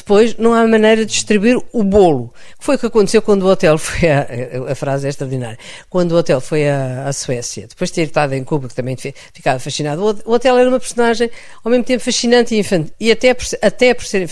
depois 0.00 0.36
não 0.36 0.54
há 0.54 0.66
maneira 0.66 1.04
de 1.04 1.12
distribuir 1.12 1.58
o 1.72 1.84
bolo. 1.84 2.32
Foi 2.58 2.76
o 2.76 2.78
que 2.78 2.86
aconteceu 2.86 3.20
quando 3.20 3.42
o 3.42 3.48
hotel 3.48 3.76
foi 3.78 4.10
a, 4.10 4.26
a, 4.70 4.74
frase 4.74 5.06
é 5.06 5.10
extraordinária. 5.10 5.58
Quando 5.88 6.12
o 6.12 6.16
hotel 6.16 6.40
foi 6.40 6.68
à, 6.68 7.06
à 7.06 7.12
Suécia, 7.12 7.66
depois 7.68 7.90
de 7.90 7.96
ter 7.96 8.02
estado 8.02 8.34
em 8.34 8.42
Cuba, 8.42 8.68
que 8.68 8.74
também 8.74 8.96
ficava 8.96 9.58
fascinado, 9.58 10.02
o, 10.24 10.32
hotel 10.32 10.58
era 10.58 10.68
uma 10.68 10.80
personagem 10.80 11.30
ao 11.62 11.70
mesmo 11.70 11.84
tempo 11.84 12.02
fascinante 12.02 12.54
e, 12.54 12.58
infantil, 12.58 12.92
e 12.98 13.10
até, 13.10 13.34
por, 13.34 13.44
até 13.60 13.94
por 13.94 14.04
ser 14.04 14.28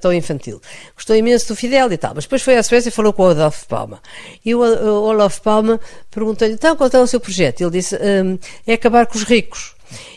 tão 0.00 0.12
infantil. 0.12 0.60
Gostou 0.94 1.16
imenso 1.16 1.48
do 1.48 1.56
Fidel 1.56 1.92
e 1.92 1.96
tal, 1.96 2.12
mas 2.14 2.24
depois 2.24 2.42
foi 2.42 2.56
à 2.56 2.62
Suécia 2.62 2.88
e 2.88 2.92
falou 2.92 3.12
com 3.12 3.24
o 3.24 3.28
Adolfo 3.28 3.66
Palma. 3.66 4.00
E 4.44 4.54
o, 4.54 4.60
o 4.60 5.02
Olaf 5.04 5.40
Palma 5.40 5.80
perguntou-lhe, 6.10 6.54
então, 6.54 6.76
qual 6.76 6.88
é 6.92 6.98
o 6.98 7.06
seu 7.06 7.18
projeto? 7.20 7.60
Ele 7.60 7.70
disse, 7.70 7.96
um, 7.96 8.38
é 8.66 8.74
acabar 8.74 9.06
com 9.06 9.18
os 9.18 9.24
ricos. 9.24 9.74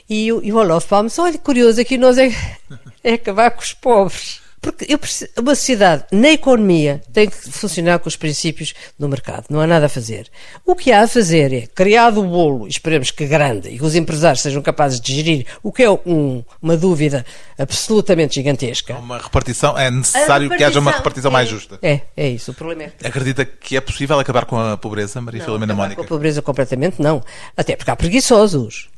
E, 0.09 0.27
e 0.27 0.53
o 0.53 0.55
Olaf 0.55 0.85
Palma 0.87 1.09
disse, 1.09 1.21
olha, 1.21 1.37
curioso, 1.37 1.81
aqui 1.81 1.97
nós 1.97 2.17
é, 2.17 2.29
é 3.03 3.13
acabar 3.13 3.51
com 3.51 3.61
os 3.61 3.73
pobres. 3.73 4.41
Porque 4.61 4.85
eu 4.87 4.99
preciso, 4.99 5.31
uma 5.39 5.55
sociedade 5.55 6.05
na 6.11 6.29
economia 6.29 7.01
tem 7.11 7.27
que 7.27 7.35
funcionar 7.35 7.97
com 7.97 8.07
os 8.07 8.15
princípios 8.15 8.75
do 8.97 9.09
mercado. 9.09 9.45
Não 9.49 9.59
há 9.59 9.65
nada 9.65 9.87
a 9.87 9.89
fazer. 9.89 10.27
O 10.63 10.75
que 10.75 10.91
há 10.91 11.01
a 11.01 11.07
fazer 11.07 11.51
é 11.51 11.61
criar 11.67 12.15
o 12.15 12.23
bolo, 12.23 12.67
esperemos 12.67 13.09
que 13.09 13.25
grande, 13.25 13.69
e 13.69 13.79
que 13.79 13.83
os 13.83 13.95
empresários 13.95 14.41
sejam 14.41 14.61
capazes 14.61 15.01
de 15.01 15.15
gerir, 15.15 15.47
o 15.63 15.71
que 15.71 15.81
é 15.81 15.89
um, 15.89 16.43
uma 16.61 16.77
dúvida 16.77 17.25
absolutamente 17.57 18.35
gigantesca. 18.35 18.95
Uma 18.95 19.17
repartição, 19.17 19.75
é 19.75 19.89
necessário 19.89 20.43
repartição, 20.43 20.57
que 20.57 20.63
haja 20.63 20.79
uma 20.79 20.91
repartição 20.91 21.31
é, 21.31 21.33
mais 21.33 21.49
justa. 21.49 21.79
É, 21.81 22.01
é 22.15 22.29
isso. 22.29 22.51
O 22.51 22.53
problema 22.53 22.83
é. 22.83 23.07
Acredita 23.07 23.43
que 23.43 23.75
é 23.75 23.81
possível 23.81 24.19
acabar 24.19 24.45
com 24.45 24.59
a 24.59 24.77
pobreza, 24.77 25.19
Maria 25.19 25.39
não, 25.39 25.45
Filomena 25.45 25.73
Mónica? 25.73 25.95
Com 25.95 26.03
a 26.03 26.07
pobreza 26.07 26.41
completamente, 26.41 27.01
não. 27.01 27.23
Até 27.57 27.75
porque 27.75 27.89
há 27.89 27.95
preguiçosos. 27.95 28.89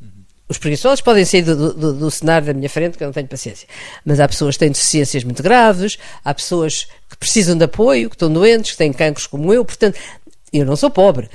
Os 0.47 0.57
preguiçosos 0.57 1.01
podem 1.01 1.23
sair 1.23 1.41
do, 1.41 1.73
do, 1.73 1.93
do, 1.93 2.11
cenário 2.11 2.47
da 2.47 2.53
minha 2.53 2.69
frente, 2.69 2.97
que 2.97 3.03
eu 3.03 3.07
não 3.07 3.13
tenho 3.13 3.27
paciência. 3.27 3.67
Mas 4.05 4.19
há 4.19 4.27
pessoas 4.27 4.55
que 4.55 4.59
têm 4.59 4.71
deficiências 4.71 5.23
muito 5.23 5.41
graves, 5.41 5.97
há 6.23 6.33
pessoas 6.33 6.85
que 7.09 7.17
precisam 7.17 7.57
de 7.57 7.63
apoio, 7.63 8.09
que 8.09 8.15
estão 8.15 8.31
doentes, 8.31 8.71
que 8.71 8.77
têm 8.77 8.91
cancros 8.91 9.25
como 9.25 9.53
eu, 9.53 9.63
portanto, 9.63 9.97
eu 10.53 10.65
não 10.65 10.75
sou 10.75 10.91
pobre, 10.91 11.29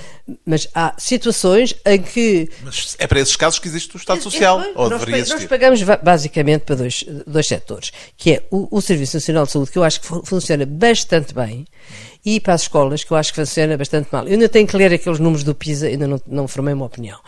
mas 0.46 0.68
há 0.72 0.94
situações 0.96 1.74
em 1.84 2.00
que. 2.00 2.48
Mas 2.62 2.94
é 3.00 3.06
para 3.06 3.18
esses 3.18 3.34
casos 3.34 3.58
que 3.58 3.66
existe 3.66 3.96
o 3.96 3.98
Estado 3.98 4.22
Social, 4.22 4.60
é, 4.60 4.72
ou 4.76 4.88
deveria 4.88 5.16
existir? 5.16 5.34
Nós 5.34 5.44
pagamos 5.46 5.82
basicamente 5.82 6.62
para 6.62 6.76
dois, 6.76 7.04
dois 7.26 7.46
setores, 7.48 7.90
que 8.16 8.34
é 8.34 8.42
o, 8.48 8.68
o 8.70 8.80
Serviço 8.80 9.16
Nacional 9.16 9.44
de 9.44 9.50
Saúde, 9.50 9.72
que 9.72 9.78
eu 9.78 9.82
acho 9.82 10.00
que 10.00 10.06
funciona 10.24 10.64
bastante 10.64 11.34
bem, 11.34 11.66
e 12.24 12.38
para 12.38 12.54
as 12.54 12.62
escolas, 12.62 13.02
que 13.02 13.10
eu 13.10 13.16
acho 13.16 13.32
que 13.32 13.40
funciona 13.40 13.76
bastante 13.76 14.08
mal. 14.12 14.24
Eu 14.24 14.34
ainda 14.34 14.48
tenho 14.48 14.68
que 14.68 14.76
ler 14.76 14.92
aqueles 14.92 15.18
números 15.18 15.42
do 15.42 15.52
PISA, 15.52 15.88
ainda 15.88 16.06
não, 16.06 16.20
não 16.24 16.46
formei 16.46 16.74
uma 16.74 16.86
opinião 16.86 17.18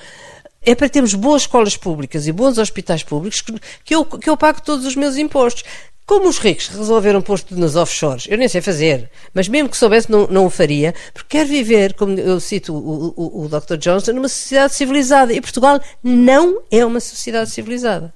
é 0.64 0.74
para 0.74 0.88
termos 0.88 1.14
boas 1.14 1.42
escolas 1.42 1.76
públicas 1.76 2.26
e 2.26 2.32
bons 2.32 2.58
hospitais 2.58 3.02
públicos 3.02 3.40
que, 3.40 3.54
que, 3.84 3.94
eu, 3.94 4.04
que 4.04 4.28
eu 4.28 4.36
pago 4.36 4.60
todos 4.62 4.84
os 4.84 4.94
meus 4.94 5.16
impostos. 5.16 5.64
Como 6.04 6.28
os 6.28 6.38
ricos 6.38 6.66
resolveram 6.66 7.22
pôr 7.22 7.38
tudo 7.38 7.60
nos 7.60 7.76
offshores, 7.76 8.26
eu 8.28 8.36
nem 8.36 8.48
sei 8.48 8.60
fazer, 8.60 9.08
mas 9.32 9.46
mesmo 9.46 9.68
que 9.68 9.76
soubesse, 9.76 10.10
não, 10.10 10.26
não 10.26 10.46
o 10.46 10.50
faria, 10.50 10.92
porque 11.14 11.38
quero 11.38 11.48
viver, 11.48 11.94
como 11.94 12.18
eu 12.18 12.40
cito 12.40 12.74
o, 12.74 13.14
o, 13.16 13.44
o 13.44 13.48
Dr. 13.48 13.76
Johnson, 13.76 14.12
numa 14.12 14.28
sociedade 14.28 14.74
civilizada. 14.74 15.32
E 15.32 15.40
Portugal 15.40 15.80
não 16.02 16.62
é 16.68 16.84
uma 16.84 16.98
sociedade 16.98 17.50
civilizada. 17.50 18.12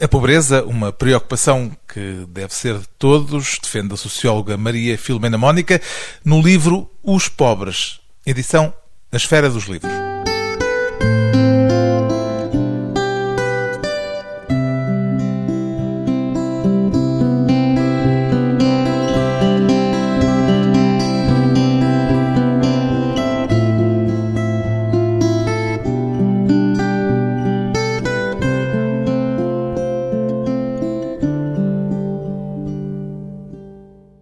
A 0.00 0.08
pobreza, 0.08 0.64
uma 0.64 0.94
preocupação 0.94 1.70
que 1.86 2.24
deve 2.30 2.54
ser 2.54 2.78
de 2.78 2.88
todos, 2.98 3.58
defende 3.62 3.92
a 3.92 3.98
socióloga 3.98 4.56
Maria 4.56 4.96
Filomena 4.96 5.36
Mónica, 5.36 5.78
no 6.24 6.40
livro 6.40 6.90
Os 7.02 7.28
Pobres, 7.28 8.00
edição 8.24 8.72
A 9.12 9.16
Esfera 9.16 9.50
dos 9.50 9.64
Livros. 9.64 9.92